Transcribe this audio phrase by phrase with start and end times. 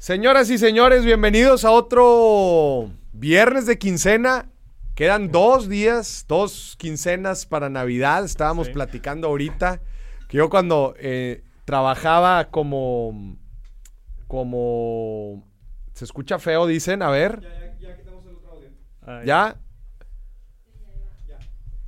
[0.00, 4.48] Señoras y señores, bienvenidos a otro viernes de quincena.
[4.94, 8.24] Quedan dos días, dos quincenas para Navidad.
[8.24, 8.72] Estábamos Sí.
[8.72, 9.82] platicando ahorita
[10.26, 13.36] que yo cuando eh, trabajaba como,
[14.26, 15.46] como,
[15.92, 17.46] se escucha feo, dicen, a ver,
[19.02, 19.56] Ay, ¿ya?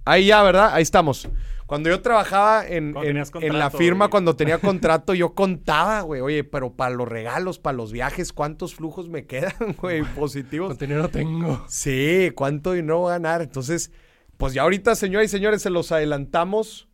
[0.04, 0.68] Ahí ya, ¿verdad?
[0.74, 1.26] Ahí estamos.
[1.66, 4.10] Cuando yo trabajaba en, en- la firma, güey.
[4.10, 8.74] cuando tenía contrato, yo contaba, güey, oye, pero para los regalos, para los viajes, ¿cuántos
[8.74, 10.68] flujos me quedan, güey, positivos?
[10.68, 11.64] Contenido no tengo.
[11.68, 13.42] Sí, ¿cuánto dinero voy a ganar?
[13.42, 13.90] Entonces,
[14.36, 16.88] pues ya ahorita, señoras y señores, se los adelantamos.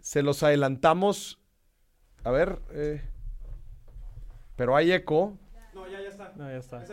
[0.00, 1.38] Se los adelantamos.
[2.24, 3.02] A ver, eh,
[4.56, 5.38] pero hay eco.
[5.74, 6.84] No, ya está.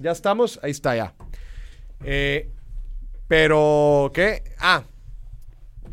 [0.00, 0.60] ¿Ya estamos?
[0.62, 1.14] Ahí está, ya.
[2.04, 2.50] Eh,
[3.28, 4.42] pero, ¿qué?
[4.58, 4.84] Ah,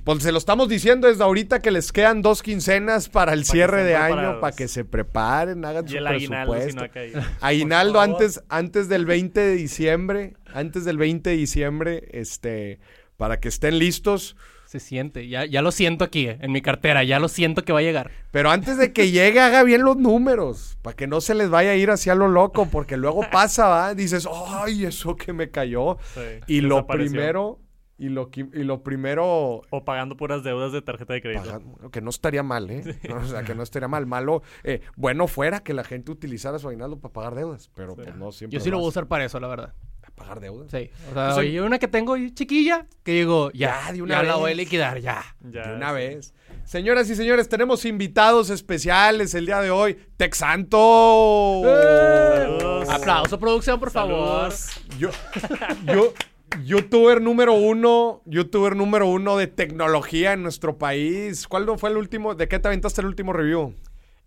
[0.03, 3.45] pues se lo estamos diciendo desde ahorita que les quedan dos quincenas para el Pa'
[3.45, 6.79] cierre de año, para que se preparen, hagan Y su el aguinaldo si presupuesto.
[6.79, 7.21] no ha caído.
[7.41, 12.79] Aguinaldo antes, antes del 20 de diciembre, antes del 20 de diciembre, este,
[13.17, 14.35] para que estén listos.
[14.65, 15.27] Se siente.
[15.27, 17.03] Ya, ya lo siento aquí, eh, en mi cartera.
[17.03, 18.09] Ya lo siento que va a llegar.
[18.31, 21.71] Pero antes de que llegue, haga bien los números, para que no se les vaya
[21.71, 23.93] a ir hacia lo loco, porque luego pasa, ¿va?
[23.93, 25.97] Dices, ay, eso que me cayó.
[26.13, 27.59] Sí, Y lo primero,
[28.01, 31.61] y lo, y lo primero, O pagando puras deudas de tarjeta de crédito.
[31.91, 32.81] que no estaría mal, ¿eh?
[33.09, 34.05] No, o sea, que no estaría mal.
[34.07, 38.01] Malo, eh, bueno fuera que la gente utilizara su aguinaldo para pagar deudas, pero Sí.
[38.03, 38.57] pues no siempre.
[38.57, 39.73] Yo sí lo voy a usar para eso, la verdad.
[40.01, 40.71] ¿Para pagar deudas?
[40.71, 40.89] Sí.
[41.11, 44.23] O sea, Pues, oye, una que tengo chiquilla, que digo, ya, Ya, de una ya
[44.23, 44.57] la voy a vez.
[44.57, 45.23] liquidar, ya.
[45.41, 45.93] Ya, de una sí.
[45.95, 46.33] vez.
[46.63, 49.95] Señoras y señores, tenemos invitados especiales el día de hoy.
[50.17, 51.61] Texanto.
[51.63, 52.89] Saludos.
[52.89, 54.51] Aplauso, producción, por favor.
[54.97, 55.09] Yo,
[55.85, 56.13] yo,
[56.63, 61.47] youtuber número uno, youtuber número uno de tecnología en nuestro país.
[61.47, 62.35] ¿Cuál fue el último?
[62.35, 63.75] ¿De qué te aventaste el último review?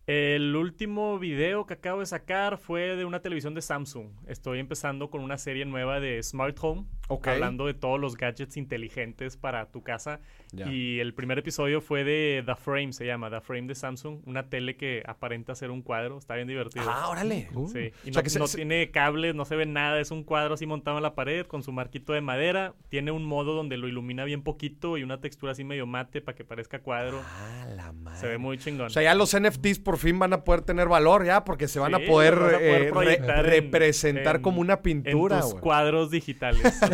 [0.06, 4.08] El último video que acabo de sacar fue de una televisión de Samsung.
[4.26, 7.28] Estoy empezando con una serie nueva de Smart Home, Ok.
[7.28, 10.20] hablando de todos los gadgets inteligentes para tu casa.
[10.52, 10.70] Ya.
[10.72, 14.48] Y el primer episodio fue de The Frame, se llama, The Frame de Samsung, una
[14.48, 16.86] tele que aparenta ser un cuadro, está bien divertido.
[16.88, 17.48] Ah, órale.
[17.72, 20.00] Sí, y O sea no, que se- no se- tiene cables, no se ve nada,
[20.00, 22.74] es un cuadro así montado en la pared con su marquito de madera.
[22.88, 26.36] Tiene un modo donde lo ilumina bien poquito y una textura así medio mate para
[26.36, 27.20] que parezca cuadro.
[27.24, 28.18] Ah, la madre.
[28.20, 28.86] Se ve muy chingón.
[28.86, 31.78] O sea, ya los NFTs por fin van a poder tener valor, ya, porque se
[31.80, 34.74] van a Sí, poder, los vas a poder eh, re- en- representar en- como una
[34.74, 35.62] en pintura, tus güey.
[35.62, 36.62] cuadros digitales.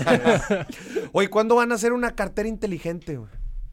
[1.12, 3.18] Oye, ¿cuándo van a hacer una cartera inteligente?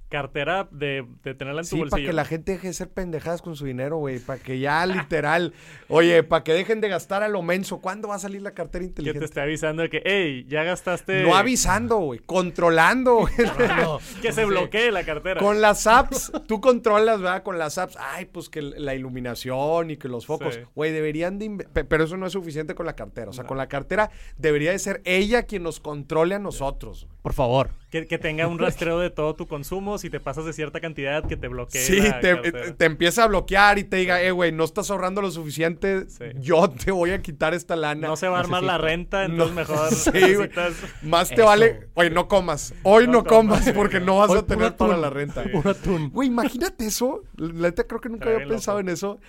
[0.09, 2.09] Cartera de, de tenerla en tu Sí, para bolsillo.
[2.09, 4.19] que la gente deje de ser pendejadas con su dinero, güey.
[4.19, 5.53] Para que ya literal,
[5.89, 7.79] oye, para que dejen de gastar a lo menso.
[7.81, 9.25] ¿Cuándo va a salir la cartera que te inteligente?
[9.25, 11.23] esté avisando de que, hey, ya gastaste.
[11.23, 12.19] No avisando, güey.
[12.19, 13.33] Controlando, güey.
[13.81, 15.39] No, Que se bloquee la cartera.
[15.41, 17.43] Con las apps, tú controlas, ¿verdad?
[17.43, 20.55] Con las apps, ay, pues que la iluminación y que los focos.
[20.55, 20.61] Sí.
[20.73, 21.67] Güey, deberían de...
[21.73, 23.29] Pero eso no es suficiente con la cartera.
[23.29, 23.47] O sea, No.
[23.49, 27.05] con la cartera debería de ser ella quien nos controle a nosotros.
[27.05, 27.16] güey.
[27.27, 27.71] Por favor.
[27.89, 29.97] Que, que tenga un rastreo de todo tu consumo.
[29.97, 31.81] Si te pasas de cierta cantidad, que te bloquee.
[31.81, 32.35] Sí, la te,
[32.71, 36.09] te empieza a bloquear y te diga, eh, güey, no estás ahorrando lo suficiente.
[36.09, 36.23] Sí.
[36.39, 38.07] Yo te voy a quitar esta lana.
[38.07, 40.21] No se va a armar la renta, entonces No, mejor sí, güey.
[40.37, 40.73] necesitas...
[41.01, 41.45] Más te Eso.
[41.45, 41.89] vale.
[41.95, 42.73] Oye, no comas.
[42.83, 44.05] Hoy no, No comas comas, porque güey.
[44.07, 45.01] no vas Hoy a tener puro para atún.
[45.01, 45.43] la renta.
[45.43, 45.49] Sí.
[45.53, 46.09] Un atún.
[46.11, 47.23] Güey, imagínate eso.
[47.35, 48.87] La neta creo que nunca había pensado loco.
[48.89, 49.19] en eso.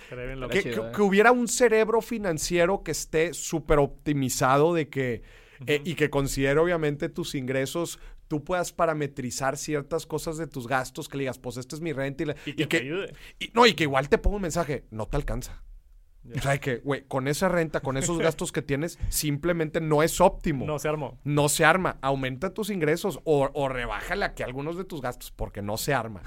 [0.49, 0.91] Que, chido, que- eh.
[0.95, 5.21] que hubiera un cerebro financiero que esté súper optimizado de que
[5.67, 11.09] eh, y que considere obviamente tus ingresos, tú puedas parametrizar ciertas cosas de tus gastos,
[11.09, 13.13] que le digas, pues esta es mi renta y, la- Y que, y te ayude.
[13.39, 15.63] y- no, y que igual te ponga un mensaje, no te alcanza.
[16.35, 20.19] O sea, que, güey, con esa renta, con esos gastos que tienes, simplemente no es
[20.21, 20.65] óptimo.
[20.65, 21.17] No se armó.
[21.23, 21.97] No se arma.
[22.01, 26.21] Aumenta tus ingresos o, o rebájale aquí algunos de tus gastos porque no se arma.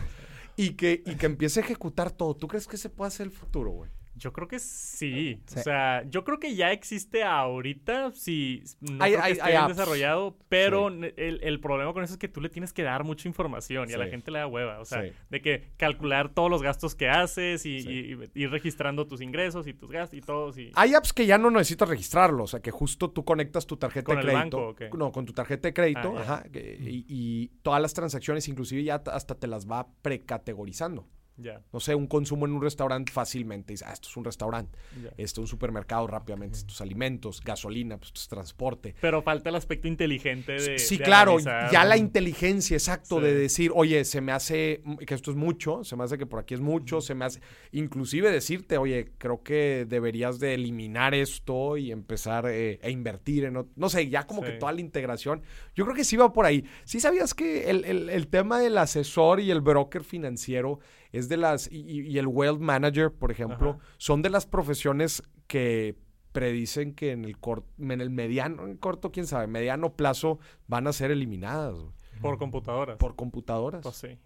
[0.57, 2.35] Y que, y que empiece a ejecutar todo.
[2.35, 3.91] ¿Tú crees que se puede hacer el futuro, güey?
[4.15, 5.41] Yo creo que sí.
[5.47, 5.59] Sí.
[5.59, 8.13] O sea, yo creo que ya existe ahorita.
[8.13, 12.05] Sí, no Hay- creo que hay- esté hay bien desarrollado, pero el, el problema con
[12.05, 14.39] eso es que tú le tienes que dar mucha información y a la gente le
[14.41, 14.81] da hueva.
[14.81, 17.89] O sea, de que calcular todos los gastos que haces y, Sí.
[17.91, 20.59] y- y ir registrando tus ingresos y tus gastos y todos.
[20.59, 20.71] Y...
[20.75, 22.45] Hay apps que ya no necesitas registrarlo.
[22.45, 24.57] O sea, que justo tú conectas tu tarjeta ¿Con de el crédito.
[24.59, 24.91] banco o qué?
[24.97, 26.15] No, con tu tarjeta de crédito.
[26.19, 31.07] Ah, ajá, y, y todas las transacciones, inclusive ya hasta te las va precategorizando.
[31.39, 33.73] Ya, No sé, un consumo en un restaurante fácilmente.
[33.73, 34.79] Dices, ah, esto es un restaurante.
[35.17, 36.59] Esto es un supermercado rápidamente.
[36.59, 38.95] Estos alimentos, gasolina, pues esto es transporte.
[39.01, 40.79] Pero falta el aspecto inteligente de.
[40.79, 41.71] Sí, de claro, analizar.
[41.73, 43.23] ya la inteligencia, exacto, Sí.
[43.25, 46.39] de decir, oye, se me hace que esto es mucho, se me hace que por
[46.39, 47.41] aquí es mucho, se me hace,
[47.73, 53.67] inclusive decirte, oye, creo que deberías de eliminar esto y empezar eh, a invertir en,
[53.75, 55.43] no sé, ya como que toda la integración,
[55.75, 56.65] yo creo que sí va por ahí.
[56.85, 60.79] ¿Sí sabías que el, el- el tema del asesor y el broker financiero
[61.13, 63.89] es de las, y, y- y el wealth manager, por ejemplo, Ajá.
[63.99, 65.97] son de las profesiones que
[66.33, 70.87] predicen que en el, cor- en el mediano, en corto, quién sabe, mediano plazo van
[70.87, 71.93] a ser eliminadas güey,
[72.23, 72.97] Por computadoras.
[72.97, 73.83] por computadoras.
[73.83, 74.19] Pues sí.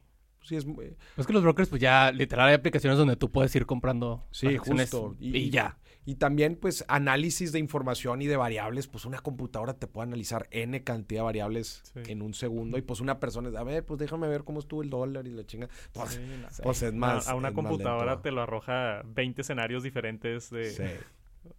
[0.42, 3.54] Sí, es, muy- Es que los brokers, pues ya literal hay aplicaciones donde tú puedes
[3.56, 5.16] ir comprando Sí, justo.
[5.18, 5.76] Y, ya.
[6.06, 8.86] Y también, pues, análisis de información y de variables.
[8.86, 12.12] Pues una computadora te puede analizar N cantidad de variables Sí.
[12.12, 12.78] en un segundo.
[12.78, 15.32] Y pues una persona es, a ver, pues déjame ver cómo estuvo el dólar y
[15.32, 15.68] la chinga.
[15.92, 16.46] Pues, Sí, no.
[16.62, 17.26] pues, es más.
[17.28, 20.84] a, a una computadora te lo arroja 20 escenarios diferentes de, Sí,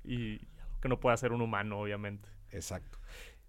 [0.05, 0.38] y
[0.81, 2.29] que no puede hacer un humano, obviamente.
[2.51, 2.97] exacto.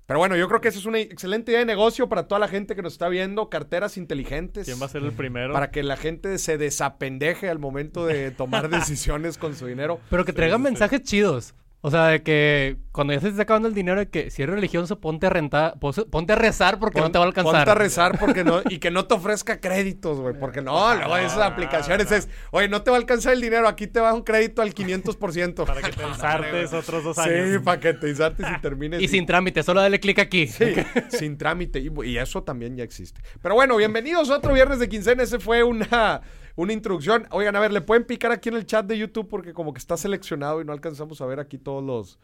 [0.08, 2.48] Pero bueno, yo creo que esa es una excelente idea de negocio para toda la
[2.48, 3.50] gente que nos está viendo.
[3.50, 4.64] Carteras inteligentes.
[4.64, 5.52] ¿Quién va a ser el primero?
[5.52, 10.00] Para que la gente se desapendeje al momento de tomar decisiones con su dinero.
[10.08, 10.70] Pero que traigan sí, sí.
[10.70, 11.54] mensajes chidos.
[11.80, 14.42] O sea, de que cuando ya se te está acabando el dinero, de que si
[14.42, 17.54] eres religioso, ponte a rentar, pos- ponte a rezar porque no te va a alcanzar.
[17.54, 20.34] Ponte a rezar porque no, y que no te ofrezca créditos, güey.
[20.36, 22.16] Porque no, luego esas aplicaciones no.
[22.16, 24.74] es, oye, no te va a alcanzar el dinero, aquí te va un crédito al
[24.74, 25.64] 500%.
[25.66, 27.62] Para que te ensartes otros dos Sí, años.
[27.62, 29.00] para que te insartes y termines.
[29.00, 30.48] Y sin trámite, solo dale clic aquí.
[30.48, 30.74] Sí,
[31.10, 31.78] sin trámite.
[31.78, 33.20] Y, y eso también ya existe.
[33.40, 35.22] Pero bueno, bienvenidos a otro viernes de quincena.
[35.22, 36.22] Ese fue una,
[36.58, 37.24] una introducción.
[37.30, 39.78] Oigan, a ver, le pueden picar aquí en el chat de YouTube porque como que
[39.78, 42.18] está seleccionado y no alcanzamos a ver aquí todos los,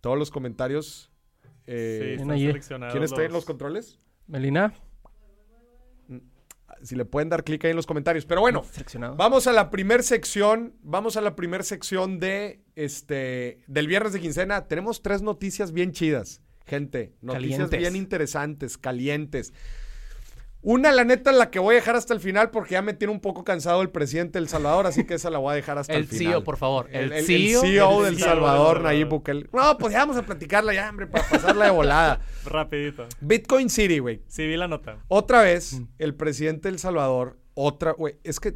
[0.00, 1.10] todos los comentarios.
[1.64, 3.98] Sí, Eh, están seleccionados ¿Quién está en los controles?
[4.28, 4.72] Melina,
[6.82, 8.24] Si le pueden dar clic ahí en los comentarios.
[8.26, 8.62] Pero bueno.
[9.16, 14.20] Vamos a la primer sección, vamos a la primer sección de este del viernes de
[14.20, 14.68] quincena.
[14.68, 17.78] Tenemos tres noticias bien chidas, gente, noticias Calientes.
[17.80, 19.52] bien interesantes, calientes.
[20.62, 23.12] Una, la neta, la que voy a dejar hasta el final porque ya me tiene
[23.14, 25.94] un poco cansado el presidente del Salvador, así que esa la voy a dejar hasta
[25.94, 26.32] el, El final.
[26.34, 26.88] CEO, por favor.
[26.90, 27.60] El, El, el- el CEO.
[27.62, 29.08] CEO el del CEO Salvador, Nayib.
[29.08, 29.48] Bukele.
[29.54, 32.20] No, pues ya vamos a platicarla ya, hombre, para pasarla de volada.
[32.44, 33.06] Rapidito.
[33.22, 34.22] Bitcoin City, güey.
[34.28, 34.98] Sí, vi la nota.
[35.08, 38.52] Otra vez, el presidente del Salvador, otra, güey, es que,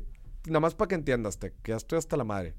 [0.47, 2.55] nada más para que entiendas, te, que ya estoy hasta la madre.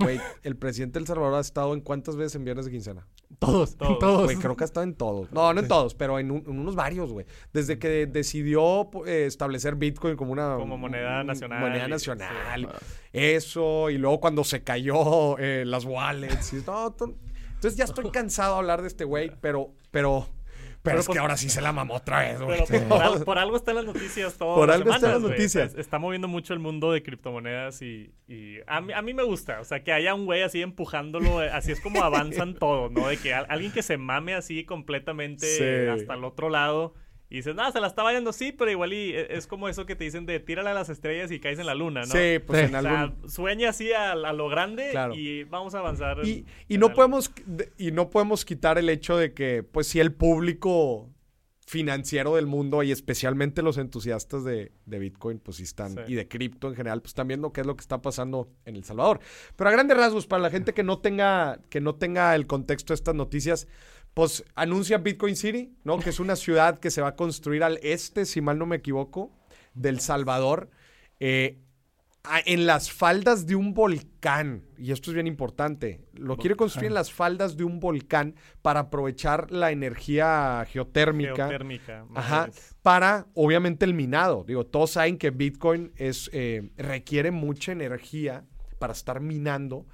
[0.00, 3.06] Güey, el presidente del Salvador ha estado en cuántas veces en viernes de quincena.
[3.38, 3.98] Todos, Todos.
[3.98, 4.24] todos.
[4.24, 5.30] Güey, creo que ha estado en todos.
[5.32, 7.26] No, no en todos, pero en, un- en unos varios, güey.
[7.52, 12.68] Desde que decidió eh, establecer Bitcoin como una Como moneda un- nacional Moneda y- nacional.
[12.80, 12.86] sí.
[13.12, 16.52] Eso, y luego cuando se cayó eh, las wallets.
[16.52, 17.14] y- no, to-
[17.54, 20.26] entonces ya estoy cansado de hablar de este güey, pero, pero,
[20.82, 22.62] pero, Pero es que pues- ahora sí se la mamó otra vez, güey.
[22.68, 25.28] Pero por, al- por algo están las noticias todas Por las algo están semanas, las
[25.28, 25.38] güey.
[25.38, 25.74] noticias.
[25.76, 29.60] Está moviendo mucho el mundo de criptomonedas y, y a, mí, a mí me gusta.
[29.60, 31.42] O sea, que haya un güey así empujándolo.
[31.42, 33.08] eh, Así es como avanzan todos, ¿no?
[33.08, 35.88] De que al- alguien que se mame así completamente Sí.
[36.00, 36.94] hasta el otro lado.
[37.32, 39.86] Y dices, nada, se la está vayando, sí, pero igual y e- es como eso
[39.86, 42.06] que te dicen de tírale a las estrellas y caes en la luna, ¿no?
[42.08, 42.64] Sí, pues Sí.
[42.66, 43.30] en O sea, algún...
[43.30, 45.14] sueña así a, a lo grande Claro.
[45.14, 46.18] y vamos a avanzar.
[46.24, 50.00] en- Y, no podemos de- y no podemos quitar el hecho de que, pues, si
[50.00, 51.08] el público
[51.66, 56.00] financiero del mundo y especialmente los entusiastas de, de Bitcoin, pues sí están, Sí.
[56.08, 58.74] y de cripto en general, pues están viendo qué es lo que está pasando en
[58.74, 59.20] El Salvador.
[59.54, 62.92] Pero a grandes rasgos, para la gente que no tenga, que no tenga el contexto
[62.92, 63.68] de estas noticias,
[64.14, 65.98] pues anuncia Bitcoin City, ¿no?
[65.98, 68.76] Que es una ciudad que se va a construir al este, si mal no me
[68.76, 69.30] equivoco,
[69.74, 70.70] del Salvador.
[71.20, 71.58] eh,
[72.22, 76.88] a- en las faldas de un volcán, y esto es bien importante, lo quiere construir
[76.88, 81.34] en las faldas de un volcán para aprovechar la energía geotérmica.
[81.48, 82.04] Geotérmica.
[82.14, 82.50] Ajá,
[82.82, 84.44] para obviamente el minado.
[84.46, 88.44] Digo, todos saben que Bitcoin es, eh, requiere mucha energía
[88.78, 89.86] para estar minando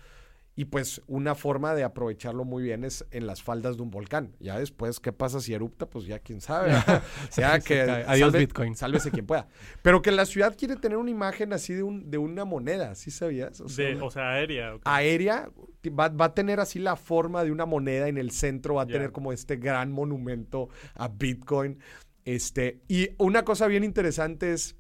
[0.58, 4.35] y pues una forma de aprovecharlo muy bien es en las faldas de un volcán.
[4.40, 5.85] Ya después, ¿qué pasa si erupta?
[5.90, 6.71] Pues ya quién sabe.
[6.71, 7.02] ya
[7.61, 7.83] Se que.
[7.83, 8.75] Adiós, salve- Bitcoin.
[8.75, 9.49] Sálvese quien pueda.
[9.83, 13.11] Pero que la ciudad quiere tener una imagen así de, un, de una moneda, ¿sí
[13.11, 13.61] sabías?
[13.61, 14.75] O sea, De- o sea, aérea.
[14.76, 14.83] ok.
[14.87, 15.50] aérea
[15.88, 18.87] va, va a tener así la forma de una moneda en el centro, va a
[18.87, 21.78] tener como este gran monumento a Bitcoin.
[22.25, 24.75] Este, y una cosa bien interesante es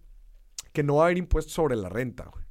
[0.72, 2.24] que no va a haber impuestos sobre la renta.
[2.32, 2.45] güey.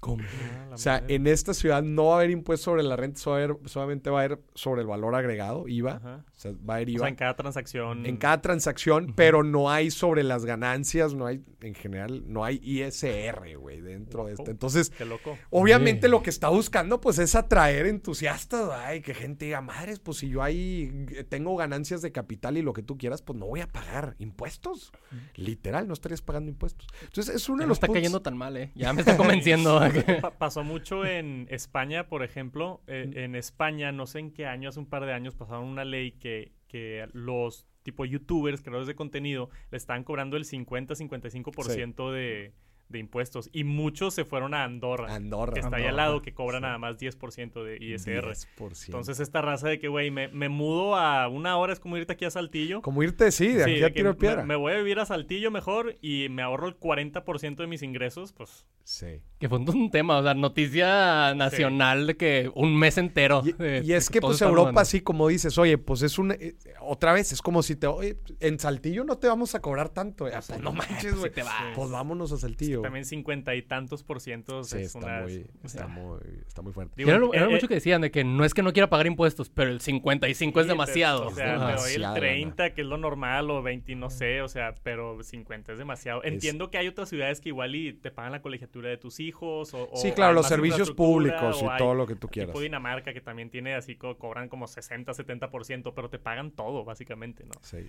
[0.00, 0.24] ¿Cómo?
[0.24, 1.14] Ah, O sea, madre.
[1.14, 3.68] en esta ciudad no va a haber impuestos sobre la renta, solo va a haber-
[3.68, 5.96] solamente va a haber sobre el valor agregado, IVA.
[5.96, 6.24] Ajá.
[6.26, 8.06] O sea, va a haber O IVA sea, en cada transacción.
[8.06, 12.60] en cada transacción, pero no hay sobre las ganancias, no hay, en general, no hay
[12.62, 14.50] ISR, güey, dentro de esto.
[14.50, 15.36] Entonces, Qué loco.
[15.50, 20.16] Obviamente lo que está buscando pues es atraer entusiastas, ay, que gente diga, madres, pues
[20.16, 23.44] si yo ahí eh, tengo ganancias de capital y lo que tú quieras, pues no
[23.44, 24.92] voy a pagar impuestos.
[25.34, 26.86] Literal, no estarías pagando impuestos.
[27.02, 28.72] Entonces es uno Ya de no los está puntos- cayendo tan mal, ¿eh?
[28.74, 29.78] Ya me está convenciendo.
[30.20, 32.82] Pa- pasó mucho en España, por ejemplo.
[32.86, 35.84] Eh, en España, no sé en qué año, hace un par de años, pasaron una
[35.84, 42.52] ley que, que los tipo youtubers, creadores de contenido, le estaban cobrando el 50-55% de,
[42.90, 43.48] de impuestos.
[43.52, 45.54] Y muchos se fueron a Andorra, Andorra.
[45.54, 48.26] que está ahí al lado, que cobra nada más 10% de ISR.
[48.26, 48.86] 10%.
[48.86, 52.12] Entonces esta raza de que, güey, me, me mudo a una hora, es como irte
[52.12, 52.82] aquí a Saltillo.
[52.82, 54.44] como irte, sí, de Sí, aquí de a tiro me, piedra.
[54.44, 58.32] me voy a vivir a Saltillo mejor y me ahorro el 40% de mis ingresos,
[58.32, 58.66] pues...
[58.82, 59.22] Sí.
[59.38, 63.42] Que fue un tema, o sea, noticia nacional de que un mes entero.
[63.44, 64.80] Y, es que pues Europa hablando.
[64.80, 68.18] así como dices, oye, pues es un eh, otra vez es como si te oye,
[68.40, 70.32] en Saltillo no te vamos a cobrar tanto, eh.
[70.32, 71.30] Pues no manches, güey.
[71.30, 71.54] te vas.
[71.74, 72.79] Pues vámonos a Saltillo.
[72.82, 75.20] También cincuenta y tantos por ciento Sí, es está una...
[75.22, 76.94] muy, está muy, está muy fuerte.
[76.96, 78.88] Digo, era, lo- era eh, mucho que decían de que no es que no quiera
[78.90, 81.26] pagar impuestos, pero el 55 es Sí, te- demasiado.
[81.28, 84.48] O sea, doy el Demasiada 30, que es lo normal, o 20, no sé, o
[84.48, 86.22] sea, pero 50 es demasiado.
[86.24, 89.74] Entiendo que hay otras ciudades que igual y te pagan la colegiatura de tus hijos,
[89.74, 89.88] o...
[89.90, 92.50] o Sí, claro, los servicios públicos y hay- todo lo que tú quieras.
[92.52, 96.84] Tipo Dinamarca, que también tiene así, co- cobran como 60, 70%, pero te pagan todo,
[96.84, 97.52] básicamente, ¿no?
[97.62, 97.88] Sí.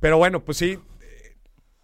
[0.00, 0.78] Pero bueno, pues sí.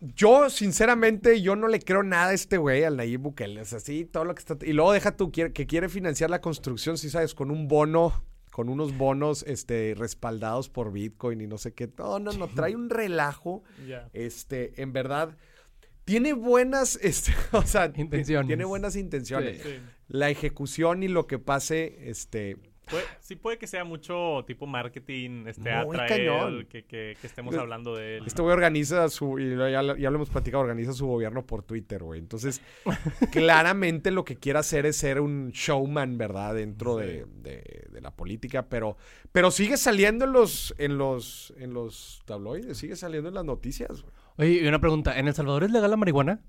[0.01, 3.61] Yo, sinceramente, yo no le creo nada a este güey, al Nayib Bukele.
[3.61, 4.57] Es así, todo lo que está...
[4.65, 8.25] Y luego deja tú, que quiere financiar la construcción, si sabes, con un bono,
[8.59, 11.89] con unos bonos este, respaldados por Bitcoin y no sé qué.
[11.97, 13.63] No, no, no, trae un relajo.
[13.87, 14.09] Ya.
[14.13, 15.37] Este, en verdad,
[16.05, 18.49] tiene buenas, este, o sea, Intenciones.
[18.49, 19.63] tiene buenas intenciones.
[19.63, 19.69] Sí.
[19.69, 19.81] Sí.
[20.09, 22.57] La ejecución y lo que pase, este,
[22.91, 26.67] Puede- sí puede que sea mucho tipo marketing, este, Muy atraer cañón.
[26.71, 28.25] que, que- que estemos Pues, hablando de él.
[28.27, 31.63] Este güey organiza su, y ya, lo- ya lo hemos platicado, organiza su gobierno por
[31.63, 32.21] Twitter, güey.
[32.21, 32.63] Entonces,
[33.33, 36.55] claramente lo que quiere hacer es ser un showman, ¿verdad?
[36.55, 38.97] Dentro de, de- de la política, pero,
[39.33, 44.03] pero sigue saliendo en los, en los, en los tabloides, sigue saliendo en las noticias,
[44.03, 44.13] güey.
[44.39, 46.41] Oye, y una pregunta, ¿en El Salvador es legal la marihuana?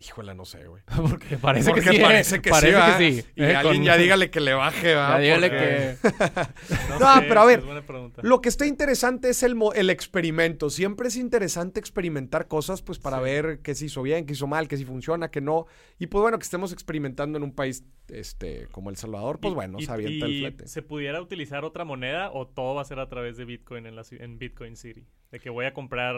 [0.00, 0.80] Híjole, no sé, güey.
[1.10, 1.96] Porque parece Porque que sí.
[1.96, 2.00] ¿eh?
[2.02, 3.28] parece que parece que sí.
[3.34, 3.56] Y ¿eh?
[3.56, 5.20] alguien Con- ya dígale que le baje, ¿verdad?
[5.20, 6.78] Ya dígale Porque- que...
[6.88, 7.64] No, No, sé, pero a ver.
[8.22, 10.70] Lo que está interesante es el, mo- el experimento.
[10.70, 13.24] Siempre es interesante experimentar cosas, pues, para Sí.
[13.24, 15.66] ver qué se hizo bien, qué hizo mal, qué sí funciona, qué no.
[15.98, 19.54] Y pues bueno, que estemos experimentando en un país este, como El Salvador, pues Y-
[19.56, 20.68] bueno, y- se avienta el y flete.
[20.68, 23.96] ¿Se pudiera utilizar otra moneda o todo va a ser a través de Bitcoin en,
[23.96, 25.08] la, en Bitcoin City?
[25.30, 26.16] De que voy a comprar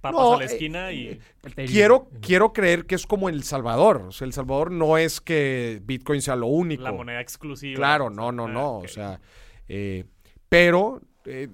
[0.00, 1.20] papas No, a la eh, esquina y...
[1.66, 4.02] Quiero, quiero creer que es como El Salvador.
[4.08, 6.82] O sea, El Salvador no es que Bitcoin sea lo único.
[6.82, 7.76] la moneda exclusiva.
[7.76, 8.78] Claro, no, no, ah, no.
[8.78, 9.20] O sea,
[9.68, 10.04] eh,
[10.48, 11.48] pero eh,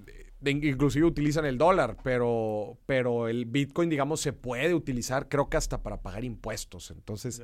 [0.44, 5.82] inclusive utilizan el dólar, pero, pero el Bitcoin, digamos, se puede utilizar, creo que hasta
[5.82, 6.90] para pagar impuestos.
[6.90, 7.42] Entonces,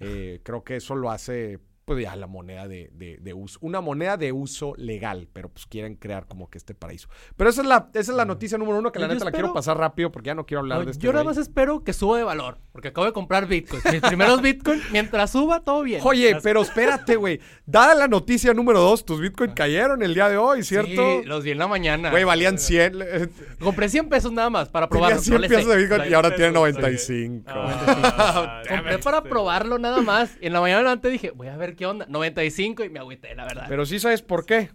[0.00, 1.58] eh, creo que eso lo hace,
[1.88, 3.58] pues ya la moneda de, de- de uso.
[3.62, 7.08] Una moneda de uso legal, pero pues quieren crear como que este paraíso.
[7.36, 9.32] Pero esa es la, esa es la noticia número uno que la Yo neta la
[9.32, 11.82] quiero pasar rápido porque ya no quiero hablar No, de este yo nada más espero
[11.82, 13.82] que suba de valor, porque acabo de comprar Bitcoin.
[13.90, 16.00] Mis primeros Bitcoin, mientras suba, todo bien.
[16.04, 17.40] Oye, pero espérate, güey.
[17.66, 20.90] Dada la noticia número dos, tus Bitcoin cayeron el día de hoy, ¿cierto?
[20.90, 22.10] Sí, los vi en la mañana.
[22.10, 22.92] Güey, valían 100.
[23.02, 23.28] eh,
[23.60, 25.22] Compré 100 pesos nada más para Tenía probarlo.
[25.22, 25.70] 100 no le pesos sé.
[25.70, 27.44] de Bitcoin y ahora tiene pesos, 95.
[27.48, 30.36] Ah, Compré para probarlo nada más.
[30.40, 32.04] Y en la mañana antes dije, voy a ver qué onda.
[32.08, 33.64] 95 y me agüité, la verdad.
[33.68, 34.70] Pero sí sabes por qué.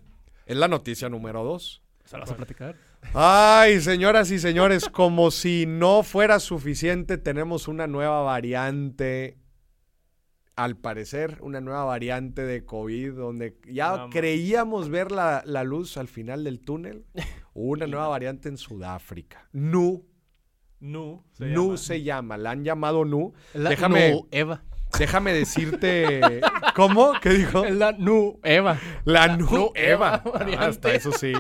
[0.47, 1.83] Es la noticia número dos.
[2.05, 2.75] ¿Se lo vas a platicar?
[3.13, 9.37] Ay, señoras y señores, como si no fuera suficiente, tenemos una nueva variante.
[10.55, 15.97] Al parecer, una nueva variante de COVID, donde ya No, creíamos ver la, la luz
[15.97, 17.05] al final del túnel.
[17.55, 19.47] Una nueva variante en Sudáfrica.
[19.51, 20.05] Nu.
[20.79, 21.23] Nu.
[21.33, 21.77] Se Nu llama.
[21.77, 22.37] se llama.
[22.37, 23.33] La han llamado Nu.
[23.53, 24.63] La Déjame- Nu Eva.
[24.97, 26.41] Déjame decirte.
[26.75, 27.13] ¿Cómo?
[27.21, 27.65] ¿Qué dijo?
[27.65, 28.77] La Nu Eva.
[29.05, 30.23] La Nu Nu Eva.
[30.59, 31.33] Hasta eso sí.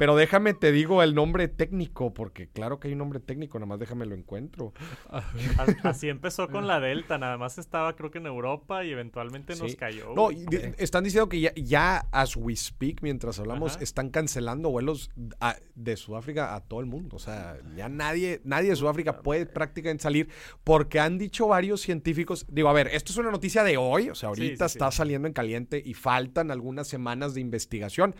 [0.00, 3.66] Pero déjame te digo el nombre técnico, porque claro que hay un nombre técnico, nada
[3.66, 4.72] más déjame lo encuentro.
[5.84, 9.72] Así empezó con la Delta, nada más estaba creo que en Europa y eventualmente nos
[9.72, 9.76] Sí.
[9.76, 10.14] cayó.
[10.14, 10.30] No,
[10.78, 13.84] están diciendo que ya, ya as we speak, mientras hablamos, Ajá.
[13.84, 17.16] están cancelando vuelos a- de Sudáfrica a todo el mundo.
[17.16, 20.30] O sea, ya nadie, nadie de Sudáfrica puede prácticamente salir
[20.64, 22.46] porque han dicho varios científicos.
[22.48, 24.76] Digo, a ver, esto es una noticia de hoy, o sea, ahorita sí, sí.
[24.78, 28.14] está saliendo en caliente y faltan algunas semanas de investigación,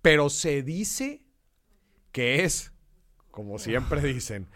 [0.00, 1.25] pero se dice
[2.16, 2.72] que es,
[3.30, 4.48] como siempre dicen,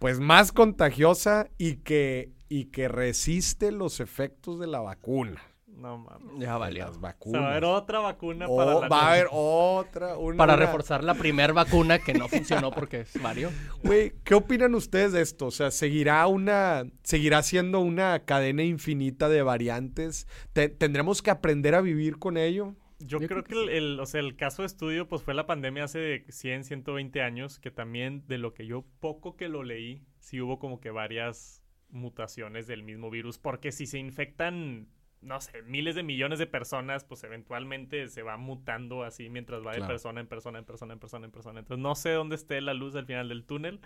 [0.00, 5.40] pues más contagiosa y que, y que resiste los efectos de la vacuna.
[5.68, 6.40] No mames.
[6.40, 6.80] Ya de valió.
[6.86, 7.40] las O sea, vacunas.
[7.42, 10.16] va a haber otra vacuna O para la va a haber otra.
[10.18, 13.50] una- Para una- reforzar la primer vacuna que no funcionó porque es Mario.
[13.84, 15.46] Güey, ¿qué opinan ustedes de esto?
[15.46, 16.82] O sea, ¿seguirá una.
[17.04, 20.26] seguirá siendo una cadena infinita de variantes?
[20.52, 22.74] Te- ¿Tendremos que aprender a vivir con ello?
[23.06, 25.34] Yo, Yo creo creo que el, el- o sea, el caso de estudio pues fue
[25.34, 29.62] la pandemia hace 100, 120 años, que también de lo que yo poco que lo
[29.62, 34.88] leí, sí hubo como que varias mutaciones del mismo virus, porque si se infectan,
[35.20, 39.72] no sé, miles de millones de personas, pues eventualmente se va mutando así mientras va
[39.72, 39.92] de Claro.
[39.92, 41.60] persona en persona, en persona, en persona, en persona.
[41.60, 43.80] Entonces no sé dónde esté la luz al final del túnel,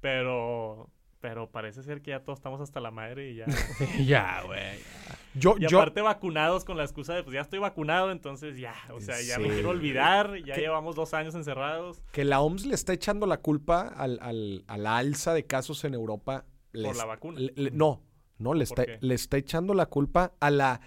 [0.00, 3.46] pero Pero parece ser que ya todos estamos hasta la madre y ya.
[4.06, 4.78] ya, güey.
[5.34, 8.74] Yo, Y yo, aparte vacunados con la excusa de pues ya estoy vacunado, entonces ya,
[8.92, 12.74] o sea, ya me quiero olvidar, ya llevamos dos años encerrados que la OMS le
[12.74, 16.44] está echando la culpa al, al- a la alza de casos en Europa.
[16.72, 17.38] por la vacuna.
[17.40, 18.02] le- le- no,
[18.38, 20.80] no, le ¿Por está, le está echando la culpa a la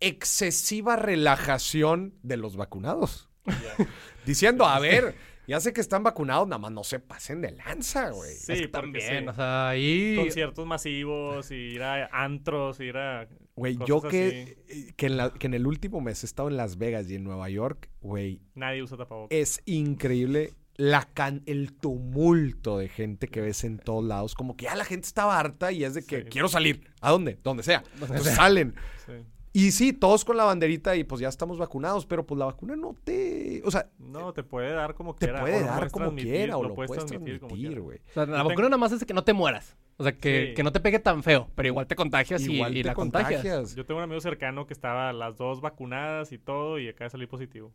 [0.00, 3.28] excesiva relajación de los vacunados.
[4.26, 5.14] Diciendo, a ver,
[5.46, 8.34] ya sé que están vacunados, nada más no se pasen de lanza, güey.
[8.34, 9.28] Sí, Es que porque también, sí.
[9.28, 10.16] o sea, ahí...
[10.16, 13.28] Conciertos masivos, y ir a antros, ir a...
[13.56, 16.56] Güey, yo que, eh, que, en la- que en el último mes he estado en
[16.56, 19.36] Las Vegas y en Nueva York, güey, Nadie usa tapabocas.
[19.38, 24.34] es increíble la can el tumulto de gente que ves en todos lados.
[24.34, 26.28] Como que ya la gente estaba harta y es de que Sí.
[26.30, 26.90] quiero salir.
[27.00, 27.38] ¿A dónde?
[27.44, 27.84] Donde sea.
[28.00, 28.34] Donde Entonces sea.
[28.36, 28.74] salen.
[29.06, 29.12] Sí.
[29.56, 32.74] Y sí, todos con la banderita y pues ya estamos vacunados, pero pues la vacuna
[32.74, 33.62] no te...
[33.64, 35.40] O sea, No, te puede dar como te quiera.
[35.42, 37.38] puede o lo dar como quiera o lo puedes transmitir
[37.80, 37.98] güey.
[37.98, 39.76] O sea, la Yo vacuna tengo- nada más es que no te mueras.
[39.96, 40.54] O sea, que, Sí.
[40.54, 42.94] que no te pegue tan feo, pero igual te contagias y, Igual y te la
[42.94, 43.42] contagias.
[43.42, 43.76] contagias.
[43.76, 47.10] Yo tengo un amigo cercano que estaba las dos vacunadas y todo y acaba de
[47.10, 47.72] salir positivo.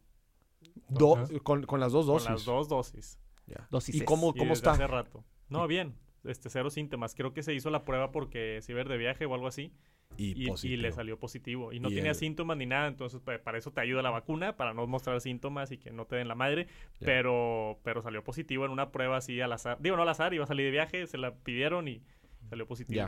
[0.89, 2.25] Do- con, con las dos dosis.
[2.27, 3.19] Con las dos dosis.
[3.47, 3.67] Ya.
[3.71, 4.71] Dosis ¿Y cómo, Y cómo desde está?
[4.71, 5.23] hace rato.
[5.47, 5.95] No, bien.
[6.25, 7.15] Este, cero síntomas.
[7.15, 9.71] Creo que se hizo la prueba porque se iba de viaje o algo así.
[10.17, 10.81] Y, Y, y positivo.
[10.81, 11.71] le salió positivo.
[11.71, 12.87] Y no Y tenía el- síntomas ni nada.
[12.87, 16.05] Entonces, pa- para eso te ayuda la vacuna, para no mostrar síntomas y que no
[16.05, 16.67] te den la madre.
[16.99, 19.77] Pero, pero salió positivo en una prueba así al azar.
[19.79, 22.01] Digo, no al azar, iba a salir de viaje, se la pidieron y
[22.49, 23.07] salió positivo.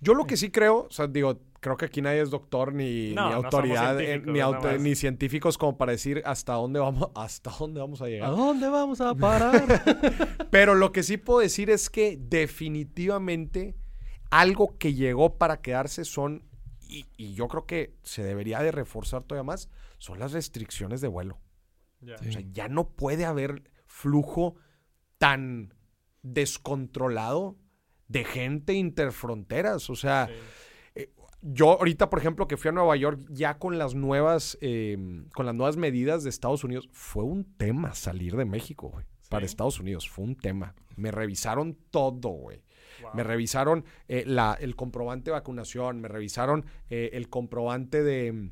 [0.00, 3.12] Yo lo que sí creo, o sea, digo, creo que aquí nadie es doctor ni,
[3.12, 6.80] No, ni no somos autoridad, eh, ni, auto- ni científicos como para decir hasta dónde
[6.80, 8.30] vamos, hasta dónde vamos a ¿A llegar.
[8.30, 9.62] dónde vamos a parar?
[10.50, 13.74] Pero lo que sí puedo decir es que definitivamente
[14.30, 16.44] algo que llegó para quedarse son,
[16.80, 19.68] y, y yo creo que se debería de reforzar todavía más,
[19.98, 21.38] son las restricciones de vuelo.
[22.00, 22.28] Sí.
[22.28, 24.54] O sea, ya no puede haber flujo
[25.18, 25.74] tan
[26.22, 27.56] descontrolado
[28.08, 29.90] de gente interfronteras.
[29.90, 30.28] O sea,
[30.94, 31.04] Sí.
[31.42, 34.96] yo ahorita, por ejemplo, que fui a Nueva York ya con las nuevas, eh,
[35.34, 39.04] con las nuevas medidas de Estados Unidos, fue un tema salir de México, güey.
[39.28, 39.44] Para.
[39.44, 40.74] Estados Unidos, fue un tema.
[40.96, 42.62] Me revisaron todo, güey.
[43.02, 43.10] Wow.
[43.14, 48.50] Me revisaron eh, la, el comprobante de vacunación, me revisaron eh, el comprobante de,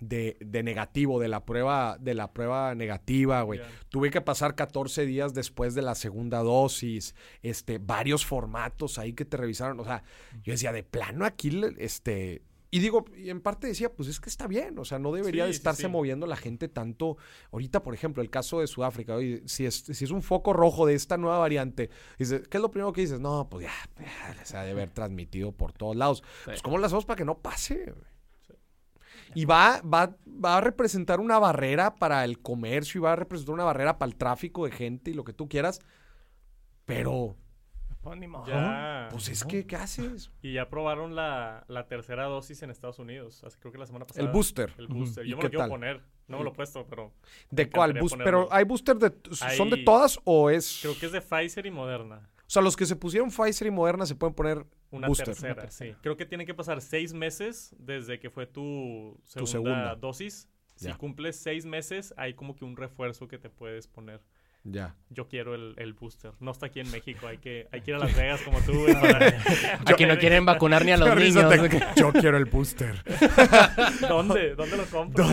[0.00, 3.60] de, de negativo, de la prueba, de la prueba negativa, güey.
[3.88, 9.24] Tuve que pasar 14 días después de la segunda dosis, este, varios formatos ahí que
[9.24, 9.78] te revisaron.
[9.80, 10.02] O sea,
[10.42, 12.42] yo decía, de plano aquí, este.
[12.72, 15.46] Y digo, y en parte decía, pues es que está bien, o sea, no debería
[15.46, 15.88] Sí, estarse sí.
[15.88, 17.16] moviendo la gente tanto.
[17.50, 20.86] Ahorita, por ejemplo, el caso de Sudáfrica, oye, si es, si es un foco rojo
[20.86, 23.18] de esta nueva variante, dices, ¿qué es lo primero que dices?
[23.18, 23.72] No, pues ya,
[24.36, 26.22] ya se ha de haber transmitido por todos lados.
[26.44, 27.92] Pues, ¿cómo lo hacemos para que no pase?
[29.34, 33.54] Y va, va, va a representar una barrera para el comercio y va a representar
[33.54, 35.80] una barrera para el tráfico de gente y lo que tú quieras.
[36.84, 37.36] Pero,
[38.02, 38.46] Pues ni modo.
[38.46, 39.08] Ya.
[39.10, 40.30] pues es que, ¿qué haces?
[40.42, 43.44] Y ya probaron la, la tercera dosis en Estados Unidos.
[43.44, 44.26] Así creo que la semana pasada.
[44.26, 44.72] El booster.
[44.78, 45.26] El booster.
[45.26, 45.68] ¿Y Yo me lo quiero tal?
[45.70, 46.00] poner.
[46.26, 47.12] No me lo he puesto, pero
[47.50, 47.98] ¿De cuál?
[48.24, 49.12] Pero hay booster de...
[49.56, 50.78] ¿Son de todas o es...?
[50.80, 52.28] creo que es de Pfizer y Moderna.
[52.38, 55.26] O sea, los que se pusieron Pfizer y Moderna se pueden poner Una booster.
[55.26, 55.92] tercera, Una tercera.
[55.94, 55.98] sí.
[56.02, 59.94] Creo que tienen que pasar seis meses desde que fue tu segunda, segunda.
[59.96, 60.48] dosis.
[60.76, 60.96] Si Ya.
[60.96, 64.22] cumples seis meses, hay como que un refuerzo que te puedes poner.
[64.62, 64.94] Ya.
[65.08, 66.32] Yo quiero el, el booster.
[66.40, 67.26] No está aquí en México.
[67.26, 68.72] Hay que, hay que ir a Las Vegas como tú.
[68.80, 69.26] güey, para-
[69.86, 71.48] Aquí no quieren vacunar ni a los niños.
[71.48, 73.02] te- Yo quiero el booster.
[74.08, 74.54] ¿Dónde?
[74.54, 75.26] ¿Dónde lo compro?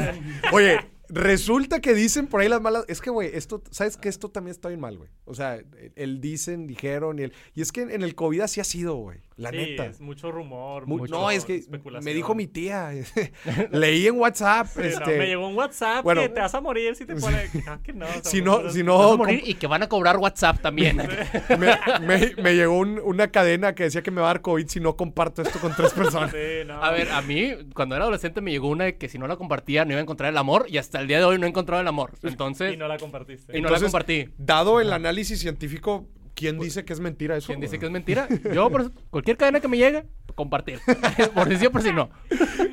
[0.53, 2.85] Oye, resulta que dicen por ahí las malas.
[2.87, 5.09] Es que, güey, esto, ¿sabes que Esto también está bien mal, güey.
[5.25, 5.65] O sea, el,
[5.95, 7.33] el dicen, dijeron y el.
[7.55, 9.19] Y es que en, en el COVID así ha sido, güey.
[9.35, 9.85] La sí, neta.
[9.85, 10.87] es mucho rumor.
[10.87, 12.03] Mu- mucho no, es que especulación.
[12.05, 12.91] me dijo mi tía.
[13.71, 14.67] Leí en WhatsApp.
[14.67, 16.21] Sí, no, este, me llegó un WhatsApp bueno.
[16.21, 17.43] que te vas a morir si te pone.
[17.67, 20.17] Ah, que no, si no, si Vas a no, morir y que van a cobrar
[20.17, 20.97] WhatsApp también.
[21.49, 24.67] me, me- me llegó un- una cadena que decía que me va a dar COVID
[24.67, 26.31] si no comparto esto con tres personas.
[26.31, 26.81] Sí, no.
[26.83, 29.35] A ver, a mí, cuando era adolescente, me llegó una de que si no la
[29.35, 31.49] compartía no iba a encontrar el amor y hasta el día de hoy no he
[31.49, 32.13] encontrado el amor.
[32.23, 33.57] Entonces, Y no la compartiste.
[33.57, 34.29] y no la compartí.
[34.37, 37.47] Dado el análisis científico, ¿quién dice que es mentira eso?
[37.47, 38.27] ¿Quién dice que es mentira?
[38.53, 40.05] Yo, por eso, cualquier cadena que me llegue,
[40.35, 40.79] compartir.
[41.33, 42.09] por si sí o por si no.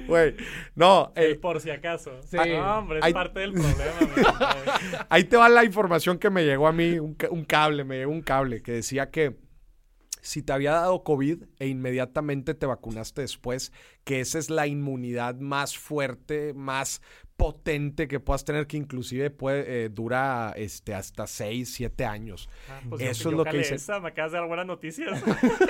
[0.07, 0.37] Güey,
[0.75, 2.11] no, El eh, por si acaso.
[2.23, 2.37] Sí.
[2.37, 4.57] No, hombre, es parte del problema.
[5.09, 8.23] ahí te va la información que me llegó a mí, un cable, me llegó un
[8.23, 9.37] cable que decía que
[10.25, 13.73] si te había dado COVID e inmediatamente te vacunaste después,
[14.05, 17.03] que esa es la inmunidad más fuerte, más
[17.37, 22.49] potente que puedas tener, que inclusive puede, eh, dura este, hasta 6, 7 años.
[22.71, 23.75] Ah, pues Eso es lo que dice.
[23.75, 25.23] esa, me acabas de dar buenas noticias.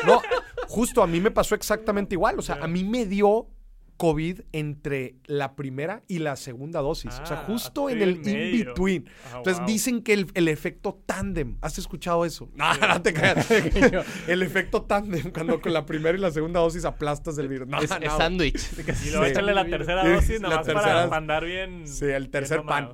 [0.06, 0.20] No,
[0.68, 2.38] justo a mí me pasó exactamente igual.
[2.38, 3.48] O sea, a mí me dio
[3.96, 7.12] COVID entre la primera y la segunda dosis.
[7.22, 9.08] o sea, Ah, justo en el in-between.
[9.26, 9.66] Ah, Entonces wow.
[9.68, 11.56] dicen que el, el efecto tándem.
[11.60, 12.50] ¿Has escuchado eso?
[12.54, 13.48] No, no te creas.
[14.28, 17.68] el efecto tándem, cuando con la primera y la segunda dosis aplastas el virus.
[17.68, 18.70] No, Es, no, sándwich.
[19.04, 19.30] Y luego Sí.
[19.30, 21.86] échale la tercera dosis la nomás tercera- para, para andar bien.
[21.86, 22.90] Sí, el tercer pan.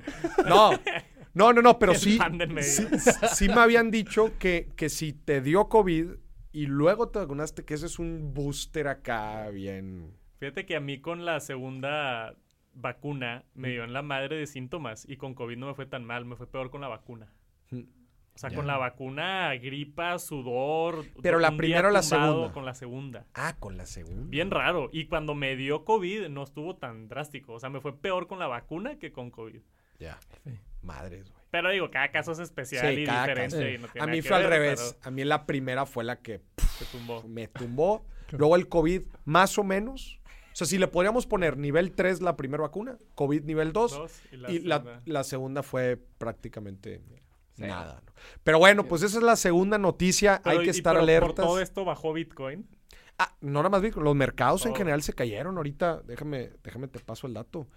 [0.47, 0.71] No,
[1.33, 2.19] no, no, no, pero sí,
[3.33, 6.07] sí me habían dicho que, que si te dio COVID
[6.53, 10.11] y luego te vacunaste, que ese es un booster acá bien...
[10.41, 12.33] Fíjate que a mí con la segunda
[12.73, 16.03] vacuna me dio en la madre de síntomas y con COVID no me fue tan
[16.03, 17.31] mal, me fue peor con la vacuna.
[17.69, 17.81] Mm.
[18.33, 18.55] O sea, Ya.
[18.55, 21.05] con la vacuna, gripa, sudor.
[21.21, 22.51] Pero la primera o la segunda.
[22.53, 23.27] Con la segunda.
[23.35, 24.25] Ah, con la segunda.
[24.31, 24.89] Bien raro.
[24.91, 27.53] Y cuando me dio COVID no estuvo tan drástico.
[27.53, 29.61] O sea, me fue peor con la vacuna que con COVID.
[29.99, 30.17] Ya.
[30.81, 31.43] Madres, güey.
[31.51, 33.57] Pero digo, cada caso es especial Sí, y cada diferente.
[33.57, 33.69] caso.
[33.69, 34.97] y no tiene A mí fue al ver, revés.
[35.03, 36.41] A mí la primera fue la que
[36.91, 37.21] tumbó.
[37.27, 38.03] me tumbó.
[38.31, 40.20] Luego el COVID, más o menos.
[40.61, 44.11] O sea, si le podríamos poner nivel 3 la primera vacuna, COVID nivel 2, Dos,
[44.31, 45.01] y la y la, segunda.
[45.05, 47.01] la segunda fue prácticamente
[47.55, 47.63] Sí.
[47.63, 48.01] nada.
[48.05, 48.11] ¿no?
[48.43, 50.39] Pero bueno, pues esa es la segunda noticia.
[50.43, 51.27] Pero, Hay que y- estar pero alertas.
[51.27, 52.67] Por todo esto bajó Bitcoin.
[53.17, 54.77] Ah, no nada más Bitcoin, los mercados en Todo.
[54.77, 56.01] general se cayeron ahorita.
[56.03, 57.67] Déjame, déjame te paso el dato.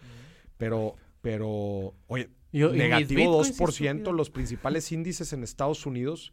[0.57, 4.17] Pero, pero, oye, Yo- negativo bitcoins sí 2%, subieron.
[4.17, 6.33] los principales índices en Estados Unidos,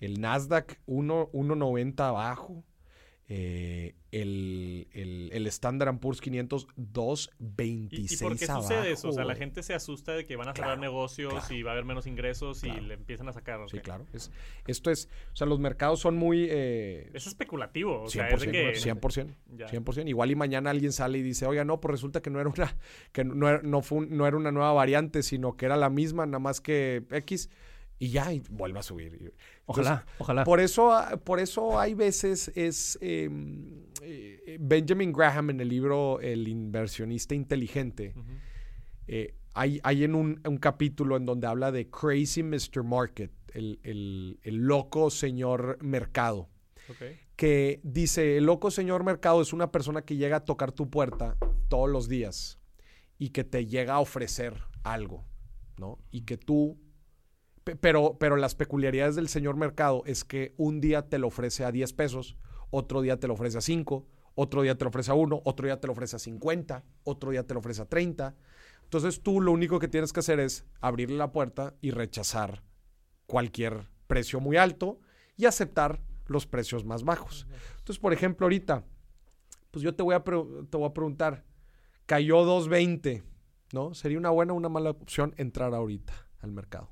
[0.00, 2.64] el Nasdaq 1, 1.90 abajo,
[3.32, 8.62] eh, el, el, el Standard Poor's 500 ¿Y, 2.26 y por qué abajo.
[8.62, 9.08] sucede eso?
[9.08, 11.54] O sea, la gente se asusta de que van a cerrar Claro, negocios claro.
[11.54, 12.82] y va a haber menos ingresos Claro.
[12.82, 13.60] y le empiezan a sacar.
[13.70, 13.84] Sí, ok.
[13.84, 14.06] claro.
[14.12, 14.32] Es,
[14.66, 16.48] esto es, o sea, los mercados son muy...
[16.50, 18.02] eh, Es especulativo.
[18.02, 18.72] O sea, 100%, es de que...
[18.74, 19.34] 100%.
[19.56, 19.68] Ya.
[19.68, 20.08] 100%.
[20.08, 22.76] Igual y mañana alguien sale y dice, oiga, no, pues resulta que no era una,
[23.12, 25.88] que no era, no fue un- no era una nueva variante, sino que era la
[25.88, 27.48] misma, nada más que X,
[28.00, 29.14] y ya, y vuelve a subir.
[29.14, 29.30] Y-
[29.66, 30.42] Ojalá, ojalá.
[30.42, 33.30] Por eso, por eso hay veces es eh,
[34.02, 38.12] eh, Benjamin Graham en el libro El inversionista inteligente.
[39.06, 42.82] Eh, hay, hay en un, un capítulo en donde habla de Crazy Mr.
[42.84, 46.48] Market, el, el- el loco señor mercado
[47.36, 51.36] que dice, el loco señor mercado es una persona que llega a tocar tu puerta
[51.68, 52.58] todos los días
[53.18, 55.24] y que te llega a ofrecer algo,
[55.78, 55.98] ¿no?
[56.10, 56.78] Y que tú,
[57.64, 61.72] pero, pero las peculiaridades del señor mercado es que un día te lo ofrece a
[61.72, 62.36] 10 pesos,
[62.70, 65.66] otro día te lo ofrece a 5, otro día te lo ofrece a 1, otro
[65.66, 68.34] día te lo ofrece a 50, otro día te lo ofrece a 30.
[68.84, 72.62] Entonces tú lo único que tienes que hacer es abrirle la puerta y rechazar
[73.26, 74.98] cualquier precio muy alto
[75.36, 77.46] y aceptar los precios más bajos.
[77.78, 78.84] Entonces, por ejemplo, ahorita,
[79.70, 81.44] pues yo te voy a, te voy a preguntar,
[82.06, 83.22] cayó 2.20,
[83.72, 83.94] ¿no?
[83.94, 86.90] ¿Sería una buena o una mala opción entrar ahorita al mercado?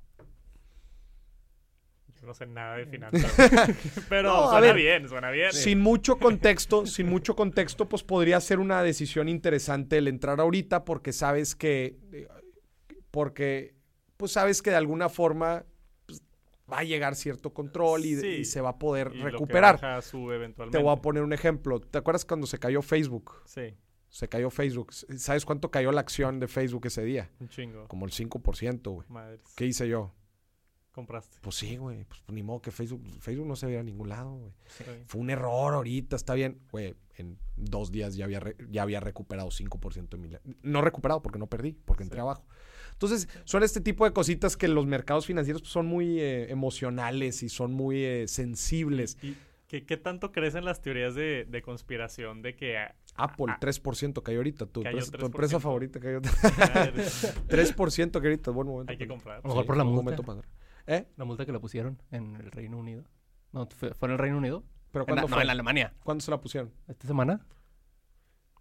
[2.23, 3.33] No sé nada de finanzas.
[4.09, 5.53] Pero No, suena ver, bien, suena bien.
[5.53, 10.85] Sin mucho contexto, sin mucho contexto, pues podría ser una decisión interesante el entrar ahorita
[10.85, 12.29] porque sabes que, eh,
[13.11, 13.75] porque,
[14.17, 15.65] pues sabes que de alguna forma
[16.07, 16.21] pues,
[16.71, 18.27] va a llegar cierto control y, Sí.
[18.27, 19.81] y se va a poder Y lo que recuperar.
[19.81, 20.77] baja, sube eventualmente.
[20.79, 21.81] Te voy a poner un ejemplo.
[21.81, 23.33] ¿Te acuerdas cuando se cayó Facebook?
[23.47, 23.75] Sí,
[24.11, 24.93] Se cayó Facebook.
[24.93, 27.31] ¿Sabes cuánto cayó la acción de Facebook ese día?
[27.41, 27.87] un chingo.
[27.89, 29.07] Como el 5%, güey.
[29.57, 30.15] ¿Qué hice yo?
[30.99, 31.37] Compraste.
[31.43, 32.03] Pues sí, güey.
[32.07, 34.53] Pues ni modo que Facebook, Facebook no se veía a ningún lado, güey.
[34.67, 34.85] Sí.
[35.07, 36.59] Fue un error ahorita, está bien.
[36.73, 40.31] Güey, en dos días ya había, re- ya había recuperado 5% de mi...
[40.63, 42.23] No recuperado porque no perdí, porque entré Sí.
[42.23, 42.45] abajo.
[42.95, 47.45] Entonces, son este tipo de cositas que los mercados financieros pues, son muy eh, emocionales
[47.45, 49.17] y son muy eh, sensibles.
[49.23, 49.37] ¿Y
[49.69, 52.77] qué, qué tanto crees en las teorías de, de conspiración de que...
[53.21, 54.67] Apple, ah, 3% cayó ahorita.
[54.67, 55.61] Tu, Cayó empresa, tu empresa 3%.
[55.61, 58.51] favorita cayó madres, 3% que ahorita.
[58.53, 58.93] Buen momento.
[58.93, 59.39] hay que comprar.
[59.39, 60.03] A lo mejor por la multa.
[60.03, 60.43] momento para-
[60.89, 61.07] ¿Eh?
[61.17, 63.05] La multa que le pusieron en el Reino Unido.
[63.53, 64.65] No, ¿fue, fue en el Reino Unido?
[64.91, 65.45] ¿Pero En la- cuándo no, fue?
[65.45, 65.93] en Alemania.
[66.03, 66.73] ¿Cuándo se la pusieron?
[66.89, 67.47] ¿Esta semana?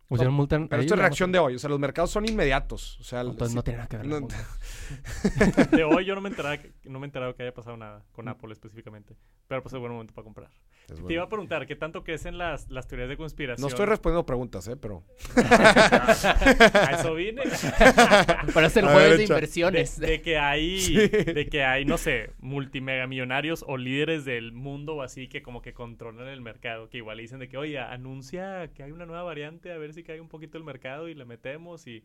[0.08, 0.68] Pusieron multa en...
[0.70, 1.56] Pero esto es reacción de hoy.
[1.56, 2.98] O sea, los mercados son inmediatos.
[3.00, 4.06] O sea, Entonces sí- no tiene nada que ver.
[4.08, 4.28] no-.
[5.72, 8.06] De hoy yo no me enteraba que, no me he enterado que haya pasado nada
[8.14, 9.16] con Apple específicamente.
[9.50, 10.50] Pero pues es buen momento para comprar.
[10.82, 11.12] es Te bueno.
[11.14, 13.62] iba a preguntar, ¿qué tanto crees en las, las teorías de conspiración?
[13.62, 14.76] No estoy respondiendo preguntas, ¿eh?
[14.78, 15.04] Pero...
[15.36, 17.42] A eso vine.
[18.54, 20.00] Para hacer el jueves ver, de inversiones.
[20.00, 20.96] de que hay, Sí.
[20.96, 25.74] de que hay, no sé, multimegamillonarios o líderes del mundo o así que como que
[25.74, 29.72] controlan el mercado, que igual dicen de que, oye, anuncia que hay una nueva variante,
[29.72, 32.04] a ver si cae un poquito el mercado y le metemos y,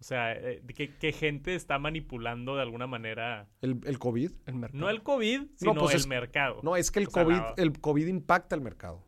[0.00, 4.30] o sea, eh, que, que gente está manipulando de alguna manera, ¿El, el COVID?
[4.46, 4.80] El mercado.
[4.80, 6.60] no el COVID, sino pues el es- mercado.
[6.62, 9.04] No, es que el O sea, COVID, la- el COVID impacta el mercado.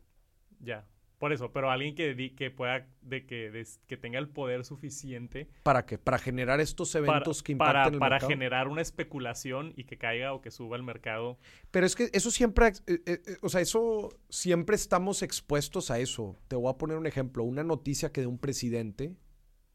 [0.59, 0.87] Ya.
[1.17, 5.85] Por eso, pero alguien que, que pueda, de que, que tenga el poder suficiente ¿Para
[5.85, 5.97] qué?
[5.97, 8.29] Para generar estos para, eventos que impacten para, el para mercado.
[8.29, 11.39] generar una especulación y que caiga o que suba el mercado.
[11.71, 15.99] Pero es que eso siempre, eh, eh, eh, o sea, eso siempre estamos expuestos a
[15.99, 16.35] eso.
[16.47, 17.43] Te voy a poner un ejemplo.
[17.43, 19.15] Una noticia que de un presidente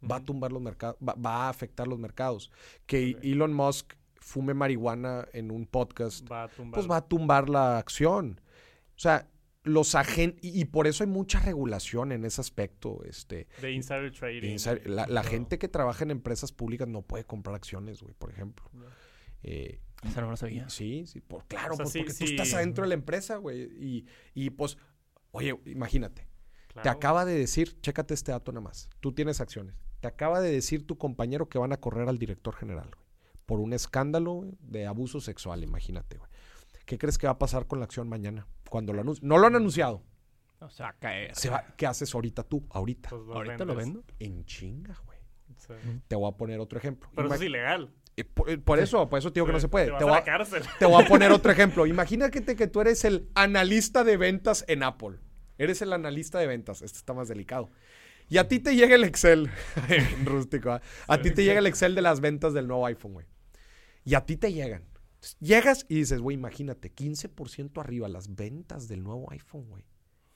[0.08, 2.52] va a tumbar los mercados, va, va a afectar los mercados.
[2.86, 3.16] Que.
[3.22, 6.74] Elon Musk fume marihuana en un podcast, Va a tumbar.
[6.74, 8.40] pues va a tumbar la acción.
[8.96, 9.28] O sea,
[9.64, 13.02] los agentes, y, y por eso hay mucha regulación en ese aspecto.
[13.04, 14.56] Este, de insider trading.
[14.86, 18.70] La, gente que trabaja en empresas públicas no puede comprar acciones, güey, por ejemplo.
[19.42, 20.68] Eh, Eso no lo sabía.
[20.68, 23.36] Sí, sí, por, claro, O sea, pues, sí, porque tú estás adentro de la empresa,
[23.36, 23.62] güey.
[23.62, 24.78] Y, y pues,
[25.30, 26.28] oye, imagínate,
[26.82, 30.50] te acaba de decir, chécate este dato nada más, tú tienes acciones, te acaba de
[30.50, 33.06] decir tu compañero que van a correr al director general, güey,
[33.46, 36.30] por un escándalo de abuso sexual, imagínate, güey.
[36.86, 38.46] ¿Qué crees que va a pasar con la acción mañana?
[38.68, 39.28] Cuando lo anuncien.
[39.28, 40.02] No lo han anunciado.
[40.60, 41.34] O sea, caer.
[41.34, 42.64] Se va- ¿Qué haces ahorita tú?
[42.70, 43.10] Ahorita.
[43.10, 44.04] Pues los Ahorita lo vendo.
[44.18, 45.18] En chinga, güey.
[45.56, 45.74] Sí.
[46.08, 47.08] Te voy a poner otro ejemplo.
[47.14, 47.90] Pero eso es ilegal.
[48.16, 49.86] eh, por, eh, por eso, por eso te digo que no se puede.
[49.90, 50.62] Te Te voy a a- la cárcel.
[50.78, 51.86] Te voy a poner otro ejemplo.
[51.86, 55.18] Imagínate que tú eres el analista de ventas en Apple.
[55.58, 56.82] Eres el analista de ventas.
[56.82, 57.70] Este está más delicado.
[58.28, 59.50] Y a ti te llega el Excel.
[60.24, 60.70] Rústico.
[60.72, 60.80] ¿ah?
[61.08, 63.26] A ti te llega el Excel de las ventas del nuevo iPhone, güey.
[64.04, 64.84] Y a ti te llegan.
[65.22, 69.84] Entonces, Llegas y dices, güey, imagínate, 15% arriba las ventas del nuevo iPhone, güey.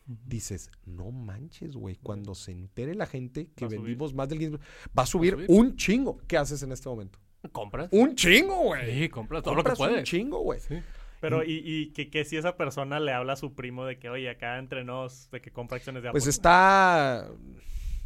[0.04, 1.96] Dices, no manches, güey.
[1.96, 4.60] Cuando se entere la gente que vendimos más del 15%,
[4.96, 5.46] va a subir subir.
[5.48, 6.18] un chingo.
[6.28, 7.18] ¿Qué haces en este momento?
[7.50, 7.88] ¿Compras?
[7.90, 9.00] Un chingo, güey.
[9.02, 10.08] Sí, compras todo lo que Compras un puedes.
[10.08, 10.60] chingo, güey.
[10.60, 10.76] Sí.
[11.18, 14.08] Pero, y, y que, que si esa persona le habla a su primo de que,
[14.08, 16.20] oye, acá entre nos, de que compra acciones de Apple.
[16.20, 17.28] Pues está.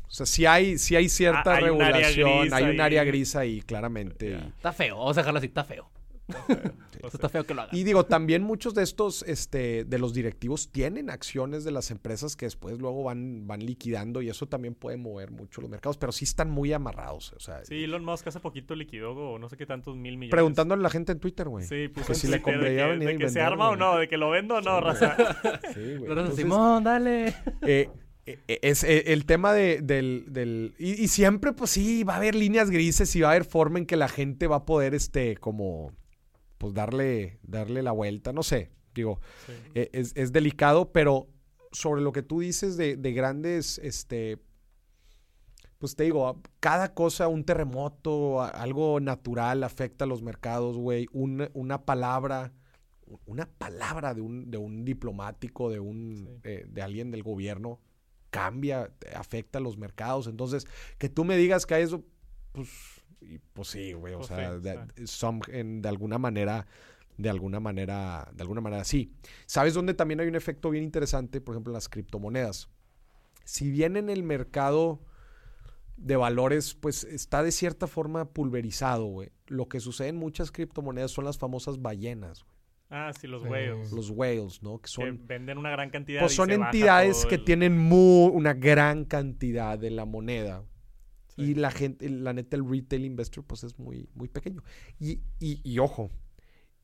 [0.08, 3.36] O sea, sí hay, sí hay cierta Ah, hay área regulación, hay un área gris
[3.36, 4.36] ahí, claramente.
[4.36, 4.96] Está feo.
[4.98, 5.46] Vamos a dejarlo así.
[5.48, 5.90] Está feo.
[6.30, 6.52] O
[7.00, 7.70] Eso sea, está feo que lo haga.
[7.74, 12.36] Y digo, también muchos de estos, este, de los directivos tienen acciones de las empresas
[12.36, 16.12] que después luego van, van liquidando y eso también puede mover mucho los mercados, pero
[16.12, 17.32] sí están muy amarrados.
[17.34, 20.30] O sea, Sí, Elon Musk hace poquito liquidó o no sé qué tantos mil millones.
[20.32, 21.64] preguntándole a la gente en Twitter, güey.
[21.66, 24.08] Sí, que en si le de convenía que, de que se arma o no, de
[24.08, 25.16] que lo vendo o no, Sí, raza.
[25.74, 26.32] Sí, güey.
[26.36, 27.34] Simón, dale.
[27.62, 27.88] eh,
[28.26, 30.26] eh, es eh, el tema de, del...
[30.28, 33.44] del- y, y siempre, pues sí, va a haber líneas grises y va a haber
[33.44, 35.92] forma en que la gente va a poder, este, como,
[36.60, 39.52] pues darle, darle la vuelta, no sé, digo, Sí.
[39.74, 41.26] eh, es, es delicado, pero
[41.72, 44.38] sobre lo que tú dices de, de grandes, este,
[45.78, 51.50] pues te digo, cada cosa, un terremoto, algo natural afecta a los mercados, güey, una,
[51.54, 52.52] una palabra,
[53.24, 56.40] una palabra de un, de un diplomático, de un, Sí.
[56.44, 57.80] eh, de alguien del gobierno,
[58.28, 60.26] cambia, afecta a los mercados.
[60.26, 60.66] Entonces,
[60.98, 62.04] que tú me digas que hay eso,
[62.52, 62.68] pues,
[63.20, 65.06] y, pues sí, güey, o Pues sea, sí, de, sí.
[65.06, 66.66] some- en- de alguna manera,
[67.16, 69.12] de alguna manera, de alguna manera sí.
[69.46, 71.40] ¿Sabes dónde también hay un efecto bien interesante?
[71.40, 72.68] Por ejemplo, en las criptomonedas.
[73.44, 75.00] Si bien en el mercado
[75.96, 79.30] de valores, pues está de cierta forma pulverizado, güey.
[79.48, 82.50] Lo que sucede en muchas criptomonedas son las famosas ballenas, güey.
[82.92, 83.92] Ah, sí, los Eh, whales.
[83.92, 84.78] los whales, ¿no?
[84.78, 86.20] Que que son, venden una gran cantidad.
[86.22, 90.64] pues y son entidades todo que el- tienen mu- una gran cantidad de la moneda.
[91.44, 91.50] Sí.
[91.50, 94.62] Y la gente, la neta, el retail investor, pues es muy, muy pequeño.
[94.98, 96.10] Y, y- y ojo,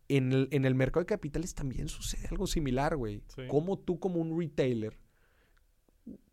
[0.08, 3.22] en el, en el mercado de capitales también sucede algo similar, güey.
[3.34, 3.42] Sí.
[3.48, 4.98] Como tú, como un retailer,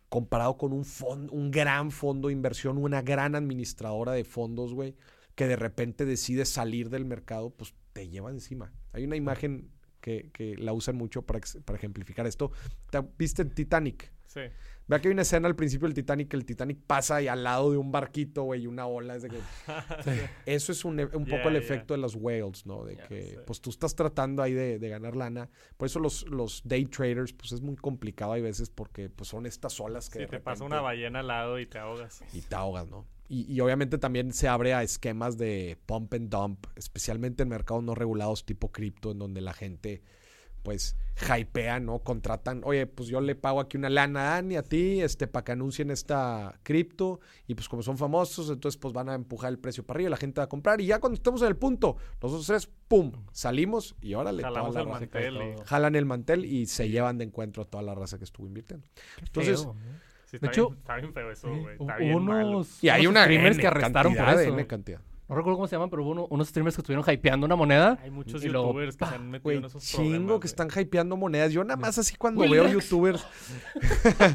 [0.10, 4.96] comparado con un fondo, un gran fondo de inversión, una gran administradora de fondos, güey,
[5.36, 8.72] que de repente decide salir del mercado, pues te lleva encima.
[8.92, 12.52] Hay una imagen que, que la usan mucho para, para ejemplificar esto.
[12.92, 14.12] ¿Te- ¿Viste Titanic?
[14.28, 14.42] Sí.
[14.88, 17.44] Vea que hay una escena al principio del Titanic que el Titanic pasa y al
[17.44, 19.16] lado de un barquito, güey, y una ola.
[19.16, 19.38] Es de que...
[20.46, 22.84] Eso es un, e- un poco el efecto de los whales, ¿no?
[22.84, 23.36] De que, sí.
[23.46, 25.50] pues tú estás tratando ahí de, de ganar lana.
[25.78, 29.46] Por eso los, los day traders, pues es muy complicado hay veces porque pues son
[29.46, 32.22] estas olas que Sí, de te pasa una ballena al lado y te ahogas.
[32.34, 33.06] y te ahogas, ¿no?
[33.30, 37.84] Y, y obviamente también se abre a esquemas de pump and dump, especialmente en mercados
[37.84, 40.02] no regulados tipo cripto, en donde la gente
[40.64, 42.00] pues hypea, ¿no?
[42.00, 45.44] Contratan, oye, pues yo le pago aquí una lana a Dani, a ti, este, para
[45.44, 49.60] que anuncien esta cripto, y pues como son famosos, entonces pues van a empujar el
[49.60, 51.56] precio para arriba, y la gente va a comprar, y ya cuando estemos en el
[51.56, 55.00] punto, nosotros tres, pum, salimos, y órale, toda Jalamos la el raza.
[55.00, 55.56] mantel y...
[55.66, 58.88] Jalan el mantel y se llevan de encuentro a toda la raza que estuvo invirtiendo.
[59.20, 59.68] Entonces.
[60.26, 61.76] Sí, De está, hecho, bien, está bien feo eso, güey.
[61.80, 62.50] Está bien malo.
[62.50, 64.54] unos, y hay unos una streamers que arrestaron por de eso.
[64.54, 65.02] N cantidad.
[65.30, 67.98] No recuerdo cómo se llaman, pero hubo uno- unos streamers que estuvieron hypeando una moneda.
[68.04, 70.48] Hay muchos Y luego, youtubers que se han metido Güey, en esos chingo problemas, que
[70.48, 71.52] están hypeando monedas.
[71.54, 73.26] Yo nada más así cuando veo youtubers.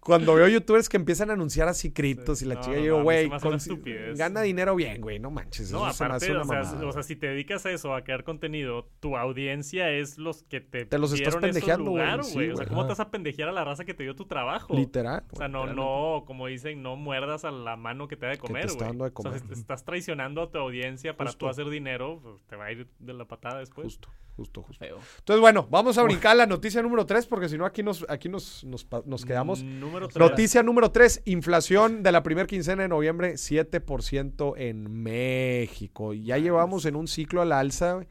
[0.00, 2.44] Cuando veo youtubers que empiezan a anunciar así criptos Sí.
[2.44, 3.30] y la No, chica, no, yo güey,
[3.60, 5.70] se gana dinero bien, güey, no manches.
[5.70, 7.70] No, eso se me hace aparte, una o sea, o sea, si te dedicas a
[7.70, 12.02] eso, a crear contenido, tu audiencia es los que te Te los estás pendejeando, güey,
[12.04, 12.50] lugar, sí, güey.
[12.50, 14.74] o sea, ¿cómo te vas a pendejear a la raza que te dio tu trabajo?
[14.74, 15.22] Literal.
[15.32, 18.38] O sea, no, no, como dicen, no muerdas a la mano que te da de
[18.38, 19.10] comer, güey.
[19.14, 21.46] O sea, estás traicionando a tu audiencia para Justo.
[21.46, 23.84] tú hacer dinero, pues, te va a ir de la patada después.
[23.86, 24.84] Justo, justo, justo.
[24.84, 24.98] Feo.
[25.18, 28.04] Entonces, bueno, vamos a brincar a la noticia número 3 porque si no aquí nos,
[28.08, 29.62] aquí nos, nos, quedamos.
[29.62, 30.18] Número tres.
[30.18, 36.12] Noticia número 3, inflación de la primera quincena de noviembre, 7% en México.
[36.14, 38.06] Ya llevamos en un ciclo a la alza.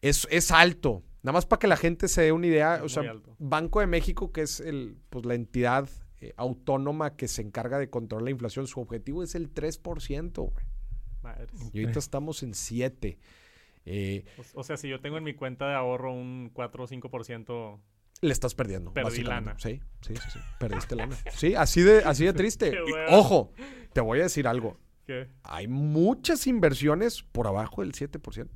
[0.00, 1.02] Es, es alto.
[1.22, 2.80] Nada más para que la gente se dé una idea.
[2.84, 3.34] O sea, alto.
[3.38, 5.88] Banco de México, que es el, pues, la entidad
[6.20, 10.32] eh, autónoma que se encarga de controlar la inflación, su objetivo es el 3%.
[10.34, 10.66] güey.
[11.24, 11.50] Madres.
[11.72, 13.18] Y ahorita estamos en 7%.
[13.86, 16.86] Eh, O, o sea, si yo tengo en mi cuenta de ahorro un 4 o
[16.86, 17.80] 5%,
[18.22, 18.92] le estás perdiendo.
[18.92, 19.56] Perdí lana.
[19.58, 20.38] Sí, sí, sí, sí.
[20.58, 21.16] Perdiste lana.
[21.36, 22.72] Sí, así de, así de triste.
[22.86, 23.52] Y, ojo,
[23.92, 24.78] te voy a decir algo.
[25.06, 25.28] ¿qué?
[25.42, 28.48] Hay muchas inversiones por abajo del 7%.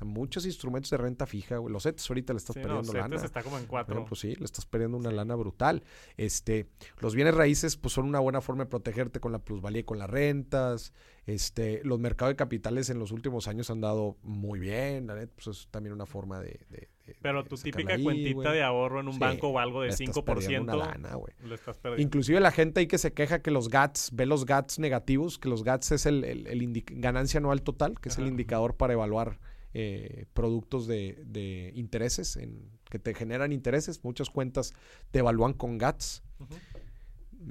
[0.00, 1.58] Hay muchos instrumentos de renta fija.
[1.58, 1.72] güey.
[1.72, 3.24] Los CETES ahorita le estás Sí, no, perdiendo CETES lana.
[3.24, 3.94] está como en 4.
[3.94, 5.84] Bueno, pues sí, le estás perdiendo una lana brutal.
[6.16, 6.66] Este,
[7.00, 9.98] los bienes raíces, pues son una buena forma de protegerte con la plusvalía y con
[9.98, 10.92] las rentas.
[11.26, 15.06] Este, los mercados de capitales en los últimos años han dado muy bien.
[15.06, 16.60] La neta, pues es también una forma de.
[16.70, 18.52] de- de- Pero de tu típica ahí, cuentita güey.
[18.54, 21.14] de ahorro en un Sí, banco o algo de Le estás perdiendo 5%, una lana,
[21.14, 21.32] güey.
[21.44, 22.02] lo estás perdiendo.
[22.02, 25.48] Inclusive la gente ahí que se queja que los GATS, ve los GATS negativos, que
[25.50, 28.92] los GATS es el, el- el indi- ganancia anual total, que es el indicador para
[28.94, 29.38] evaluar
[29.74, 34.04] eh, productos de, de intereses, en, que te generan intereses.
[34.04, 34.72] Muchas cuentas
[35.10, 36.22] te evalúan con GATS.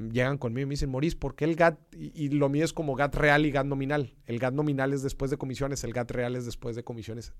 [0.09, 1.77] Llegan conmigo y me dicen, Moris, ¿por qué el GAT?
[1.93, 4.15] Y, y lo mío es como GAT real y GAT nominal.
[4.25, 7.33] El GAT nominal es después de comisiones, el GAT real es después de comisiones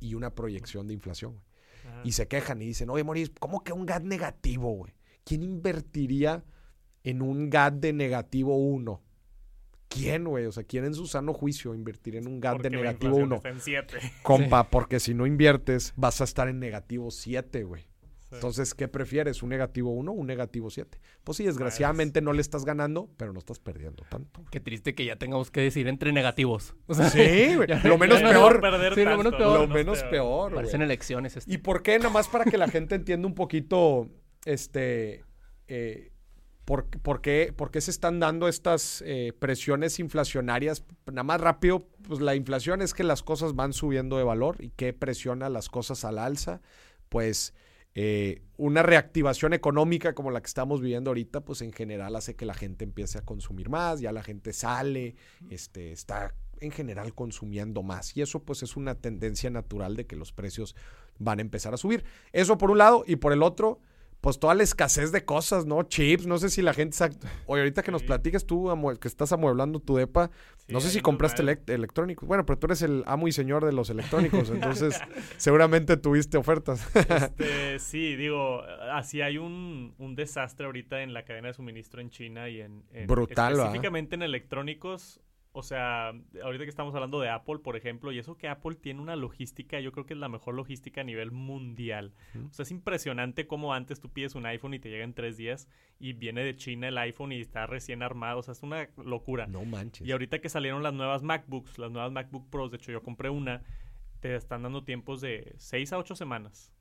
[0.00, 1.40] y una proyección de inflación.
[2.04, 4.92] Y se quejan y dicen, oye, Moris, ¿cómo que un GAT negativo, güey?
[5.24, 6.44] ¿Quién invertiría
[7.04, 9.00] en un GAT de negativo 1?
[9.88, 10.44] ¿Quién, güey?
[10.46, 13.26] O sea, ¿quién en su sano juicio invertiría en un GAT Porque de negativo inflación
[13.28, 13.36] 1?
[13.36, 13.98] está en 7.
[14.22, 17.88] Compa, porque si no inviertes, vas a estar en negativo 7, güey.
[18.30, 19.42] Entonces, ¿qué prefieres?
[19.42, 21.00] ¿Un negativo 1 o un negativo 7?
[21.24, 24.44] Pues sí, desgraciadamente no le estás ganando, pero no estás perdiendo tanto.
[24.50, 26.74] Qué triste que ya tengamos que decir entre negativos.
[26.86, 27.68] O sea, Sí, güey.
[27.84, 28.60] Lo menos peor.
[28.94, 29.60] Sí, lo menos peor.
[29.60, 30.56] Lo menos peor, güey.
[30.56, 31.38] Parecen elecciones.
[31.38, 31.50] esto.
[31.50, 31.98] ¿Y por qué?
[31.98, 34.10] Nada más para que la gente entienda un poquito,
[34.44, 35.24] este,
[35.66, 36.12] eh,
[36.68, 40.84] por, qué se están dando estas eh, presiones inflacionarias.
[41.06, 44.68] Nada más rápido, pues la inflación es que las cosas van subiendo de valor y
[44.68, 46.60] que presiona las cosas al alza.
[47.08, 47.54] Pues
[47.94, 52.44] eh, una reactivación económica como la que estamos viviendo ahorita, pues en general hace que
[52.44, 55.16] la gente empiece a consumir más, ya la gente sale,
[55.48, 58.14] este, está en general consumiendo más.
[58.14, 60.76] Y eso pues es una tendencia natural de que los precios
[61.18, 62.04] van a empezar a subir.
[62.32, 63.80] Eso por un lado y por el otro,
[64.20, 65.82] pues toda la escasez de cosas, ¿no?
[65.84, 66.96] Chips, no sé si la gente...
[67.46, 68.68] Oye, ahorita que nos platiques tú,
[69.00, 72.28] que estás amueblando tu depa, Sí, no sé si compraste electrónicos.
[72.28, 75.00] Bueno, pero tú eres el amo y señor de los electrónicos, entonces
[75.38, 76.86] seguramente tuviste ofertas.
[76.94, 82.10] Este, sí, digo, así hay un, un desastre ahorita en la cadena de suministro en
[82.10, 82.84] China y en...
[82.92, 83.54] en- Brutal.
[83.54, 85.20] Específicamente en electrónicos.
[85.52, 89.00] O sea, ahorita que estamos hablando de Apple, por ejemplo, y eso que Apple tiene
[89.00, 92.12] una logística, yo creo que es la mejor logística a nivel mundial.
[92.50, 95.36] O sea, es impresionante cómo antes tú pides un iPhone y te llega en tres
[95.36, 98.40] días y viene de China el iPhone y está recién armado.
[98.40, 99.46] O sea, es una locura.
[99.46, 100.06] no manches.
[100.06, 103.30] Y ahorita que salieron las nuevas MacBooks, las nuevas MacBook Pros, de hecho yo compré
[103.30, 103.62] una,
[104.20, 106.72] te están dando tiempos de 6 a 8 semanas.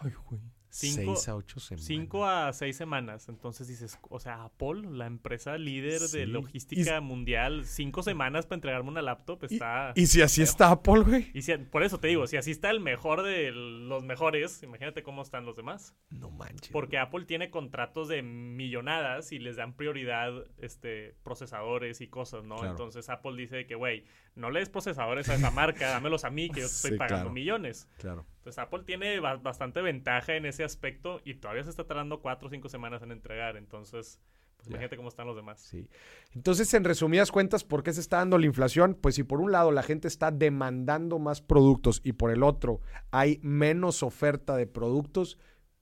[0.00, 0.40] Ay, güey.
[0.68, 1.86] Cinco, Seis a ocho semanas.
[1.86, 3.28] 5 a 6 semanas.
[3.28, 6.18] Entonces dices, o sea, Apple, la empresa líder Sí.
[6.18, 9.92] de logística mundial, 5 semanas para entregarme una laptop está...
[9.94, 11.30] Y si así está Apple, güey.
[11.34, 15.02] Y si- por eso te digo, si así está el mejor de los mejores, imagínate
[15.02, 15.94] cómo están los demás.
[16.10, 16.70] No manches.
[16.72, 22.56] Porque Apple tiene contratos de millonadas y les dan prioridad este, procesadores y cosas, ¿no?
[22.56, 22.70] Claro.
[22.72, 24.04] Entonces Apple dice que, güey,
[24.36, 26.96] no le des procesadores a esa marca, dámelos a mí, que yo te estoy Sí,
[26.96, 27.32] pagando claro.
[27.32, 27.88] millones.
[27.98, 28.24] Claro.
[28.38, 32.46] Entonces Apple tiene ba- bastante ventaja en ese aspecto y todavía se está tardando cuatro
[32.48, 33.56] o cinco semanas en entregar.
[33.56, 34.20] Entonces,
[34.56, 34.72] pues Ya.
[34.72, 35.60] imagínate cómo están los demás.
[35.60, 35.88] Sí.
[36.34, 38.94] Entonces, en resumidas cuentas, ¿por qué se está dando la inflación?
[38.94, 42.80] Pues si por un lado la gente está demandando más productos y por el otro
[43.10, 45.38] hay menos oferta de productos,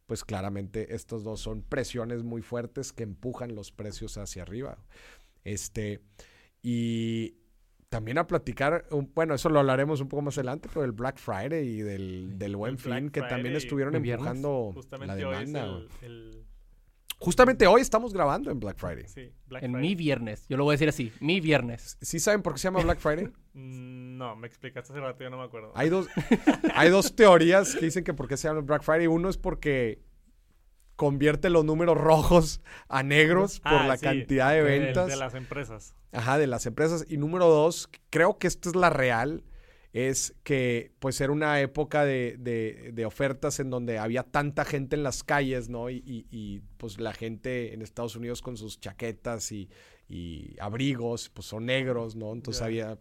[0.06, 4.78] pues claramente estos dos son presiones muy fuertes que empujan los precios hacia arriba.
[5.44, 6.00] Este,
[6.62, 7.36] y
[7.94, 11.64] también a platicar, bueno, eso lo hablaremos un poco más adelante, pero del Black Friday
[11.64, 15.52] y del, del Buen El Black Fin, que también estuvieron empujando la Justamente hoy es
[15.52, 15.87] demanda.
[16.02, 16.44] el,
[17.20, 19.04] Justamente hoy estamos grabando en Black Friday.
[19.07, 19.88] sí, Black En Friday.
[19.88, 20.44] mi viernes.
[20.48, 21.12] Yo lo voy a decir así.
[21.20, 21.96] Mi viernes.
[22.02, 23.28] ¿Sí saben por qué se llama Black Friday?
[23.57, 25.70] Mm, No, me explicaste hace rato, yo no me acuerdo.
[25.76, 26.09] Hay dos,
[26.74, 29.07] hay dos teorías que dicen que por qué se llama Black Friday.
[29.07, 30.00] Uno es porque
[30.96, 35.09] convierte los números rojos a negros por Ah, la sí, cantidad de ventas.
[35.09, 35.94] De las empresas.
[36.12, 37.04] Ajá, de las empresas.
[37.09, 39.42] Y número dos, creo que esta es la real,
[39.92, 44.96] es que pues era una época de, de- de ofertas en donde había tanta gente
[44.96, 45.90] en las calles, ¿no?
[45.90, 49.68] Y, y- y, pues la gente en Estados Unidos con sus chaquetas y,
[50.09, 52.33] y abrigos, pues son negros, ¿no?
[52.33, 52.98] Entonces había,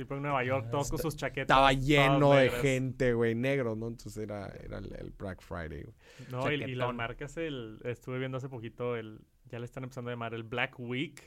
[0.00, 1.42] Tipo en Nueva York, todos con sus chaquetas.
[1.54, 3.88] estaba lleno de gente, güey, negro, ¿no?
[3.88, 5.94] Entonces era, era el, el Black Friday, güey.
[6.30, 9.20] No, y, y las marcas, el, estuve viendo hace poquito, el
[9.50, 11.20] ya le están empezando a llamar el Black Week.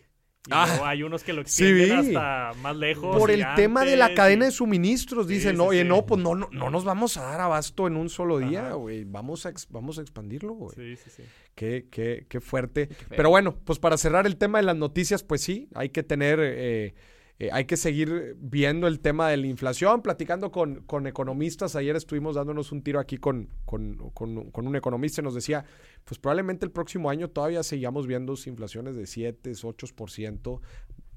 [0.46, 3.16] Y Ah, luego hay unos que lo sí extienden hasta más lejos.
[3.16, 5.88] Por el tema de la cadena y- de suministros, Sí, dicen, sí, no, oye, sí.
[5.88, 9.04] no, pues no, no, no nos vamos a dar abasto en un solo día, güey.
[9.04, 10.76] Vamos a, vamos a expandirlo, güey.
[10.76, 11.24] Sí, sí, sí.
[11.54, 12.90] Qué, qué, qué fuerte.
[13.10, 16.40] Pero bueno, pues para cerrar el tema de las noticias, pues sí, hay que tener,
[16.42, 16.94] eh,
[17.40, 21.76] eh, hay que seguir viendo el tema de la inflación, platicando con, con economistas.
[21.76, 25.66] Ayer estuvimos dándonos un tiro aquí con, con, con- un economista y nos decía,
[26.06, 30.62] pues probablemente el próximo año todavía sigamos viendo inflaciones de 7, 8%.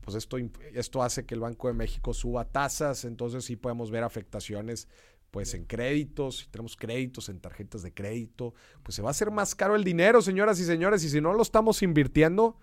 [0.01, 0.37] Pues esto,
[0.73, 4.89] esto hace que el Banco de México suba tasas, entonces sí podemos ver afectaciones
[5.33, 9.31] pues en créditos, si tenemos créditos en tarjetas de crédito, pues se va a hacer
[9.31, 12.57] más caro el dinero, señoras y señores, y si no lo estamos invirtiendo,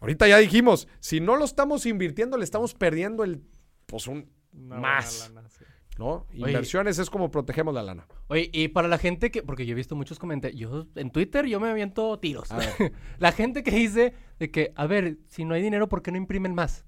[0.00, 3.42] ahorita ya dijimos, si no lo estamos invirtiendo, le estamos perdiendo el,
[3.86, 5.30] pues un, Una Más.
[5.32, 5.64] lana, sí.
[5.98, 6.26] ¿no?
[6.30, 6.48] Oye.
[6.48, 8.06] Inversiones es como protegemos la lana.
[8.28, 11.46] Oye, y para la gente que, porque yo he visto muchos comentarios, yo en Twitter
[11.46, 12.48] yo me aviento tiros.
[13.18, 16.16] La gente que dice de que, a ver, si no hay dinero, ¿por qué no
[16.16, 16.86] imprimen más?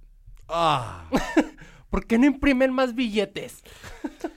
[0.48, 1.10] Ah,
[1.90, 3.62] ¿Por qué no imprimen más billetes?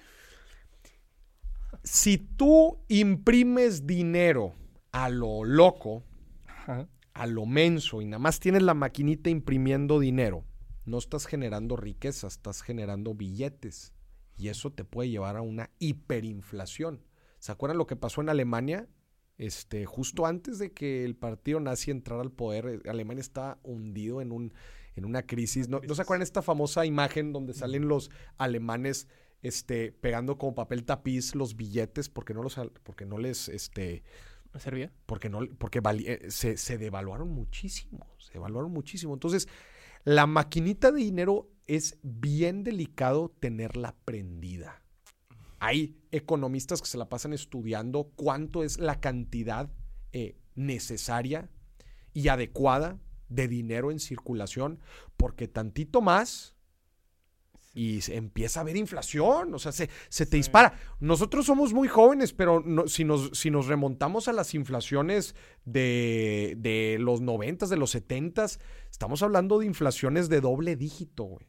[1.84, 4.56] si tú imprimes dinero
[4.92, 6.04] a lo loco,
[6.48, 6.88] Ajá.
[7.16, 10.46] A lo menso y nada más tienes la maquinita imprimiendo dinero,
[10.86, 13.94] no estás generando riqueza, estás generando billetes.
[14.38, 17.02] Y eso te puede llevar a una hiperinflación.
[17.40, 18.90] ¿Se acuerdan lo que pasó en Alemania?
[19.38, 24.22] Este, justo antes de que el partido nazi entrara al poder, eh, Alemania estaba hundido
[24.22, 24.54] en, un,
[24.96, 25.70] en una crisis.
[25.70, 29.08] ¿No, ¿no se acuerdan esta famosa imagen donde salen los alemanes
[29.42, 33.48] este, pegando como papel tapiz los billetes porque no, los, porque no les...
[33.48, 34.04] Este,
[34.56, 34.90] ¿Me servía?
[35.06, 39.14] porque no porque eh, se, se devaluaron muchísimo, se devaluaron muchísimo.
[39.14, 39.50] Entonces,
[40.06, 44.82] la maquinita de dinero es bien delicado tenerla prendida.
[45.60, 49.70] Hay economistas que se la pasan estudiando cuánto es la cantidad
[50.14, 51.50] eh, necesaria
[52.14, 52.98] y adecuada
[53.28, 54.80] de dinero en circulación,
[55.18, 56.55] porque tantito más
[57.76, 60.38] y se empieza a haber inflación, o sea, se, se te Sí.
[60.38, 60.74] dispara.
[61.00, 66.56] Nosotros somos muy jóvenes, pero no- si, nos, si nos remontamos a las inflaciones de,
[66.58, 68.60] de los noventas, de los setentas,
[68.90, 71.46] estamos hablando de inflaciones de doble dígito, güey.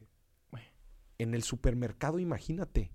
[1.19, 2.91] En el supermercado, imagínate,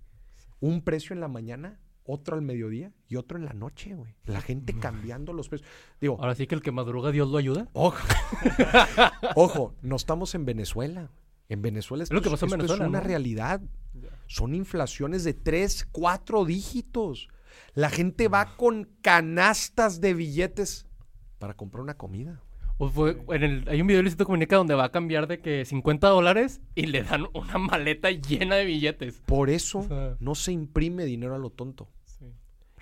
[0.61, 4.15] un precio en la mañana, otro al mediodía y otro en la noche, güey.
[4.23, 5.69] La gente cambiando los precios.
[5.99, 7.67] Digo, Ahora sí que el que madruga, Dios lo ayuda.
[7.73, 7.97] Ojo,
[9.35, 11.11] ojo, no estamos en Venezuela.
[11.49, 13.05] En Venezuela esto lo que pasó en esto Venezuela, es una ¿no?
[13.07, 13.61] realidad.
[14.27, 17.27] Son inflaciones de 3, 4 dígitos.
[17.75, 20.87] La gente va con canastas de billetes
[21.39, 22.41] para comprar una comida.
[22.79, 25.39] O fue, en el, hay un video de Luisito Comunica donde va a cambiar de
[25.41, 29.21] que 50 dólares y le dan una maleta llena de billetes.
[29.27, 31.87] Por eso O sea- no se imprime dinero a lo tonto.
[32.05, 32.25] Sí.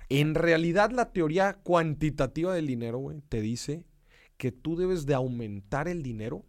[0.09, 3.83] En realidad, la teoría cuantitativa del dinero, güey, te dice
[4.37, 6.45] que tú debes de aumentar el dinero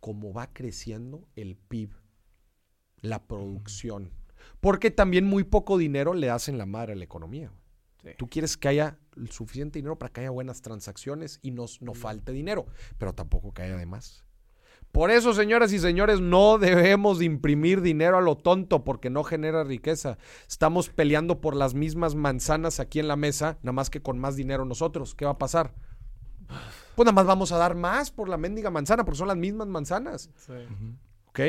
[0.00, 1.90] como va creciendo el PIB,
[3.00, 4.12] la producción.
[4.60, 7.52] Porque también muy poco dinero le hacen la madre a la economía.
[8.02, 8.10] Sí.
[8.16, 11.94] Tú quieres que haya el suficiente dinero para que haya buenas transacciones y no, no
[11.94, 14.24] falte dinero, pero tampoco que haya de más.
[14.92, 19.22] Por eso, señoras y señores, no debemos de imprimir dinero a lo tonto porque no
[19.22, 20.16] genera riqueza.
[20.48, 24.34] Estamos peleando por las mismas manzanas aquí en la mesa, nada más que con más
[24.34, 25.14] dinero nosotros.
[25.14, 25.74] ¿Qué va a pasar?
[26.94, 29.68] Pues nada más vamos a dar más por la mendiga manzana, porque son las mismas
[29.68, 30.30] manzanas.
[30.36, 30.52] Sí.
[31.26, 31.40] ¿Ok?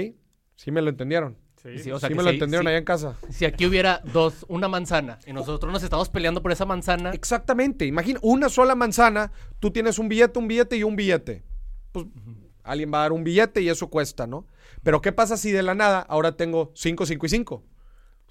[0.55, 1.37] ¿Sí me lo entendieron?
[1.61, 1.79] Sí.
[1.79, 3.17] Sí, o sea ¿Sí que me lo entendieron allá en casa?
[3.29, 7.85] Si aquí hubiera dos, una manzana y nosotros nos estamos peleando por esa manzana, Exactamente.
[7.85, 11.43] Imagina, una sola manzana, tú tienes un billete, un billete y un billete.
[11.91, 12.05] Pues
[12.63, 14.45] alguien va a dar un billete y eso cuesta, ¿no?
[14.83, 17.63] Pero ¿qué pasa si de la nada ahora tengo 5, 5 y 5?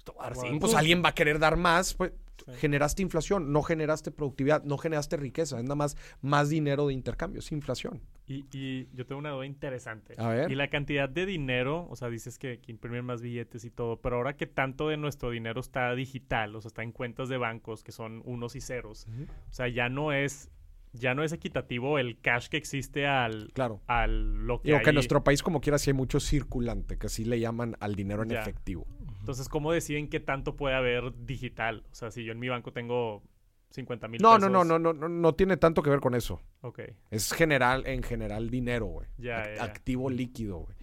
[0.05, 0.43] te voy a dar Wow.
[0.45, 0.59] cinco.
[0.61, 1.93] Pues alguien va a querer dar más.
[1.93, 2.11] Pues
[2.45, 2.51] Sí.
[2.57, 5.57] generaste inflación, no generaste productividad, no generaste riqueza.
[5.57, 8.01] Es nada más más dinero de intercambio, es inflación.
[8.27, 10.13] Y, y yo tengo una duda interesante.
[10.17, 10.51] A ver.
[10.51, 13.97] Y la cantidad de dinero, o sea, dices que, que imprimen más billetes y todo,
[14.01, 17.37] pero ahora que tanto de nuestro dinero está digital, o sea, está en cuentas de
[17.37, 19.07] bancos que son unos y ceros,
[19.49, 20.51] o sea, ya no es,
[20.93, 23.81] ya no es equitativo el cash que existe al, Claro.
[23.87, 27.07] al lo que Digo que en nuestro país como quiera sí hay mucho circulante, que
[27.07, 28.41] así le llaman al dinero en Ya.
[28.41, 28.85] efectivo.
[29.29, 31.83] Entonces, ¿cómo deciden qué tanto puede haber digital?
[31.91, 33.21] O sea, si yo en mi banco tengo
[33.69, 34.49] 50 mil No, pesos.
[34.49, 36.41] no, no, no, no, no, no tiene tanto que ver con eso.
[36.61, 36.79] Ok,
[37.11, 39.07] Es general, en general dinero, güey.
[39.19, 39.63] Ya, Ac- ya, ya.
[39.65, 40.75] Activo líquido, güey.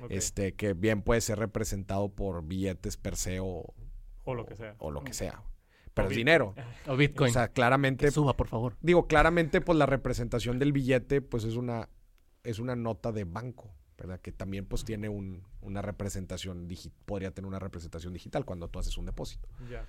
[0.00, 0.10] ok.
[0.12, 3.74] Este, que bien puede ser representado por billetes per se o,
[4.24, 4.74] O lo que sea.
[4.78, 5.42] o lo que sea.
[5.92, 6.54] Pero es bit- dinero.
[6.88, 7.28] O Bitcoin.
[7.28, 8.78] O sea, claramente, que suba, por favor.
[8.80, 11.90] digo, claramente, pues la representación del billete, pues es una,
[12.44, 14.20] es una nota de banco, ¿verdad?
[14.20, 18.78] Que también, pues tiene un- una representación digital, podría tener una representación digital cuando tú
[18.80, 19.48] haces un depósito.
[19.70, 19.86] Ya.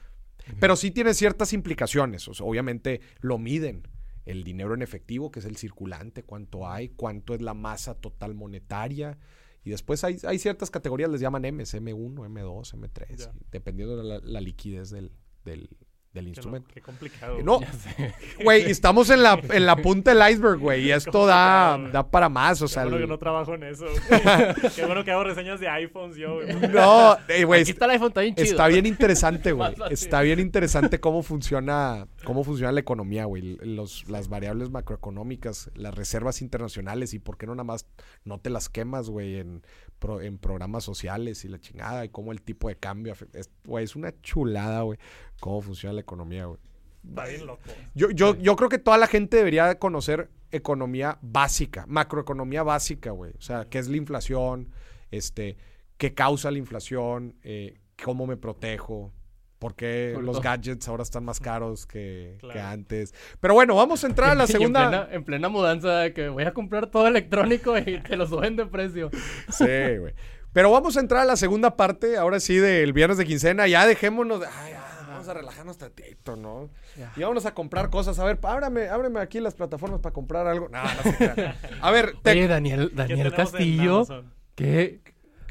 [0.59, 2.27] Pero sí tiene ciertas implicaciones.
[2.27, 3.87] O sea, obviamente lo miden.
[4.25, 8.35] El dinero en efectivo, que es el circulante, cuánto hay, cuánto es la masa total
[8.35, 9.17] monetaria.
[9.63, 13.31] Y después hay, hay ciertas categorías, les llaman M's, M1, M2, M3, Ya.
[13.51, 15.11] dependiendo de la, la liquidez del,
[15.45, 15.69] del,
[16.13, 16.69] del Qué, instrumento.
[16.73, 17.37] qué complicado.
[17.41, 17.61] No,
[18.43, 22.27] güey, estamos en la, en la punta del iceberg, güey, y esto da, da para
[22.27, 22.83] más, o Qué sea...
[22.83, 23.85] bueno el- que no trabajo en eso.
[24.09, 24.21] güey.
[24.75, 26.35] Qué bueno que hago reseñas de iPhones yo.
[26.35, 26.53] güey.
[26.69, 28.45] No, eh, güey, Aquí está el iPhone, está bien chido.
[28.45, 29.73] Está bien interesante, güey.
[29.89, 33.57] Está bien interesante cómo funciona, cómo funciona la economía, güey.
[33.61, 37.87] Los, las variables macroeconómicas, las reservas internacionales y por qué no nada más
[38.23, 39.63] no te las quemas, güey, en,
[39.99, 43.39] pro- en programas sociales y la chingada y cómo el tipo de cambio afecta.
[43.39, 44.99] Es, güey, es una chulada, güey,
[45.39, 46.59] cómo funciona la economía, güey.
[47.07, 47.61] Está bien loco.
[47.95, 53.31] Yo, yo, yo creo que toda la gente debería conocer economía básica, macroeconomía básica, güey.
[53.37, 54.69] O sea, qué es la inflación,
[55.09, 55.57] este,
[55.97, 59.11] qué causa la inflación, eh, cómo me protejo,
[59.61, 62.53] por qué Sobre los gadgets ahora están más caros que, Claro.
[62.53, 63.13] que antes.
[63.39, 64.89] Pero bueno, vamos a entrar a la Y en segunda.
[64.89, 68.55] plena, en plena mudanza de que voy a comprar todo electrónico y te lo suben
[68.55, 69.11] de precio.
[69.51, 70.13] Sí, güey.
[70.51, 73.67] Pero vamos a entrar a la segunda parte, ahora sí, del viernes de quincena.
[73.67, 74.47] Ya dejémonos de.
[74.47, 76.69] Ay, ya, vamos a relajarnos tantito, ¿no?
[76.97, 77.13] Ya.
[77.15, 78.17] Y vámonos a comprar cosas.
[78.19, 80.67] A ver, ábrame, ábreme aquí las plataformas para comprar algo.
[80.69, 81.55] No, no crean.
[81.81, 84.05] A ver, te- Oye, Daniel, ¿Qué Daniel Castillo?
[84.55, 84.99] ¿qué,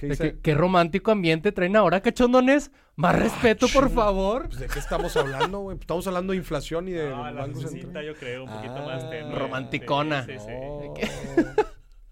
[0.00, 0.32] ¿qué de dice?
[0.34, 2.70] qué, qué romántico ambiente traen ahora, cachondones.
[2.96, 4.48] Más respeto, por favor.
[4.48, 5.78] Pues, ¿De qué estamos hablando, güey?
[5.78, 8.14] Estamos hablando de inflación y de No, la bancos centrales.
[8.14, 9.38] yo creo, un poquito Ah, más tenue.
[9.38, 10.24] romanticona.
[10.24, 11.42] Sí, sí, sí.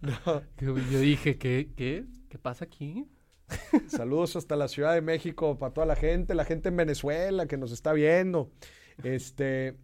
[0.00, 0.42] No.
[0.58, 3.06] Yo yo dije, ¿qué, qué, qué pasa aquí?
[3.88, 7.56] Saludos hasta la Ciudad de México para toda la gente, la gente en Venezuela que
[7.56, 8.50] nos está viendo.
[9.02, 9.76] Este,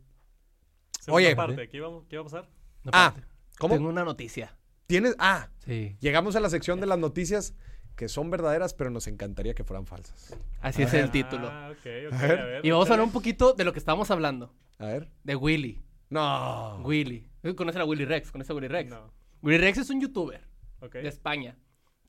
[1.00, 1.36] Segunda Oye.
[1.36, 2.48] parte, ¿qué iba, qué iba a pasar?
[2.84, 3.14] No, Ah.
[3.58, 4.56] Tengo una noticia.
[4.86, 5.96] tienes ah, Sí.
[6.00, 7.54] llegamos a la sección de las noticias
[7.96, 10.36] que son verdaderas, pero nos encantaría que fueran falsas.
[10.60, 11.48] Así es el título.
[11.50, 12.12] Ah, ok, ok.
[12.12, 12.36] A A ver.
[12.44, 12.66] ver.
[12.66, 14.52] Y vamos a hablar un poquito de lo que estábamos hablando.
[14.78, 15.10] A ver.
[15.22, 15.84] De Willy.
[16.10, 16.80] No.
[16.84, 17.30] Willy.
[17.56, 18.30] ¿Conoces a Willy Rex?
[18.32, 18.90] ¿Conoces a Willy Rex?
[18.90, 19.12] No.
[19.42, 20.48] Willy Rex es un youtuber
[20.92, 21.56] de España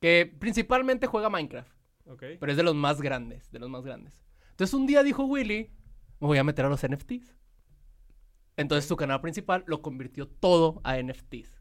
[0.02, 1.72] que principalmente juega Minecraft,
[2.08, 2.24] Ok.
[2.40, 4.24] pero es de los más grandes, de los más grandes.
[4.52, 5.72] Entonces un día dijo Willy,
[6.20, 7.36] me voy a meter a los NFTs.
[8.58, 11.55] Entonces su canal principal lo convirtió todo a NFTs.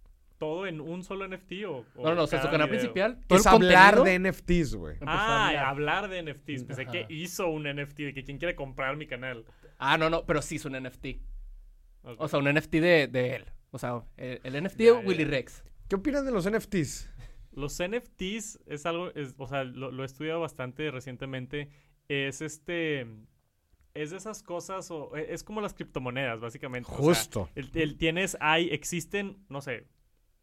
[0.45, 1.77] ¿Todo en un solo NFT o.?
[1.97, 2.81] o No, no, no, o sea, su canal video?
[2.93, 4.97] principal, todo Es el hablar de NFTs, güey.
[5.07, 5.65] Ah, hablar.
[5.67, 6.65] hablar de NFTs.
[6.65, 6.93] Pensé Ajá.
[6.93, 9.45] que hizo un NFT, de que quien quiere comprar mi canal.
[9.79, 11.07] Ah, no, no, pero sí es un NFT.
[12.19, 13.45] O sea, un NFT de, de él.
[13.71, 15.07] O sea, el, el NFT Ya, de ya.
[15.09, 15.65] Willy Rex.
[15.89, 17.11] ¿Qué opinas de los NFTs?
[17.53, 21.71] Los NFTs es algo, es, o sea, lo, lo he estudiado bastante recientemente.
[22.09, 23.07] Es este.
[23.95, 26.91] Es de esas cosas, o e- es como las criptomonedas, básicamente.
[26.91, 27.49] O sea, Justo.
[27.55, 29.87] el, el- tienes, hay, existen, no sé,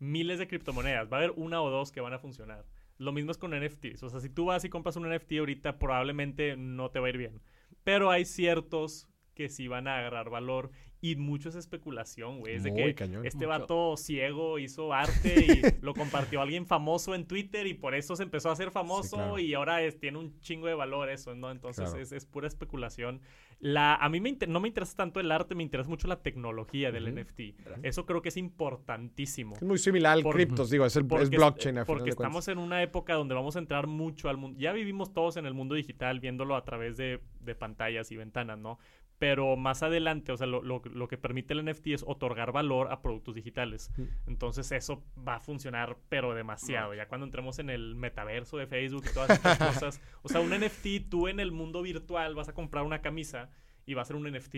[0.01, 1.11] miles de criptomonedas.
[1.11, 2.65] Va a haber una o dos que van a funcionar.
[2.97, 4.03] Lo mismo es con NFTs.
[4.03, 7.09] O sea, si tú vas y compras un NFT ahorita, probablemente no te va a
[7.09, 7.41] ir bien.
[7.83, 9.07] Pero hay ciertos
[9.41, 10.69] que sí van a agarrar valor
[11.03, 12.55] y mucho es especulación, güey.
[12.55, 13.25] Es de Muy que cañón.
[13.25, 13.49] este Mucho.
[13.49, 18.21] vato ciego hizo arte y lo compartió alguien famoso en Twitter y por eso se
[18.21, 19.39] empezó a hacer famoso claro.
[19.39, 21.49] y ahora es- tiene un chingo de valor eso, ¿no?
[21.49, 22.01] Entonces Claro.
[22.03, 23.19] es, es pura especulación.
[23.59, 26.21] La, a mí me inter- no me interesa tanto el arte, me interesa mucho la
[26.21, 27.19] tecnología del Ujú.
[27.19, 27.41] NFT.
[27.83, 29.55] Eso creo que es importantísimo.
[29.55, 31.77] Es muy similar al criptos, digo, es, el, Porque es blockchain.
[31.79, 34.59] a Porque estamos en una época donde vamos a entrar mucho al mundo.
[34.59, 38.57] Ya vivimos todos en el mundo digital viéndolo a través de, de pantallas y ventanas,
[38.59, 38.77] ¿no?
[39.21, 42.91] Pero más adelante, o sea, lo, lo- lo que permite el NFT es otorgar valor
[42.91, 43.91] a productos digitales.
[44.25, 46.95] Entonces eso va a funcionar, pero demasiado.
[46.95, 50.01] Ya cuando entremos en el metaverso de Facebook y todas estas cosas.
[50.23, 53.51] O sea, un NFT, tú en el mundo virtual vas a comprar una camisa
[53.85, 54.55] y va a ser un NFT.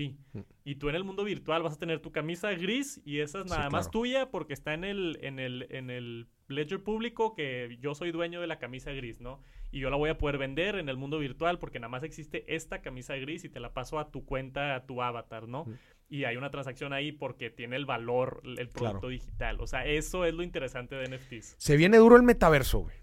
[0.64, 3.44] Y tú en el mundo virtual vas a tener tu camisa gris y esa es
[3.44, 7.78] Sí, nada más tuya porque está en el, en el, en el ledger público que
[7.82, 9.42] yo soy dueño de la camisa gris, ¿no?
[9.74, 12.46] Y yo la voy a poder vender en el mundo virtual porque nada más existe
[12.56, 15.66] esta camisa gris y te la paso a tu cuenta, a tu avatar, ¿no?
[16.10, 19.08] Y hay una transacción ahí porque tiene el valor, el producto Claro.
[19.08, 19.60] digital.
[19.62, 21.56] O sea, eso es lo interesante de NFTs.
[21.58, 22.96] Se viene duro el metaverso, güey.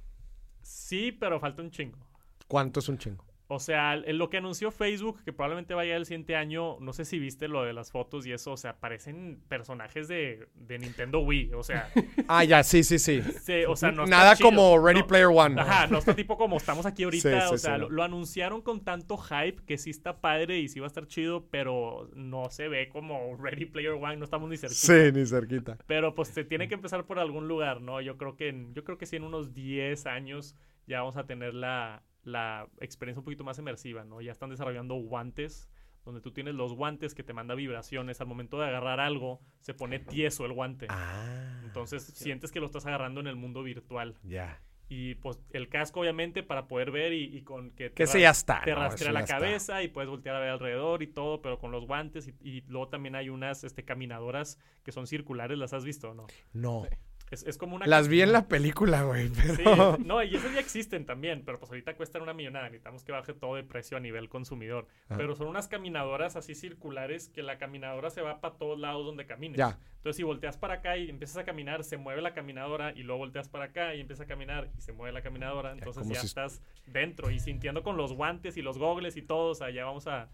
[0.63, 1.99] Sí, pero falta un chingo.
[2.47, 3.25] ¿Cuánto es un chingo?
[3.53, 7.05] O sea, el- lo que anunció Facebook, que probablemente vaya el siguiente año, no sé
[7.05, 11.19] si viste lo de las fotos y eso, o sea, parecen personajes de, de Nintendo
[11.19, 11.91] Wii, o sea,
[12.29, 13.21] Ah, ya, sí, sí, sí.
[13.23, 14.51] se- o sea, no está Nada chido.
[14.51, 15.61] como Ready No, Player One.
[15.61, 18.03] Ajá, no está tipo como estamos aquí ahorita, Sí, sí, o sea, sí, lo, lo
[18.05, 22.09] anunciaron con tanto hype que sí está padre y sí va a estar chido, pero
[22.15, 24.81] no se ve como Ready Player One, no estamos ni cerquita.
[24.81, 25.77] Sí, ni cerquita.
[25.89, 28.01] Pero pues se tiene que empezar por algún lugar, ¿no?
[28.01, 30.55] Yo creo que en, yo creo que sí en unos 10 años
[30.87, 34.21] ya vamos a tener la, la experiencia un poquito más inmersiva, ¿no?
[34.21, 35.69] Ya están desarrollando guantes
[36.05, 39.75] donde tú tienes los guantes que te manda vibraciones al momento de agarrar algo, se
[39.75, 40.87] pone tieso el guante.
[40.89, 41.61] Ah.
[41.65, 44.17] Entonces sientes que lo estás agarrando en el mundo virtual.
[44.23, 44.63] Ya.
[44.89, 48.15] Y pues el casco obviamente para poder ver y, y con que Que te ese
[48.15, 48.63] ra- ya está.
[48.65, 48.79] te ¿no?
[48.81, 49.39] rastrea la ya está.
[49.39, 52.63] cabeza y puedes voltear a ver alrededor y todo, pero con los guantes y, y
[52.63, 56.27] luego también hay unas este, caminadoras que son circulares, ¿las has visto o no?
[56.55, 56.87] No.
[57.31, 57.87] Es, es como una...
[57.87, 59.63] Las vi en la película, güey, Sí,
[60.05, 62.65] no, y esas ya existen también, pero pues ahorita cuestan una millonada.
[62.65, 64.89] Necesitamos que baje todo de precio a nivel consumidor.
[65.07, 65.17] Ajá.
[65.17, 69.27] Pero son unas caminadoras así circulares que la caminadora se va para todos lados donde
[69.27, 69.59] camines.
[69.59, 69.79] Ya.
[69.99, 73.19] Entonces, si volteas para acá y empiezas a caminar, se mueve la caminadora y luego
[73.21, 75.73] volteas para acá y empiezas a caminar y se mueve la caminadora.
[75.73, 79.51] Entonces ya si- estás dentro y sintiendo con los guantes y los gogles y todo.
[79.51, 80.29] O sea, ya vamos a.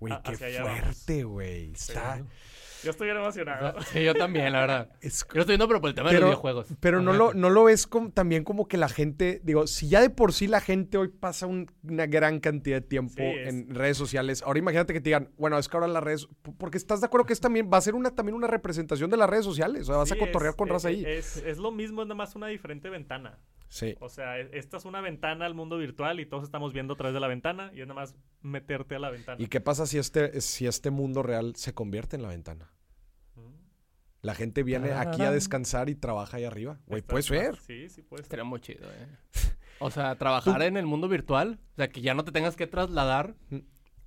[0.00, 1.70] Güey, qué allá fuerte, güey.
[1.72, 2.20] Está...
[2.82, 3.80] Yo estoy bien emocionado.
[3.92, 4.88] Sí, yo también, la verdad.
[5.00, 6.66] es- Yo lo estoy viendo, pero por el tema de los videojuegos.
[6.80, 10.00] Pero no lo, no lo ves como, también como que la gente, digo, si ya
[10.00, 13.48] de por sí la gente hoy pasa un- una gran cantidad de tiempo Sí, es-
[13.48, 16.28] en redes sociales, ahora imagínate que te digan, bueno, es que ahora las redes,
[16.58, 19.16] porque estás de acuerdo que es también, va a ser una, también una representación de
[19.16, 21.04] las redes sociales, o sea, vas a cotorrear es- con raza es- ahí.
[21.06, 23.38] Es, es lo mismo, es nada más una diferente ventana.
[23.72, 23.96] Sí.
[24.00, 26.96] O sea, e- esta es una ventana al mundo virtual y todos estamos viendo a
[26.96, 29.42] través de la ventana y es nada más meterte a la ventana.
[29.42, 32.70] ¿Y qué pasa si este, si este mundo real se convierte en la ventana?
[33.34, 33.54] Mm.
[34.20, 36.78] La gente viene aquí a descansar y trabaja ahí arriba.
[36.86, 37.56] Güey, puede ser.
[37.56, 38.26] Sí, sí puede ser.
[38.26, 39.06] Estaría muy chido, eh.
[39.78, 41.58] O sea, trabajar en el mundo virtual.
[41.72, 43.34] O sea, que ya no te tengas que trasladar.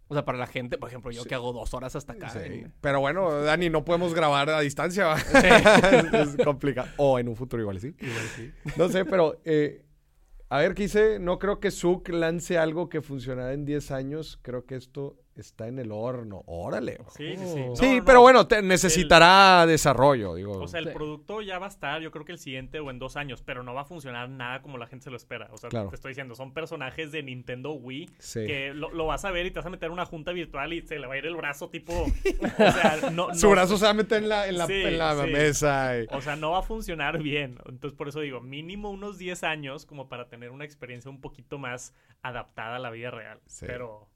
[0.07, 1.29] O sea, para la gente, por ejemplo, yo Sí.
[1.29, 2.29] que hago dos horas hasta acá.
[2.29, 2.39] Sí.
[2.43, 5.07] en- Pero bueno, Dani, no podemos grabar a distancia.
[5.07, 5.15] ¿va?
[6.13, 6.87] es complicado.
[6.97, 7.95] O en un futuro igual, sí.
[7.99, 8.51] Igual sí.
[8.77, 9.83] No sé, pero eh,
[10.49, 11.17] a ver, ¿qué hice?
[11.19, 14.37] No creo que Zuck lance algo que funcionará en 10 años.
[14.43, 16.43] Creo que esto está en el horno.
[16.45, 16.97] Órale.
[17.15, 17.59] Sí, sí, sí.
[17.65, 17.69] Oh.
[17.69, 18.21] No, sí, no, pero no.
[18.21, 20.59] bueno, te- necesitará desarrollo, digo.
[20.59, 20.91] O sea, el Sí.
[20.93, 23.63] producto ya va a estar, yo creo que el siguiente o en dos años, pero
[23.63, 25.49] no va a funcionar nada como la gente se lo espera.
[25.51, 25.89] O sea, Claro.
[25.89, 28.45] te estoy diciendo, son personajes de Nintendo Wii Sí.
[28.45, 30.73] que lo, lo vas a ver y te vas a meter en una junta virtual
[30.73, 31.93] y se le va a ir el brazo tipo...
[32.57, 34.97] o sea, no, Su brazo se va a meter en la, en la, Sí, en
[34.97, 35.31] la sí.
[35.31, 35.99] mesa.
[35.99, 37.57] y- O sea, no va a funcionar bien.
[37.67, 41.57] Entonces, por eso digo, mínimo unos 10 años como para tener una experiencia un poquito
[41.57, 43.39] más adaptada a la vida real.
[43.45, 43.65] Sí.
[43.67, 44.07] Pero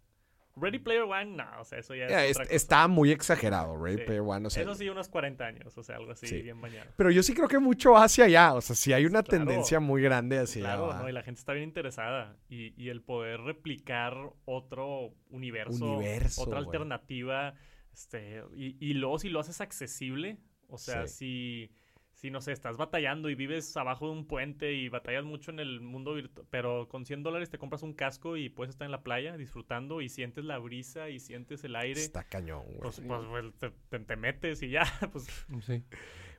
[0.62, 3.98] Ready Player One, no, o sea, eso ya es Ya, es- está muy exagerado, Ready
[4.00, 4.04] Sí.
[4.06, 4.48] Player One.
[4.48, 6.42] o sea, Eso sí, unos 40 años, o sea, algo así, Sí.
[6.42, 6.90] bien bañado.
[6.96, 8.54] Pero yo sí creo que mucho hacia allá.
[8.54, 9.46] O sea, sí hay una Claro.
[9.46, 11.02] tendencia muy grande hacia Claro, allá.
[11.04, 11.10] ¿no?
[11.10, 12.36] Y la gente está bien interesada.
[12.50, 17.54] Y, y el poder replicar otro universo, Universo, otra alternativa,
[17.94, 20.38] este, y, y luego si lo haces accesible,
[20.68, 21.16] o sea, Sí.
[21.18, 21.72] si,
[22.20, 25.60] si, no sé, estás batallando y vives abajo de un puente y batallas mucho en
[25.60, 28.92] el mundo virtual, pero con 100 dólares te compras un casco y puedes estar en
[28.92, 32.02] la playa disfrutando y sientes la brisa y sientes el aire.
[32.02, 32.80] Está cañón, güey.
[32.82, 35.28] Pues, pues, pues, te, te- te metes y ya, pues
[35.62, 35.84] Sí.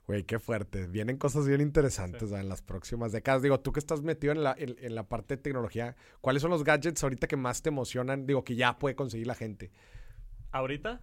[0.07, 0.87] Güey, qué fuerte.
[0.89, 3.43] Vienen cosas bien interesantes en las próximas décadas.
[3.43, 6.51] Digo, tú que estás metido en la, en, en la parte de tecnología, ¿cuáles son
[6.51, 8.27] los gadgets ahorita que más te emocionan?
[8.27, 9.71] Digo, que ya puede conseguir la gente.
[10.51, 11.01] Ahorita,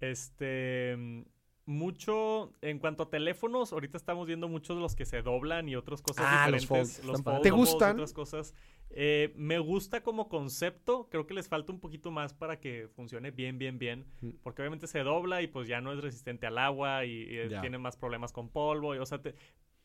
[0.00, 1.24] este,
[1.70, 5.76] mucho, en cuanto a teléfonos, ahorita estamos viendo muchos de los que se doblan y
[5.76, 6.96] otras cosas Ah, los diferentes.
[6.98, 7.06] fold.
[7.10, 7.42] Los padres.
[7.42, 7.92] ¿Te gustan?
[7.92, 8.54] Otras cosas.
[8.90, 13.30] Eh, me gusta como concepto, creo que les falta un poquito más para que funcione
[13.30, 14.30] bien, bien, bien, Mm.
[14.42, 17.58] porque obviamente se dobla y pues ya no es resistente al agua y, y, eh,
[17.60, 19.36] tiene más problemas con polvo, y, o sea, te,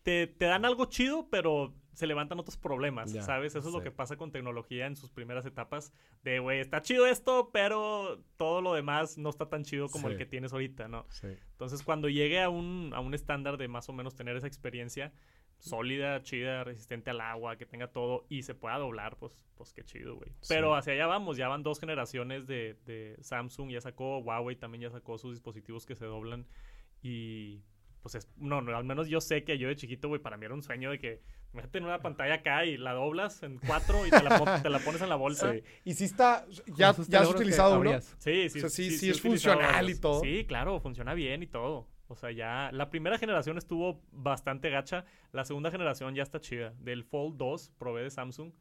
[0.05, 3.55] te, te dan algo chido, pero se levantan otros problemas, Ya, ¿sabes?
[3.55, 5.91] Eso es lo que pasa con tecnología en sus primeras etapas,
[6.23, 10.11] de, güey, está chido esto, pero todo lo demás no está tan chido como Sí.
[10.13, 11.05] el que tienes ahorita, ¿no?
[11.09, 11.27] Sí.
[11.51, 15.11] Entonces, cuando llegue a un, a un estándar de más o menos tener esa experiencia
[15.57, 19.83] sólida, chida, resistente al agua, que tenga todo y se pueda doblar, pues, pues qué
[19.85, 20.31] chido, güey.
[20.49, 24.81] Pero hacia allá vamos, ya van dos generaciones de, de Samsung, ya sacó Huawei, también
[24.83, 26.45] ya sacó sus dispositivos que se doblan
[27.01, 27.61] y
[28.05, 30.45] pues es, no, no, al menos yo sé que yo de chiquito, güey, para mí
[30.45, 34.11] era un sueño de que meten una pantalla acá y la doblas en cuatro y
[34.11, 35.51] te la, pon- te la pones en la bolsa.
[35.53, 35.63] Sí.
[35.85, 36.45] Y si está,
[36.75, 37.99] ya, ya has utilizado uno.
[38.19, 39.97] Sí, sí, O sea, sí- es funcional varios.
[39.97, 40.19] y todo.
[40.21, 41.87] Sí, claro, funciona bien y todo.
[42.07, 45.05] O sea, ya la primera generación estuvo bastante gacha.
[45.31, 46.75] La segunda generación ya está chida.
[46.79, 48.51] Del Fold 2 probé de Samsung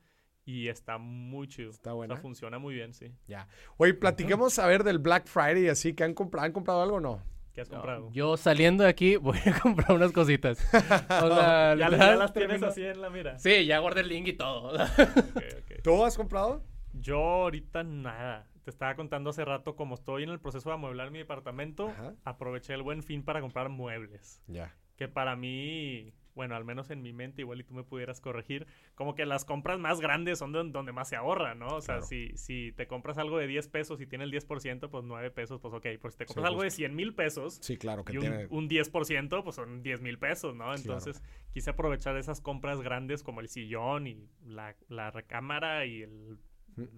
[0.47, 1.69] y está muy chido.
[1.71, 2.15] Está O buena.
[2.15, 3.13] sea, funciona muy bien, sí.
[3.29, 3.47] Ya.
[3.77, 7.01] Oye, platiquemos a ver del Black Friday, así que han comprado, ¿han comprado algo o
[7.01, 7.23] no?
[7.55, 8.11] ¿Qué has No, comprado?
[8.13, 10.59] yo saliendo de aquí voy a comprar unas cositas.
[11.23, 13.39] O sea, ¿Ya, las tienes termino- así en la mira.
[13.39, 14.77] Sí, ya guardé el link y todo.
[15.83, 16.63] ¿Tú has comprado?
[16.93, 18.49] Yo ahorita nada.
[18.65, 22.15] Te estaba contando hace rato, como estoy en el proceso de amueblar mi departamento, Ajá.
[22.25, 24.41] aproveché el buen fin para comprar muebles.
[24.47, 24.75] Ya.
[24.97, 28.67] Que para mí, bueno, al menos en mi mente, igual y tú me pudieras corregir,
[28.95, 31.69] como que las compras más grandes son don- donde más se ahorra, ¿no?
[31.69, 32.07] O sea, Claro.
[32.07, 35.61] si, si te compras algo de 10 pesos y tiene el 10%, pues 9 pesos,
[35.61, 35.87] pues ok.
[36.01, 36.77] Pues si te Sí, compras algo de justo.
[36.77, 38.47] 100 mil pesos, Sí, claro, que y un, tiene.
[38.51, 40.75] un 10%, pues son 10 mil pesos, ¿no?
[40.75, 41.23] Entonces
[41.53, 46.39] quise aprovechar esas compras grandes como el sillón y la, la recámara y el,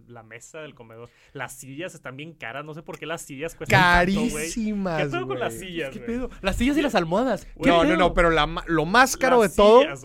[0.09, 1.11] la mesa del comedor.
[1.33, 4.23] Las sillas están bien caras, no sé por qué las sillas cuestan tanto.
[4.23, 5.03] Carísimas.
[5.03, 6.31] ¿Qué pedo con las sillas, ¿Qué pedo?
[6.43, 7.45] Las sillas y las almohadas.
[7.45, 7.97] ¿Qué No, no, pedo?
[7.97, 10.03] no, pero la lo más caro Las de todo, sillas,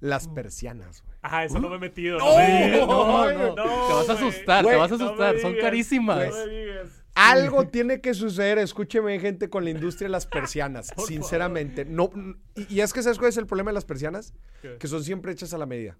[0.00, 1.18] las persianas, güey.
[1.20, 2.18] Ajá, eso no me he metido.
[2.18, 2.26] ¡No!
[2.30, 2.78] No, me digas.
[2.88, 6.30] No, Ay, no, no, te vas a asustar, te vas a asustar, son digas, carísimas.
[6.30, 7.04] No me digas.
[7.14, 10.92] Algo tiene que suceder, escúcheme, gente, con la industria de las persianas.
[11.06, 11.84] Sinceramente.
[11.84, 12.10] No,
[12.54, 14.32] y, y es que, ¿sabes cuál es el problema de las persianas?
[14.62, 14.76] ¿Qué?
[14.78, 15.98] Que son siempre hechas a la medida.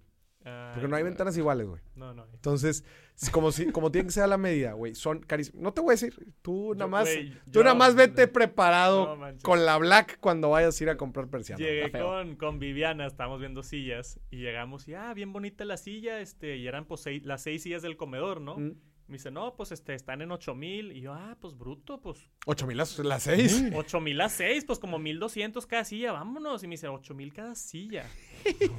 [0.73, 1.11] Porque no hay güey.
[1.11, 1.81] ventanas iguales, güey.
[1.95, 2.23] No, no.
[2.23, 2.29] hay.
[2.33, 2.83] Entonces,
[3.21, 4.95] es como si, como tiene que ser a la medida, güey.
[4.95, 5.61] Son carísimas.
[5.61, 6.33] No te voy a decir.
[6.41, 10.17] Tú nada Yo, más, güey, tú yo- nada más vete No preparado con la black
[10.19, 11.59] cuando vayas a ir a comprar persianas.
[11.59, 16.19] Llegué con, con Viviana, estábamos viendo sillas y llegamos y, ah, bien bonita la silla,
[16.21, 18.57] este, y eran pues seis- las seis sillas del comedor, ¿no?
[18.57, 18.75] Mm.
[19.07, 20.91] Me dice, no, pues este, están en ocho mil.
[20.91, 23.63] Y yo, ah, pues bruto, pues Ocho mil las, las seis.
[23.75, 26.63] ocho mil a seis, pues como mil doscientos cada silla, vámonos.
[26.63, 28.05] Y me dice, ocho mil cada silla.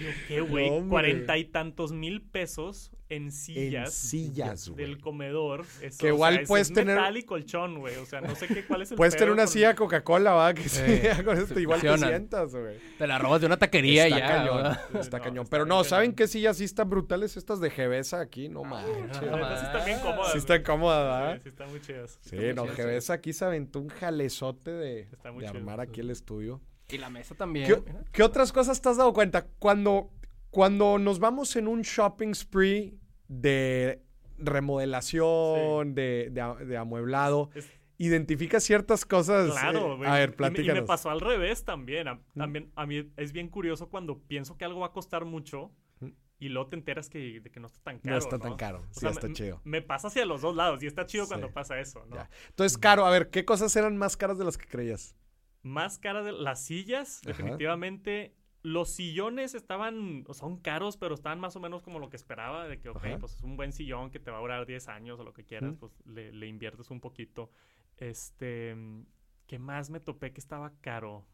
[0.00, 0.88] Yo, ¿qué, güey?
[0.88, 3.92] Cuarenta y tantos mil pesos en sillas.
[3.94, 4.84] sillas, güey.
[4.84, 5.64] Del comedor.
[5.82, 7.94] Eso, Que o igual sea, es- puedes es tener- metal y colchón, güey.
[7.96, 10.52] O sea, no sé qué, cuál es el Puedes tener una con- silla Coca-Cola, va,
[10.54, 10.80] que Sí.
[10.80, 12.08] sí, con esto igual te Funcionan.
[12.18, 12.76] sientas, güey.
[12.98, 14.36] Te la robas de una taquería y Está ya.
[14.38, 14.80] cañón, ¿verdad?
[15.00, 15.44] está No, cañón.
[15.44, 17.36] está Pero bien no, ¿saben qué sillas sí están brutales?
[17.36, 20.26] Estas de Gevesa aquí, no La neta sí están bien cómodas.
[20.26, 20.38] Sí güey.
[20.38, 21.34] está cómoda, ¿verdad?
[21.36, 22.18] Sí, sí están muy chidas.
[22.22, 26.60] Sí, muy no, Gevesa aquí se aventó un jalezote de, de armar aquí el estudio.
[26.94, 27.84] Y la mesa también.
[28.12, 29.46] ¿Qué, otras cosas te has dado cuenta?
[29.58, 30.10] Cuando,
[30.50, 34.02] cuando nos vamos en un shopping spree de
[34.38, 39.50] remodelación, de, de amueblado, Es- identificas ciertas cosas.
[39.52, 40.84] Claro, eh, a ver, Y me- Y me, platícanos.
[40.86, 42.08] Pasó al revés también.
[42.08, 42.70] A, también.
[42.76, 45.70] a mí es bien curioso cuando pienso que algo va a costar mucho
[46.40, 48.12] y luego te enteras que, de que no está tan caro.
[48.12, 48.78] no está tan caro.
[48.80, 49.60] O Sí, sea, está me, chido.
[49.64, 51.28] Me pasa hacia los dos lados y está chido Sí.
[51.28, 52.16] cuando pasa eso, ¿no?
[52.16, 52.28] Ya.
[52.48, 55.14] Entonces, caro, a ver, ¿qué cosas eran más caras de las que creías?
[55.64, 57.28] Más cara de las sillas, Ajá.
[57.28, 58.36] definitivamente.
[58.62, 62.78] Los sillones estaban, son caros, pero estaban más o menos como lo que esperaba, de
[62.78, 63.18] que, ok, Ajá.
[63.18, 65.44] pues es un buen sillón que te va a durar 10 años o lo que
[65.44, 67.50] quieras, pues le, le inviertes un poquito.
[67.96, 68.76] Este,
[69.46, 71.26] ¿qué más me topé que estaba caro?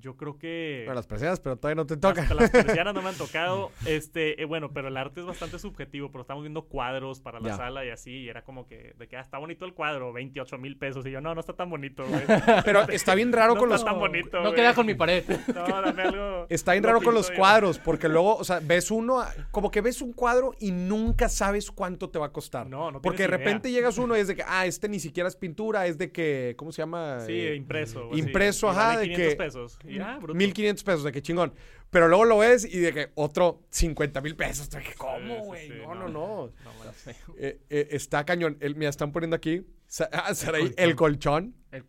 [0.00, 0.82] Yo creo que...
[0.84, 2.22] Bueno, las persianas, pero todavía no te toca.
[2.22, 3.70] Hasta las persianas no me han tocado.
[3.86, 7.48] Este, eh, bueno, pero el arte es bastante subjetivo, pero estamos viendo cuadros para la
[7.50, 7.56] Ya.
[7.56, 10.58] sala y así, y era como que, de que ah, está bonito el cuadro, 28
[10.58, 11.04] mil pesos.
[11.06, 12.20] Y yo, no, no está tan bonito, güey.
[12.64, 13.92] Pero está bien raro No con está los...
[13.92, 15.24] tan bonito, No queda con mi pared.
[15.54, 16.46] No, dame algo.
[16.48, 17.36] Está bien raro con los yo.
[17.36, 21.70] cuadros, porque luego, o sea, ves uno, como que ves un cuadro y nunca sabes
[21.70, 22.66] cuánto te va a costar.
[22.68, 23.36] No, no Porque de idea.
[23.38, 26.12] repente llegas uno y es de que, ah, este ni siquiera es pintura, es de
[26.12, 27.20] que, ¿cómo se llama?
[27.20, 28.08] Sí, Eh, impreso.
[28.12, 28.20] sí.
[28.20, 29.78] impreso, ajá, de 500 que- pesos.
[29.88, 30.34] Y, ah, bruto.
[30.34, 31.52] 1500 pesos, de que chingón.
[31.90, 34.68] Pero luego lo ves y de que otro 50 mil pesos.
[34.70, 35.68] De que, ¿Cómo, sí, güey?
[35.68, 36.08] sí, no, no, no.
[36.08, 36.52] no.
[36.64, 37.16] No, manches.
[37.38, 38.58] Eh, eh, está cañón.
[38.60, 40.84] El, mira, están poniendo aquí, Sa- ah, Saraí, colchón.
[40.84, 41.54] el colchón.
[41.70, 41.84] El El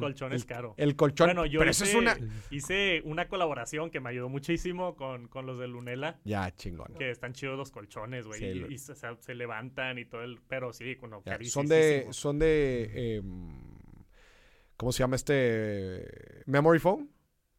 [0.00, 0.32] colchón.
[0.32, 0.74] es caro.
[0.76, 1.28] El colchón.
[1.28, 2.16] Bueno, yo pero hice, eso es una...
[2.50, 6.18] hice una colaboración que me ayudó muchísimo con, con los de Lunela.
[6.24, 6.92] Ya, chingón.
[6.98, 8.40] Que están chidos los colchones, güey.
[8.40, 10.40] Sí, y lo- y se, levantan y todo el.
[10.48, 11.62] Pero sí, bueno, Ya, carísimo.
[11.62, 13.48] son de, son de, em,
[14.76, 16.42] ¿cómo se llama este?
[16.46, 17.08] Memory foam.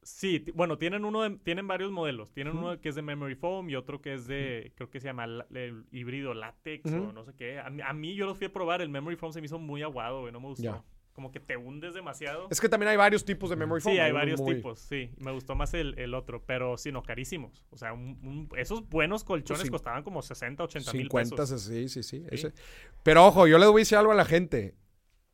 [0.08, 2.32] Sí, bueno, tienen uno de- tienen varios modelos.
[2.32, 5.08] Tienen uno que es de memory foam y otro que es de, creo que se
[5.08, 7.58] llama la- el híbrido látex o no sé qué.
[7.60, 9.58] A mí, a mí yo los fui a probar, el memory foam se me hizo
[9.58, 10.86] muy aguado, güey, no me gustó.
[11.14, 12.48] Como que te hundes demasiado.
[12.52, 13.96] Es que también hay varios tipos de memory foam.
[13.96, 15.10] Sí, hay varios muy- tipos, sí.
[15.18, 17.66] Me gustó más el, el otro, pero sí, no, carísimos.
[17.72, 19.72] O sea, un- un- esos buenos colchones Pues sí.
[19.72, 21.62] costaban como 60, 80 mil 50, pesos.
[21.64, 22.20] sí, sí, sí.
[22.20, 22.26] Sí.
[22.30, 22.54] ese.
[23.02, 24.76] Pero ojo, yo le voy a decir algo a la gente.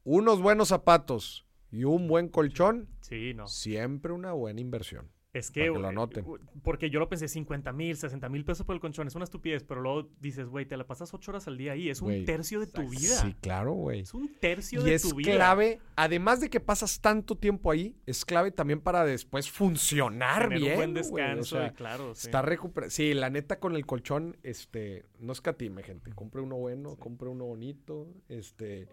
[0.04, 3.48] Unos buenos zapatos y un buen colchón, Sí, no.
[3.48, 5.10] siempre una buena inversión.
[5.34, 6.26] Es que, Para que lo eh, anoten.
[6.62, 9.64] porque yo lo pensé 50 mil, 60 mil pesos por el colchón, es una estupidez,
[9.64, 12.60] pero luego dices, güey, te la pasas 8 horas al día ahí, es un tercio
[12.60, 13.16] de tu vida.
[13.16, 14.02] Sí, claro, güey.
[14.02, 15.32] Es un tercio Y de es tu vida.
[15.32, 20.60] clave, además de que pasas tanto tiempo ahí, es clave también para después funcionar Tener
[20.60, 20.72] bien.
[20.72, 22.14] un buen descanso, O sea, claro.
[22.14, 22.28] sí.
[22.28, 22.92] Está recuperando.
[22.92, 26.12] Sí, la neta con el colchón, este, no escatime, gente.
[26.14, 28.90] Compre uno bueno, compre uno bonito, este.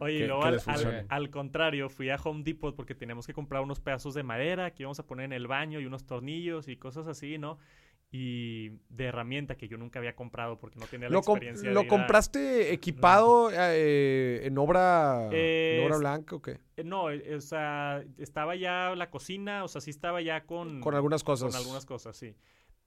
[0.00, 0.42] Oye, luego
[1.08, 4.82] al, contrario, fui a Home Depot porque teníamos que comprar unos pedazos de madera que
[4.82, 7.58] íbamos a poner en el baño y unos tornillos y cosas así, ¿no?
[8.12, 11.68] Y de herramienta que yo nunca había comprado porque no tenía la ¿Lo, com- experiencia.
[11.68, 16.58] de lo a- compraste equipado eh, en obra en obra Es- blanca o qué?
[16.76, 20.80] Eh, No, eh, o sea, estaba ya la cocina, o sea, sí estaba ya con...
[20.80, 21.52] Con algunas cosas.
[21.52, 22.34] Con algunas cosas, sí.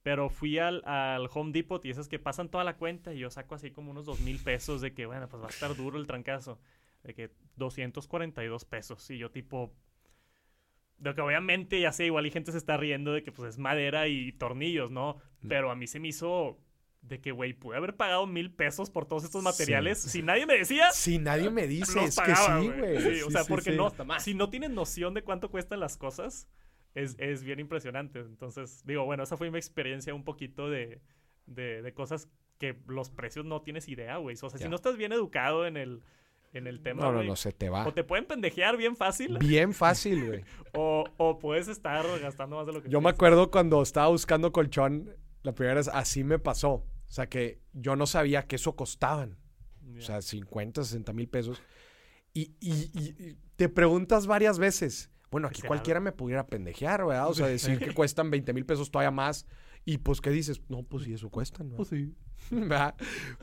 [0.01, 3.29] Pero fui al, al Home Depot y esas que pasan toda la cuenta y yo
[3.29, 5.97] saco así como unos dos mil pesos de que, bueno, pues va a estar duro
[5.97, 6.59] el trancazo.
[7.03, 9.09] De que 242 pesos.
[9.09, 9.73] Y yo tipo...
[10.97, 13.59] De que obviamente, ya sé, igual y gente se está riendo de que pues es
[13.59, 15.17] madera y tornillos, ¿no?
[15.49, 16.59] Pero a mí se me hizo
[17.01, 19.99] de que, güey, pude haber pagado mil pesos por todos estos materiales.
[20.01, 23.01] Si nadie me decía, Si nadie me dice, los es que sí, güey.
[23.01, 23.77] Sí, o Sí, sea, sí, porque sí.
[23.77, 26.47] no, si no tienes noción de cuánto cuestan las cosas,
[26.95, 28.19] es, es bien impresionante.
[28.19, 31.01] Entonces, digo, bueno, esa fue mi experiencia un poquito de,
[31.47, 32.29] de, de cosas
[32.59, 34.37] que los precios no tienes idea, güey.
[34.41, 34.65] O sea, Ya.
[34.65, 36.01] si no estás bien educado en el,
[36.53, 37.85] en el tema, No, no, no, se te va.
[37.87, 40.43] o te pueden pendejear bien fácil, Bien fácil, güey.
[40.73, 44.51] o, o puedes estar gastando más de lo que Yo me acuerdo cuando estaba buscando
[44.51, 45.09] colchón,
[45.43, 46.71] la primera vez, así me pasó.
[46.73, 49.37] O sea, que yo no sabía que eso costaban.
[49.97, 51.61] O sea, 50, 60 mil pesos.
[52.33, 55.11] Y, y- te preguntas varias veces.
[55.29, 57.27] Bueno, aquí cualquiera me pudiera pendejear, ¿verdad?
[57.29, 59.45] O sea, decir que cuestan 20 mil pesos todavía más.
[59.85, 60.61] Y pues, ¿qué dices?
[60.69, 61.75] No, pues sí, eso cuestan, ¿no?
[61.75, 62.15] Pues sí.
[62.51, 62.95] ¿verdad?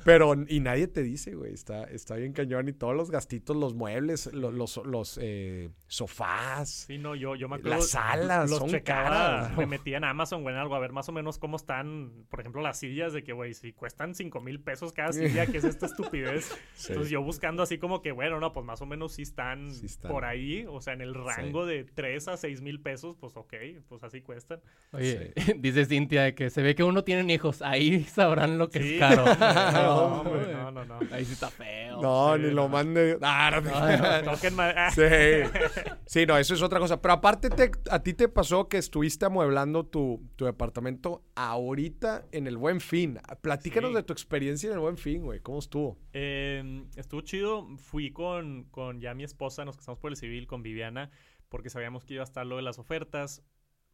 [0.04, 2.68] Pero, y nadie te dice, güey, está, está bien cañón.
[2.68, 6.68] Y todos los gastitos, los muebles, lo- los, los, eh, sofás.
[6.86, 7.76] Sí, no, yo, yo me acuerdo.
[7.78, 9.08] Las salas los son checaba,
[9.48, 9.56] caras.
[9.58, 12.40] Me metía en Amazon, güey, en algo, a ver más o menos cómo están, por
[12.40, 15.64] ejemplo, las sillas de que, güey, si cuestan 5 mil pesos cada silla, ¿qué es
[15.64, 16.56] esta estupidez?
[16.80, 16.88] Sí.
[16.92, 19.86] Entonces yo buscando así como que, bueno, no, pues más o menos sí están, Sí
[19.86, 20.10] están.
[20.10, 23.54] por ahí, o sea, en el rango de 3 a 6 mil pesos, pues ok,
[23.88, 24.60] pues así cuestan.
[24.92, 27.60] Oye, dice Cintia de que se ve que uno tiene hijos.
[27.62, 28.94] Ahí sabrán lo que Sí.
[28.94, 29.24] es caro.
[29.72, 30.98] No, No, hombre, no, no, no.
[31.12, 32.00] Ahí sí está feo.
[32.00, 33.18] No, sí, ni lo mande.
[33.22, 34.32] Ah, no no.
[34.32, 34.54] Toquen
[34.94, 35.60] Sí.
[36.06, 37.00] Sí, no, eso es otra cosa.
[37.00, 42.46] Pero aparte, te- a ti te pasó que estuviste amueblando tu, tu departamento ahorita en
[42.46, 43.18] el Buen Fin.
[43.40, 43.96] Platícanos Sí.
[43.96, 45.40] de tu experiencia en el Buen Fin, güey.
[45.40, 45.98] ¿Cómo estuvo?
[46.12, 47.66] Eh, estuvo chido.
[47.78, 51.10] Fui con, con ya mi esposa, nos casamos por el civil, con Viviana,
[51.48, 53.42] porque sabíamos que iba a estar lo de las ofertas.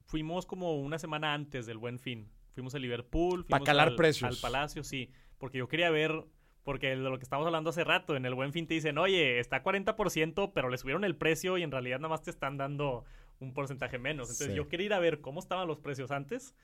[0.04, 2.30] Fuimos como una semana antes del Buen Fin.
[2.56, 3.44] Fuimos a Liverpool.
[3.44, 4.34] Pa' fuimos calar al, precios.
[4.34, 5.10] Al Palacio, sí.
[5.38, 6.24] Porque yo quería ver,
[6.64, 9.38] porque de lo que estábamos hablando hace rato, en el Buen Fin te dicen, oye,
[9.38, 13.04] está 40%, pero le subieron el precio y en realidad nada más te están dando
[13.38, 14.28] un porcentaje menos.
[14.30, 14.54] Entonces Sí.
[14.56, 16.54] yo quería ir a ver cómo estaban los precios antes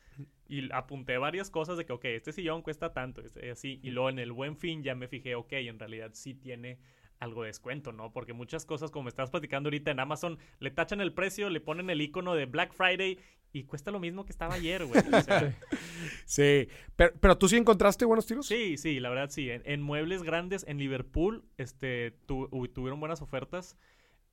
[0.49, 3.79] y apunté varias cosas de que, ok, este sillón cuesta tanto, este, así.
[3.83, 6.79] Y luego en el buen fin ya me fijé, ok, en realidad sí tiene
[7.19, 8.13] algo de descuento, ¿no?
[8.13, 11.89] Porque muchas cosas, como estabas platicando ahorita en Amazon, le tachan el precio, le ponen
[11.91, 13.19] el icono de Black Friday
[13.53, 15.01] y cuesta lo mismo que estaba ayer, güey.
[15.13, 15.55] O sea,
[16.25, 16.69] Sí.
[16.97, 18.47] Pero, pero tú sí encontraste buenos tiros.
[18.47, 19.51] sí, sí, la verdad sí.
[19.51, 23.77] En, en muebles grandes, en Liverpool, este, tu- uy, tuvieron buenas ofertas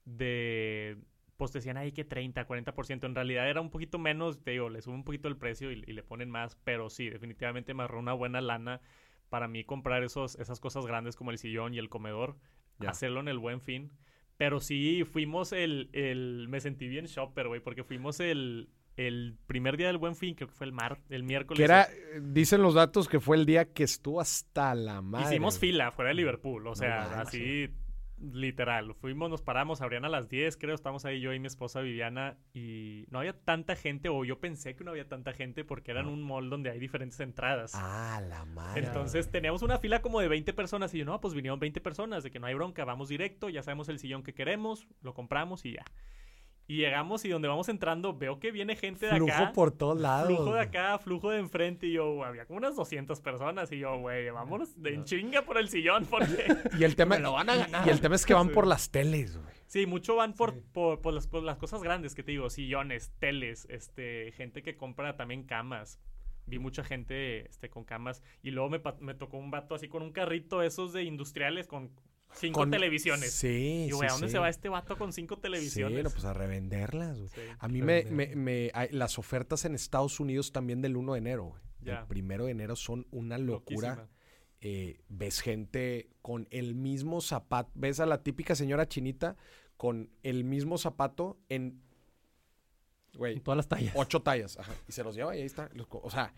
[0.05, 0.97] de...
[1.37, 3.05] Pues decían ahí que 30, 40%.
[3.05, 5.83] En realidad era un poquito menos, te digo, le suben un poquito el precio y,
[5.87, 6.57] y le ponen más.
[6.65, 8.81] Pero sí, definitivamente me ahorró una buena lana
[9.29, 12.35] para mí comprar esos, esas cosas grandes como el sillón y el comedor.
[12.85, 13.91] Hacerlo en el buen fin.
[14.35, 15.89] Pero sí, fuimos el...
[15.93, 18.69] el me sentí bien shopper, güey, porque fuimos el,
[19.07, 21.57] el primer día del buen fin, creo que fue el, mar, el miércoles.
[21.57, 21.87] Que era,
[22.21, 25.27] dicen los datos que fue el día que estuvo hasta la madre.
[25.27, 27.69] Hicimos fila fuera de Liverpool, o sea, así
[28.21, 28.93] literal.
[28.95, 32.37] Fuimos, nos paramos, abrían a las 10, creo, estamos ahí yo y mi esposa Viviana
[32.53, 36.01] y no había tanta gente, o yo pensé que no había tanta gente porque era
[36.01, 36.11] en No.
[36.13, 37.71] un mall donde hay diferentes entradas.
[37.75, 38.85] Ah, la madre.
[38.85, 42.23] Entonces teníamos una fila como de 20 personas y yo, no, pues vinieron 20 personas,
[42.23, 45.65] de que no hay bronca, vamos directo, ya sabemos el sillón que queremos, lo compramos
[45.65, 45.85] y ya.
[46.69, 49.51] Y llegamos y donde vamos entrando veo que viene gente de Flujo acá.
[49.53, 50.27] por todos lados.
[50.27, 50.61] Flujo de güey.
[50.61, 54.79] acá, flujo de enfrente y yo, había como unas 200 personas y yo, güey, vámonos
[54.81, 56.45] de en chinga por el sillón porque...
[56.77, 57.87] Y el tema, Me lo van a ganar.
[57.87, 58.53] y el tema es que van Sí.
[58.53, 59.49] por las teles, güey.
[59.65, 63.11] Sí, mucho van por, por, por las, por las cosas grandes que te digo, sillones,
[63.19, 65.99] teles, este, gente que compra también camas.
[66.45, 70.01] Vi mucha gente este, con camas y luego me, me tocó un vato así con
[70.03, 71.91] un carrito esos de industriales con
[72.33, 73.31] cinco Con- televisiones.
[73.33, 74.31] Sí, y sí, güey, ¿a dónde sí.
[74.33, 75.97] se va este vato con cinco televisiones?
[75.97, 77.29] Sí, no, pues a revenderlas, güey.
[77.29, 77.41] Sí.
[77.59, 81.19] A mí me, me, me- hay- las ofertas en Estados Unidos también del 1 de
[81.19, 81.61] enero, güey.
[81.81, 81.99] Ya.
[82.01, 84.07] El primero de enero son una locura.
[84.61, 87.71] Eh, ves gente con el mismo zapato.
[87.75, 89.37] Ves a la típica señora chinita
[89.77, 91.81] con el mismo zapato en.
[93.13, 93.93] Güey, En todas las tallas.
[93.95, 94.57] ocho tallas.
[94.59, 94.73] Ajá.
[94.87, 95.69] Y se los lleva y ahí está.
[95.89, 96.33] O sea,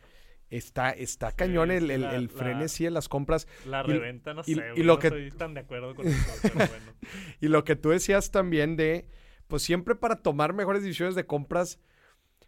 [0.52, 3.47] está, está cañón el, sí, el, la- el la- frenesí de las compras.
[3.66, 5.95] La Y- reventa, no y- sé, y güey, lo no que- estoy tan de acuerdo
[5.95, 6.93] con eso, pero bueno.
[7.39, 9.08] Y lo que tú decías también de,
[9.47, 11.80] pues siempre para tomar mejores decisiones de compras,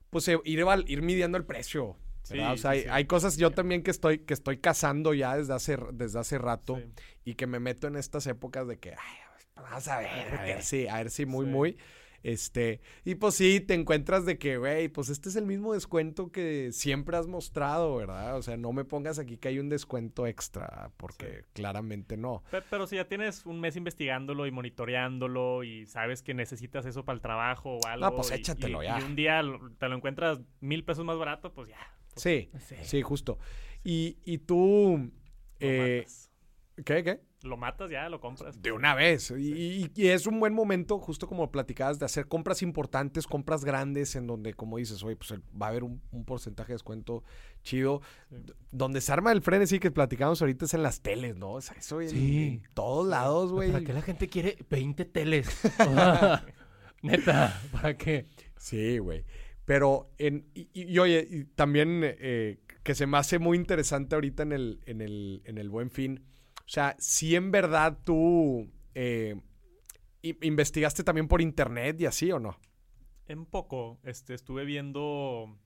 [0.09, 1.97] pues eh, ir, ir midiendo el precio.
[2.23, 2.87] Sí, o sea, hay, sí.
[2.89, 6.81] hay cosas yo también que estoy, que estoy cazando ya desde hace, desde hace rato
[7.25, 9.17] y que me meto en estas épocas de que, ay,
[9.57, 11.77] vamos a ver, a ver si, a ver si muy, muy.
[12.23, 16.31] Este, y pues sí, te encuentras de que, güey, pues este es el mismo descuento
[16.31, 18.37] que siempre has mostrado, ¿verdad?
[18.37, 21.45] O sea, no me pongas aquí que hay un descuento extra, porque Sí.
[21.53, 22.41] claramente no.
[22.49, 27.03] Pe- Pero si ya tienes un mes investigándolo y monitoreándolo y sabes que necesitas eso
[27.03, 28.15] para el trabajo o algo.
[28.15, 28.99] pues y- échatelo y, ya.
[28.99, 29.41] Y un día
[29.77, 31.77] te lo encuentras mil pesos más barato, pues ya.
[32.15, 32.75] Sí, Sí.
[32.83, 33.37] sí, justo.
[33.83, 35.11] Y, y tú...
[35.59, 36.05] Eh.
[36.85, 37.19] ¿Qué, qué?
[37.43, 38.61] Lo matas ya, lo compras.
[38.61, 39.29] De una vez.
[39.31, 43.65] Y, y- y es un buen momento, justo como platicabas, de hacer compras importantes, compras
[43.65, 46.75] grandes, en donde, como dices, oye, pues el- va a haber un, un porcentaje de
[46.75, 47.23] descuento
[47.61, 48.01] chido.
[48.29, 48.37] Sí.
[48.71, 51.51] Donde se arma el frenesí que platicamos ahorita es en las teles, ¿no?
[51.51, 52.61] O sea, eso en, Sí.
[52.63, 53.71] en todos lados, güey.
[53.73, 55.47] ¿Para qué la gente quiere 20 teles?
[57.01, 58.25] Neta, ¿para qué?
[58.57, 59.25] Sí, güey.
[59.65, 64.15] Pero, en, y, y- y, oye, y también eh, que se me hace muy interesante
[64.15, 66.23] ahorita en el, en el, en el Buen Fin.
[66.65, 69.35] O sea, si en verdad tú eh,
[70.21, 72.57] investigaste también por internet y así o no.
[73.27, 75.57] En poco, este, estuve viendo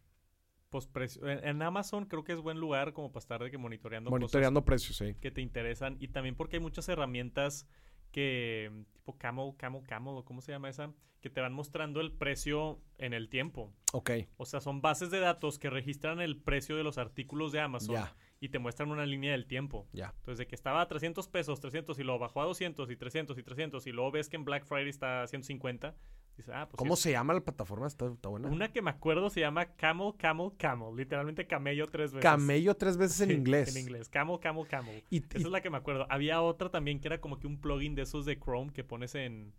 [0.70, 3.58] pues, precio- en, en Amazon creo que es buen lugar como para estar de que
[3.58, 5.16] monitoreando, Monitoreando precios, sí.
[5.22, 7.68] que te interesan y también porque hay muchas herramientas
[8.12, 12.12] que tipo Camel, Camel, Camel o cómo se llama esa, que te van mostrando el
[12.14, 13.74] precio en el tiempo.
[13.94, 17.60] Ok, O sea, son bases de datos que registran el precio de los artículos de
[17.60, 19.88] Amazon ya, y te muestran una línea del tiempo.
[19.94, 20.14] ya.
[20.18, 23.38] Entonces, de que estaba a 300 pesos, 300 y luego bajó a 200 y 300
[23.38, 25.96] y 300 y luego ves que en Black Friday está a 150,
[26.38, 27.88] dices, ah, pues ¿Cómo se llama la plataforma?
[27.88, 28.48] ¿Está, está buena?
[28.50, 30.96] Una que me acuerdo se llama Camel, Camel, Camel.
[30.96, 32.22] Literalmente camello tres veces.
[32.22, 33.76] Camello tres veces en Sí, inglés.
[33.76, 34.08] En inglés.
[34.10, 35.04] Camel, Camel, Camel.
[35.10, 36.06] Y, Esa y- es la que me acuerdo.
[36.10, 39.16] Había otra también que era como que un plugin de esos de Chrome que pones
[39.16, 39.52] en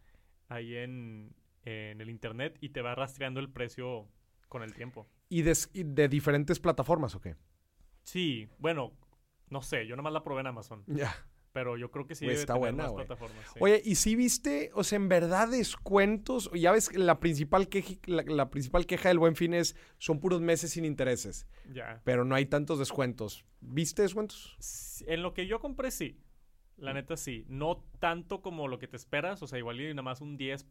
[0.48, 4.06] ahí en, en el internet y te va rastreando el precio
[4.48, 5.06] con el tiempo.
[5.30, 7.34] y de diferentes plataformas, ¿o qué?
[8.10, 8.92] Sí, bueno,
[9.50, 11.14] no sé, yo nomás la probé en Amazon, Ya.
[11.52, 13.06] pero yo creo que sí debe está tener buena, más güey.
[13.06, 13.44] plataformas.
[13.52, 13.58] sí.
[13.60, 16.50] Oye, ¿y si viste, o sea, en verdad descuentos?
[16.54, 20.20] Ya ves que la principal, queja, la, la principal queja del Buen Fin es, son
[20.20, 22.00] puros meses sin intereses, ya.
[22.04, 23.44] pero no hay tantos descuentos.
[23.60, 24.56] ¿Viste descuentos?
[25.06, 26.18] En lo que yo compré, sí.
[26.76, 27.44] La neta, sí.
[27.48, 29.42] No tanto como lo que te esperas.
[29.42, 30.64] O sea, igual y nada más un 10%,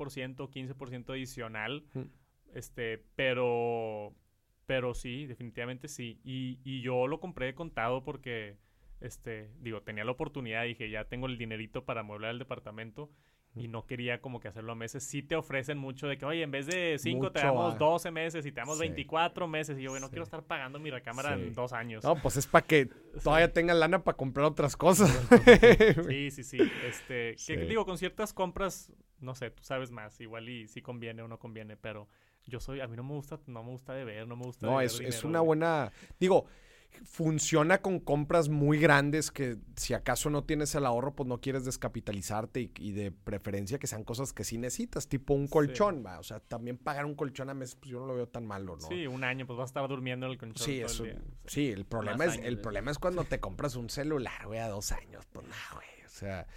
[0.49, 1.83] 15% adicional.
[1.93, 2.01] Mm.
[2.53, 4.15] Este, pero...
[4.67, 6.19] Pero sí, definitivamente sí.
[6.23, 8.57] Y, y yo lo compré de contado porque,
[9.01, 10.65] este, digo, tenía la oportunidad.
[10.65, 13.09] Dije, ya tengo el dinerito para amueblar el departamento.
[13.55, 15.03] Y no quería como que hacerlo a meses.
[15.03, 17.77] Sí te ofrecen mucho de que, oye, en vez de 5 te damos ah.
[17.79, 18.81] 12 meses y te damos Sí.
[18.81, 19.79] 24 meses.
[19.79, 20.11] Y yo, güey, no Sí.
[20.11, 21.41] quiero estar pagando mi recámara Sí.
[21.41, 22.03] en dos años.
[22.03, 22.85] No, pues es para que
[23.23, 25.09] todavía tengan lana para comprar otras cosas.
[26.07, 26.59] Sí, sí, sí.
[26.85, 28.91] Este, que digo, con ciertas compras,
[29.21, 32.07] no sé, tú sabes más, igual y si conviene o no conviene, pero
[32.47, 34.65] yo soy, a mí no me gusta, no me gusta de ver, no me gusta
[34.65, 35.47] No, es, es una güey.
[35.47, 35.91] buena.
[36.19, 36.45] Digo,
[37.05, 41.63] funciona con compras muy grandes que si acaso no tienes el ahorro, pues no quieres
[41.65, 45.51] descapitalizarte y, y de preferencia que sean cosas que sí necesitas, tipo un Sí.
[45.51, 46.19] colchón, va.
[46.19, 48.75] O sea, también pagar un colchón a mes, pues yo no lo veo tan malo,
[48.77, 48.87] ¿no?
[48.87, 51.11] Sí, un año, pues vas a estar durmiendo en el colchón Sí, todo eso, el
[51.11, 51.21] día.
[51.45, 54.59] sí, el problema Más es, años, el problema es cuando te compras un celular, güey,
[54.59, 55.25] a dos años.
[55.31, 55.87] Pues no, güey.
[56.05, 56.47] O sea,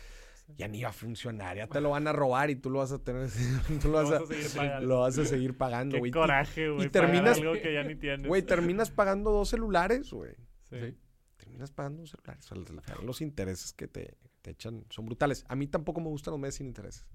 [0.57, 2.92] ya ni va a funcionar, ya te lo van a robar y tú lo vas
[2.92, 3.28] a tener,
[3.82, 6.09] tú lo vas a, lo vas a seguir pagando, Qué güey.
[6.11, 6.88] Y- coraje, güey.
[6.88, 8.26] pagar terminas- algo que ya ni tienes.
[8.28, 10.34] Güey, terminas pagando dos celulares, güey.
[10.68, 10.96] Sí.
[11.36, 12.46] Terminas pagando dos celulares.
[12.48, 15.44] O sea, los intereses que te, te echan son brutales.
[15.48, 17.07] A mí tampoco me gustan los meses sin intereses.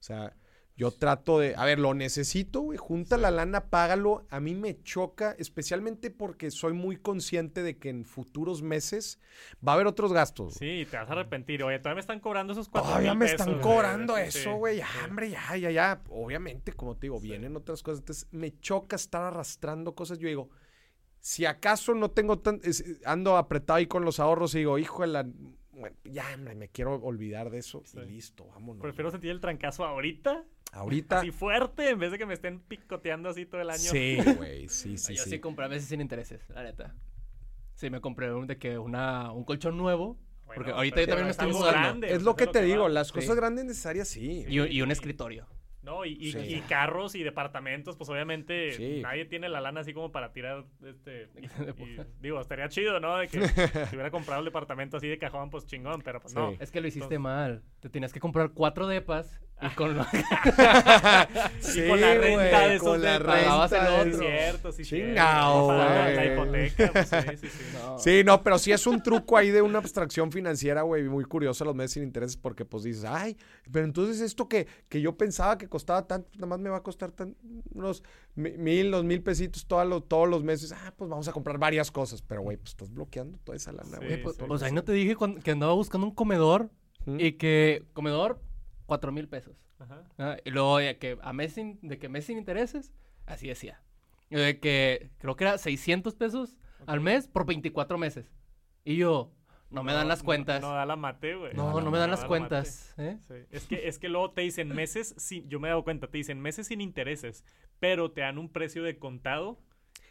[0.00, 0.34] O sea,
[0.74, 4.24] yo trato de, a ver, lo necesito, güey, junta la lana, págalo.
[4.30, 9.20] A mí me choca, especialmente porque soy muy consciente de que en futuros meses
[9.66, 10.58] va a haber otros gastos.
[10.58, 10.84] güey.
[10.84, 11.62] Sí, te vas a arrepentir.
[11.62, 14.78] Oye, todavía me están cobrando esos cuatro Todavía me están cobrando eso, güey.
[14.78, 14.98] Ya, sí.
[15.08, 16.02] hombre, ya, ya, ya.
[16.08, 17.28] Obviamente, como te digo, Sí.
[17.28, 18.00] vienen otras cosas.
[18.00, 20.18] Entonces, me choca estar arrastrando cosas.
[20.18, 20.48] Yo digo,
[21.20, 22.60] si acaso no tengo tan.
[22.64, 25.26] es- ando apretado ahí con los ahorros y digo, hijo de la.
[25.72, 27.98] Bueno, ya, hombre, me quiero olvidar de eso Sí.
[27.98, 28.82] y listo, vámonos.
[28.82, 31.18] Prefiero sentir el trancazo ahorita, Ahorita.
[31.20, 33.78] así fuerte, en vez de que me estén picoteando así todo el año.
[33.78, 35.30] Sí, güey, sí, sí, yo sí.
[35.30, 36.94] sí compré a veces sin intereses, la neta.
[37.74, 40.18] Sí, me compré un, de que una, un colchón nuevo.
[40.46, 41.70] Bueno, porque ahorita yo también me es estoy mudando.
[41.80, 42.88] grande, Es lo que te digo, va.
[42.88, 43.14] las Sí.
[43.14, 44.44] cosas grandes necesarias sí.
[44.48, 45.46] Y, y un escritorio.
[45.82, 46.38] No, y, y- Sí.
[46.38, 49.00] y carros y departamentos, pues obviamente Sí.
[49.02, 51.28] nadie tiene la lana así como para tirar este.
[51.36, 53.16] y- De y- digo, estaría chido, ¿no?
[53.16, 53.40] De que
[53.88, 56.50] si hubiera comprado el departamento así de cajón, pues chingón, pero pues no.
[56.60, 57.62] Es que lo hiciste Entonces- mal.
[57.80, 59.40] Te tenías que comprar cuatro depas
[59.70, 60.04] y con lo...
[61.60, 63.26] Sí, con la renta güey, de esos con la depas.
[63.44, 64.04] Pagabas el renta de otro.
[64.04, 64.22] Sí, eso.
[64.22, 66.14] cierto, sí, Chingao, cierto.
[66.14, 67.64] La, hipoteca, pues sí, sí, sí.
[67.74, 67.98] No.
[67.98, 71.64] Sí, no, pero sí es un truco ahí de una abstracción financiera, güey, muy curioso
[71.64, 73.36] los meses sin intereses porque pues dices, ay,
[73.70, 76.82] pero entonces esto que, que yo pensaba que costaba tanto, nada más me va a
[76.82, 77.36] costar tan,
[77.72, 78.02] unos
[78.34, 81.58] mi- mil, dos mil pesitos todos los, todos los meses, ah, pues vamos a comprar
[81.58, 84.12] varias cosas, pero güey, pues estás bloqueando toda esa lana, Sí, güey.
[84.14, 84.42] Oye, pues, sí.
[84.46, 86.70] pues ahí no te dije que andaba buscando un comedor
[87.04, 87.20] ¿Mm?
[87.20, 88.40] y que comedor,
[88.92, 89.56] cuatro mil pesos.
[89.78, 90.04] Ajá.
[90.18, 92.92] Ah, y luego de que a mes sin, de que mes sin intereses,
[93.26, 93.80] así decía.
[94.30, 97.04] Y De que creo que era 600 pesos al Ok.
[97.04, 98.30] mes por 24 meses.
[98.84, 99.32] Y yo,
[99.70, 100.60] no me dan las no- cuentas.
[100.60, 101.54] No, No, da la mate, güey.
[101.54, 102.94] no, no, me dan no las da la cuentas.
[102.98, 103.18] ¿eh?
[103.26, 103.34] Sí.
[103.50, 106.18] Es que, es que luego te dicen meses sin, yo me he dado cuenta, te
[106.18, 107.44] dicen meses sin intereses,
[107.80, 109.58] pero te dan un precio de contado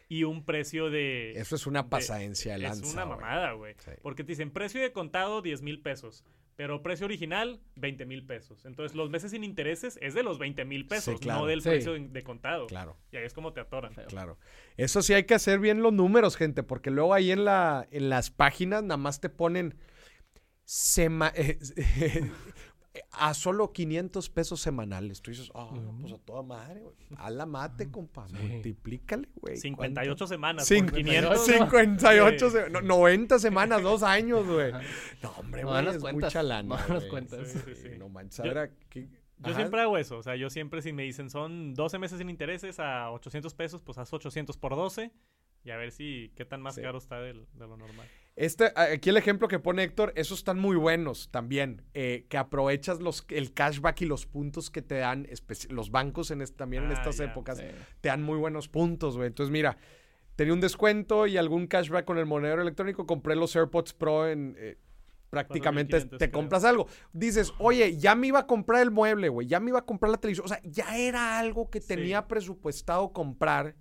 [0.08, 1.32] y un precio de...
[1.32, 2.84] Eso es una de- pasadencia de lanza.
[2.86, 3.74] Es una mamada, güey.
[3.78, 3.90] Sí.
[4.02, 6.24] Porque te dicen precio de contado 10 mil pesos.
[6.54, 8.64] Pero precio original, 20 mil pesos.
[8.66, 11.40] Entonces, los meses sin intereses es de los 20 mil pesos, claro.
[11.40, 11.70] no del Sí.
[11.70, 12.66] precio de, de contado.
[12.66, 12.96] Claro.
[13.10, 13.94] Y ahí es como te atoran.
[13.94, 14.06] Feo.
[14.06, 14.38] Claro.
[14.76, 18.10] Eso sí hay que hacer bien los números, gente, porque luego ahí en, la, en
[18.10, 19.76] las páginas nada más te ponen
[20.66, 21.58] sema- eh,
[23.12, 25.22] a solo 500 pesos semanales.
[25.22, 25.70] Tú dices, ah,
[26.00, 26.94] pues a toda madre, güey.
[27.16, 28.28] A la mate, compa.
[28.28, 28.36] Sí.
[28.36, 29.56] Multiplícale, güey.
[29.56, 31.46] 58 semanas Cin- por 500.
[31.46, 32.56] 58, Sí.
[32.56, 34.72] se- no, 90 semanas, dos años, güey.
[35.22, 36.86] No, hombre, No güey, las es cuentas, mucha lana.
[36.88, 37.48] no cuentas.
[37.50, 37.88] Sí, sí, sí.
[37.98, 39.56] No manches, a Yo- aquí- Yo Ajá.
[39.56, 40.18] siempre hago eso.
[40.18, 43.82] O sea, yo siempre si me dicen son 12 meses sin intereses a 800 pesos,
[43.82, 45.10] pues haz 800 por 12
[45.64, 46.82] y a ver si qué tan más Sí.
[46.82, 48.06] caro está del- de lo normal.
[48.34, 53.00] Este, aquí el ejemplo que pone Héctor, esos están muy buenos también, eh, que aprovechas
[53.00, 55.28] los, el cashback y los puntos que te dan,
[55.68, 57.62] los bancos en también en Ah, estas épocas,
[58.00, 59.26] te dan muy buenos puntos, güey.
[59.28, 59.76] Entonces, mira,
[60.34, 64.56] tenía un descuento y algún cashback con el monedero electrónico, compré los AirPods Pro en...
[64.58, 64.78] eh,
[65.28, 66.40] prácticamente 4,500 te creo.
[66.40, 66.86] compras algo.
[67.14, 70.10] Dices, oye, ya me iba a comprar el mueble, güey, ya me iba a comprar
[70.10, 70.44] la televisión.
[70.44, 71.88] O sea, ya era algo que Sí.
[71.88, 73.74] tenía presupuestado comprar.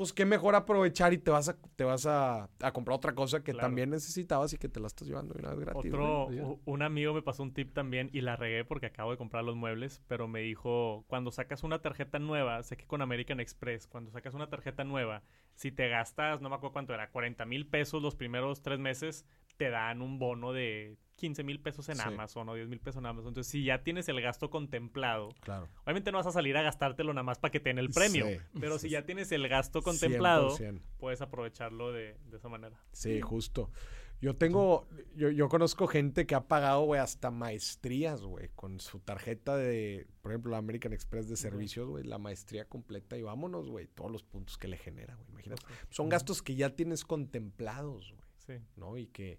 [0.00, 3.44] Pues qué mejor aprovechar y te vas a, te vas a, a comprar otra cosa
[3.44, 3.66] que Claro.
[3.66, 5.92] también necesitabas y que te la estás llevando una vez gratis.
[5.92, 9.44] Otro, un amigo me pasó un tip también y la regué porque acabo de comprar
[9.44, 13.86] los muebles, pero me dijo, cuando sacas una tarjeta nueva, sé que con American Express,
[13.88, 15.22] cuando sacas una tarjeta nueva,
[15.54, 19.26] si te gastas, no me acuerdo cuánto era, 40 mil pesos los primeros tres meses,
[19.58, 22.02] te dan un bono de 15 mil pesos en Sí.
[22.04, 23.28] Amazon o 10 mil pesos en Amazon.
[23.28, 25.68] Entonces, si ya tienes el gasto contemplado, Claro.
[25.84, 28.26] obviamente no vas a salir a gastártelo nada más para que te den el premio,
[28.26, 28.38] Sí.
[28.58, 30.82] pero si ya tienes el gasto contemplado, 100%.
[30.98, 32.82] puedes aprovecharlo de, de esa manera.
[32.92, 33.70] Sí, justo.
[34.22, 39.00] Yo tengo, yo, yo conozco gente que ha pagado, güey, hasta maestrías, güey, con su
[39.00, 43.70] tarjeta de, por ejemplo, la American Express de servicios, güey, la maestría completa y vámonos,
[43.70, 45.62] güey, todos los puntos que le genera, güey, imagínate.
[45.88, 48.28] Son gastos que ya tienes contemplados, güey.
[48.58, 48.64] Sí.
[48.76, 48.98] ¿no?
[48.98, 49.38] Y que,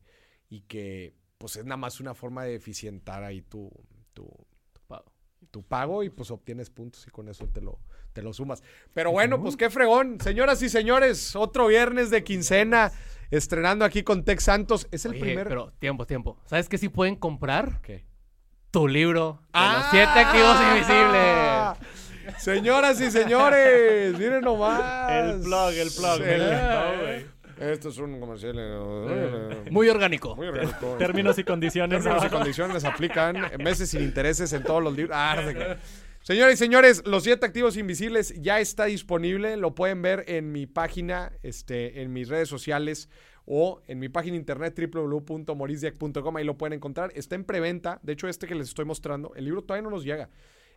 [0.49, 3.71] y que pues es nada más una forma de eficientar ahí tu,
[4.13, 4.29] tu,
[4.87, 5.11] Pago.
[5.49, 7.79] tu pago y pues obtienes puntos y con eso te lo,
[8.13, 8.61] te lo sumas.
[8.93, 10.21] Pero bueno, pues qué fregón.
[10.21, 12.91] Señoras y señores, otro viernes de quincena
[13.31, 14.87] estrenando aquí con Tex Santos.
[14.91, 15.47] Es el Oye, primer...
[15.47, 16.37] Pero tiempo, tiempo.
[16.45, 17.81] ¿Sabes qué sí pueden comprar?
[17.81, 18.05] ¿Qué?
[18.69, 19.77] Tu libro de ¡Ah!
[19.79, 22.41] los siete activos invisibles.
[22.43, 25.11] Señoras y señores, miren nomás.
[25.11, 26.19] El plug, el plug.
[26.19, 27.25] Me encantó, güey.
[27.61, 30.35] Esto es un comercial eh, Muy orgánico.
[30.35, 30.95] muy orgánico.
[30.97, 32.03] Términos y condiciones.
[32.03, 33.35] Términos y condiciones aplican.
[33.63, 35.15] Meses sin intereses en todos los libros.
[35.17, 35.77] Ah, no sé qué.
[36.23, 39.57] Señores y señores, los siete activos invisibles ya está disponible.
[39.57, 43.09] Lo pueden ver en mi página, este, en mis redes sociales
[43.45, 46.35] o en mi página internet www.morisdiac.com.
[46.37, 47.11] Ahí lo pueden encontrar.
[47.15, 47.99] Está en preventa.
[48.03, 50.29] De hecho, este que les estoy mostrando, el libro todavía no nos llega.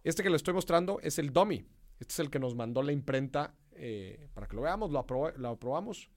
[0.03, 1.65] Este que les estoy mostrando es el Dummy.
[2.01, 5.35] Este es el que nos mandó la imprenta eh, para que lo veamos, lo, aproba-
[5.37, 6.11] lo aprobamos.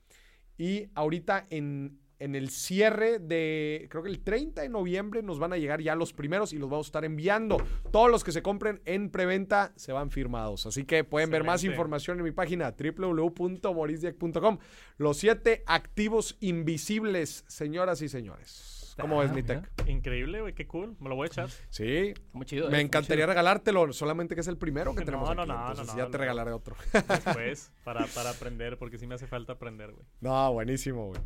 [0.58, 5.54] Y ahorita en, en el cierre de, creo que el 30 de noviembre nos van
[5.54, 7.58] a llegar ya los primeros y los vamos a estar enviando.
[7.92, 10.66] Todos los que se compren en preventa se van firmados.
[10.66, 14.58] Así que pueden ver más información en mi página www.morisdiac.com.
[14.98, 18.77] Los siete activos invisibles, señoras y señores.
[19.00, 19.62] ¿Cómo Ah, ves, mi mira.
[19.62, 19.88] tech?
[19.88, 20.96] Increíble, güey, qué cool.
[21.00, 21.50] Me lo voy a echar.
[21.70, 22.70] Sí, Muy chido.
[22.70, 25.50] me eh, encantaría regalártelo, solamente que es el primero que No, tenemos no, aquí.
[25.50, 26.22] no, no, entonces no, ya no, te no.
[26.22, 26.76] regalaré otro.
[27.08, 30.06] Después, para, para aprender, porque sí me hace falta aprender, güey.
[30.22, 31.22] no, buenísimo, güey.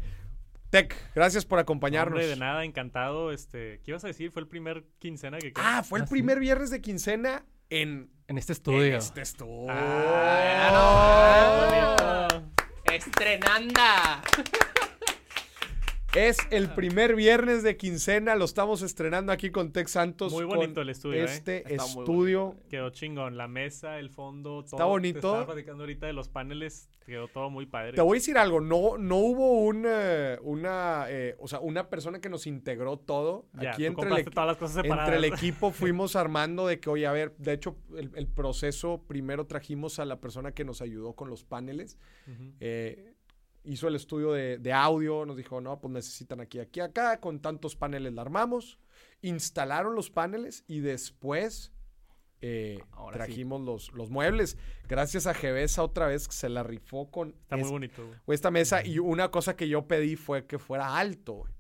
[0.70, 2.14] Tech, gracias por acompañarnos.
[2.14, 3.32] Hombre, de nada, encantado.
[3.34, 4.32] Este, ¿Qué ibas a decir?
[4.32, 5.52] Fue el primer quincena que...
[5.56, 6.12] Ah, fue el ¿Ah, sí?
[6.14, 8.98] primer viernes de quincena en, En este en estudio.
[8.98, 9.68] este estudio.
[9.70, 10.88] Ah,
[12.30, 12.52] bonito.
[12.94, 14.22] ¡Estrenanda!
[16.16, 20.34] Es el primer viernes de quincena, lo estamos estrenando aquí con Tex Santos.
[20.34, 21.24] Muy con bonito el estudio, ¿eh?
[21.24, 22.58] Este estudio.
[22.70, 23.38] Quedó chingón.
[23.38, 24.76] La mesa, el fondo, todo.
[24.76, 25.22] Está bonito.
[25.22, 26.90] Te estaba platicando ahorita de los paneles.
[27.06, 27.94] Quedó todo muy padre.
[27.94, 32.20] Te voy a decir algo, no, no hubo una, una, eh, o sea, una persona
[32.20, 33.46] que nos integró todo.
[33.54, 37.08] Ya, aquí entre el, todas las cosas entre el equipo fuimos armando de que, oye,
[37.08, 41.14] a ver, de hecho, el, el proceso, primero trajimos a la persona que nos ayudó
[41.14, 41.98] con los paneles.
[42.60, 43.11] Eh,
[43.64, 47.40] hizo el estudio de, de audio, nos dijo, no, pues necesitan aquí, aquí, acá, con
[47.42, 48.80] tantos paneles la armamos,
[49.22, 51.72] instalaron los paneles y después
[52.42, 52.88] eh, sí.
[53.14, 54.58] trajimos los, los muebles.
[54.88, 58.20] Gracias a Gevesa otra vez que se la rifó con Está muy bonito, güey.
[58.36, 61.54] esta mesa y una cosa que yo pedí fue que fuera alto, güey,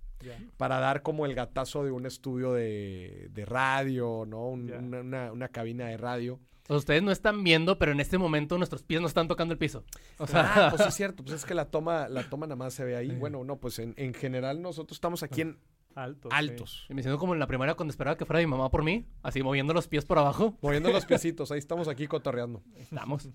[0.58, 4.47] para dar como el gatazo de un estudio de, de radio, ¿no?
[4.49, 4.78] Un- Ya.
[4.80, 6.39] una, una- una cabina de radio.
[6.72, 9.52] O sea, ustedes no están viendo, pero en este momento nuestros pies no están tocando
[9.52, 9.84] el piso.
[10.20, 12.74] O sea, Ah, pues es cierto, pues es que la toma, la toma nada más
[12.74, 13.10] se ve ahí.
[13.10, 13.16] Sí.
[13.18, 15.60] Bueno, no, pues en, en general nosotros estamos aquí en
[15.96, 16.30] Alto.
[16.30, 16.36] sí.
[16.38, 16.86] altos.
[16.88, 19.44] me siento como en la primera cuando esperaba que fuera mi mamá por mí, así
[19.44, 20.58] moviendo los pies por abajo.
[20.62, 22.64] Moviendo los piecitos, ahí estamos aquí cotorreando.
[22.78, 23.28] Estamos.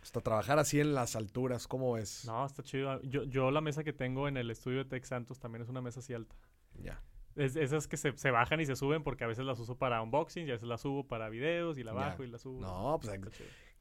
[0.00, 2.26] Hasta trabajar así en las alturas, ¿cómo ves?
[2.26, 3.02] No, está chido.
[3.02, 5.80] Yo, yo la mesa que tengo en el estudio de Tech Santos también es una
[5.80, 6.36] mesa así alta.
[6.80, 7.02] Ya.
[7.36, 10.02] Es- esas que se, se bajan y se suben porque a veces las uso para
[10.02, 11.98] unboxing y a veces las subo para videos y la Ya.
[11.98, 12.60] bajo y la subo.
[12.60, 13.20] No, pues.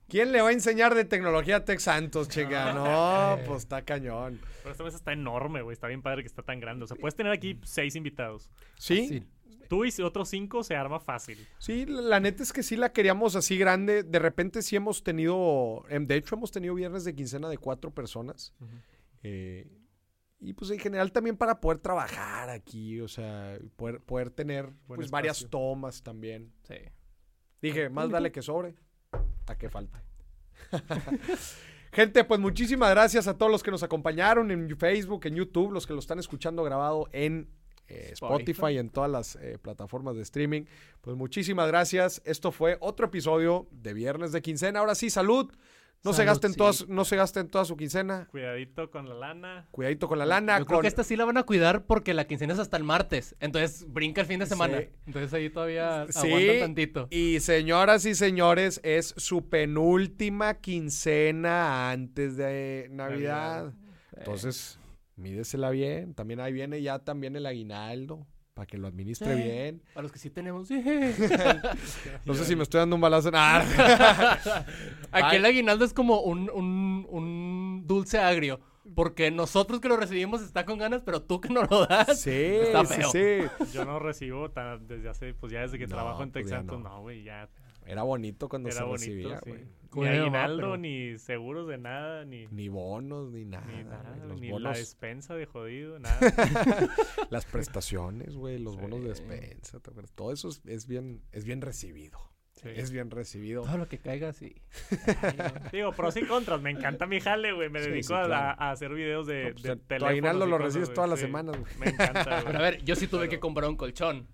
[0.07, 2.73] ¿quién le va a enseñar de tecnología a Tech Santos, chica?
[2.75, 4.39] No, pues está cañón.
[4.61, 5.73] Pero esta mesa está enorme, güey.
[5.73, 6.83] Está bien padre que está tan grande.
[6.83, 8.51] O sea, puedes tener aquí seis invitados.
[8.77, 9.23] ¿Sí?
[9.67, 11.39] Tú y otros cinco se arma fácil.
[11.57, 14.03] Sí, la neta es que sí la queríamos así grande.
[14.03, 17.89] De repente sí hemos tenido, em, de hecho hemos tenido viernes de quincena de cuatro
[17.89, 18.53] personas.
[19.23, 19.67] Eh,
[20.39, 24.97] y pues en general también para poder trabajar aquí, o sea, poder, poder tener Buen
[24.99, 26.53] pues varias tomas también.
[26.67, 26.75] Sí.
[27.61, 28.75] Dije, más vale que sobre
[29.47, 29.97] a que falte.
[31.91, 35.87] Gente, pues muchísimas gracias a todos los que nos acompañaron en Facebook, en YouTube, los
[35.87, 37.49] que lo están escuchando grabado en
[37.87, 38.77] eh, Spotify, Spotify.
[38.79, 40.63] en todas las eh, plataformas de streaming.
[41.01, 42.21] Pues muchísimas gracias.
[42.25, 44.79] Esto fue otro episodio de Viernes de Quincena.
[44.79, 45.51] Ahora sí, salud.
[46.03, 46.57] No se gasten sí.
[46.57, 48.27] todas, no se gasten toda su quincena.
[48.29, 49.67] Cuidadito con la lana.
[49.71, 50.59] Cuidadito con la lana.
[50.59, 52.83] Yo creo que esta sí la van a cuidar porque la quincena es hasta el
[52.83, 53.35] martes.
[53.39, 54.79] Entonces brinca el fin de semana.
[54.79, 54.87] Sí.
[55.07, 57.07] Entonces ahí todavía Sí, aguantan tantito.
[57.09, 63.73] Y señoras y señores, es su penúltima quincena antes de Navidad.
[64.15, 64.79] Entonces,
[65.15, 66.13] mídesela bien.
[66.13, 69.43] También ahí viene ya también el aguinaldo para que lo administre Sí.
[69.43, 69.81] bien.
[69.93, 70.67] Para los que sí tenemos.
[70.69, 70.81] sí.
[72.25, 73.29] No sé si me estoy dando un balazo.
[73.35, 74.65] Ah.
[75.11, 78.59] Aquí el aguinaldo es como un, un, un dulce agrio.
[78.95, 82.21] Porque nosotros que lo recibimos está con ganas, pero tú que no lo das.
[82.21, 83.09] sí, Está feo.
[83.11, 83.65] sí.
[83.73, 86.57] Yo no recibo tan- desde hace, pues ya desde que No, trabajo en pues ya
[86.57, 86.81] Santos.
[86.81, 87.01] no.
[87.01, 87.49] Güey, ya
[87.85, 88.95] Era bonito cuando era se bonito.
[89.29, 89.51] recibía, sí.
[89.95, 93.65] Ni aguinaldo, pero- ni seguros de nada, ni, Ni bonos, ni nada.
[93.67, 96.17] ni, nada, Los ni la despensa de jodido, nada.
[97.29, 99.79] las prestaciones, güey, los bonos de despensa.
[99.79, 100.13] ¿te acuerdas?
[100.13, 102.19] Todo eso es, es bien, es bien recibido.
[102.53, 102.69] Sí.
[102.73, 103.63] Es bien recibido.
[103.63, 104.55] Todo lo que caiga, sí.
[105.73, 106.61] Digo, pros y contras.
[106.61, 107.69] Me encanta mi jale, güey.
[107.69, 108.61] Me Sí, dedico sí, a, claro.
[108.61, 111.57] a hacer videos de, No, pues, de tu teléfonos aguinaldo lo recibes todas las semanas,
[111.59, 111.71] güey.
[111.79, 112.45] Me encanta, güey.
[112.45, 114.27] Pero a ver, yo sí tuve Pero- que comprar un colchón.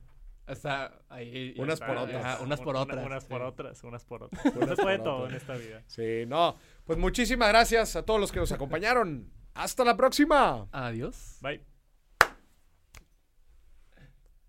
[0.55, 1.53] Sea, ahí.
[1.57, 2.25] Unas Está- por otras.
[2.25, 3.05] Ajá, unas por una- otras.
[3.05, 4.45] Unas por otras, unas por otras.
[4.55, 5.31] Unas puede por todo otras.
[5.31, 5.83] en esta vida.
[5.87, 6.55] Sí, no.
[6.85, 9.31] Pues muchísimas gracias a todos los que nos acompañaron.
[9.53, 10.67] Hasta la próxima.
[10.71, 11.37] Adiós.
[11.41, 11.63] Bye.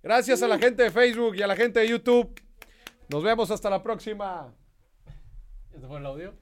[0.02, 2.40] Gracias a la gente de Facebook y a la gente de YouTube.
[3.08, 4.52] Nos vemos hasta la próxima.
[5.72, 6.34] ¿Ese fue el audio?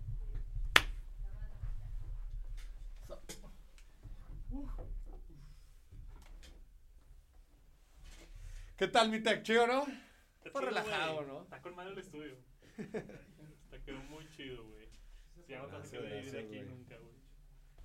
[8.81, 9.43] ¿Qué tal, mi tech?
[9.43, 9.83] ¿Chido, no?
[10.43, 11.23] Está chido, relajado.
[11.27, 11.43] ¿no?
[11.43, 12.39] Está con madre el estudio.
[12.79, 14.89] Está quedó muy chido, güey.
[15.47, 17.13] Ya no te vas a Gracias, querer ir gracias, aquí nunca, güey.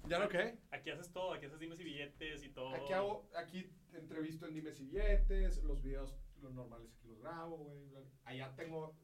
[0.08, 0.58] ¿Ya lo qué?
[0.72, 2.74] Aquí haces todo, aquí haces dimes y billetes y todo.
[2.74, 7.58] Aquí hago, aquí entrevisto en Dimes y Billetes, los videos, los normales aquí los grabo,
[7.58, 8.06] güey.
[8.24, 8.96] Allá tengo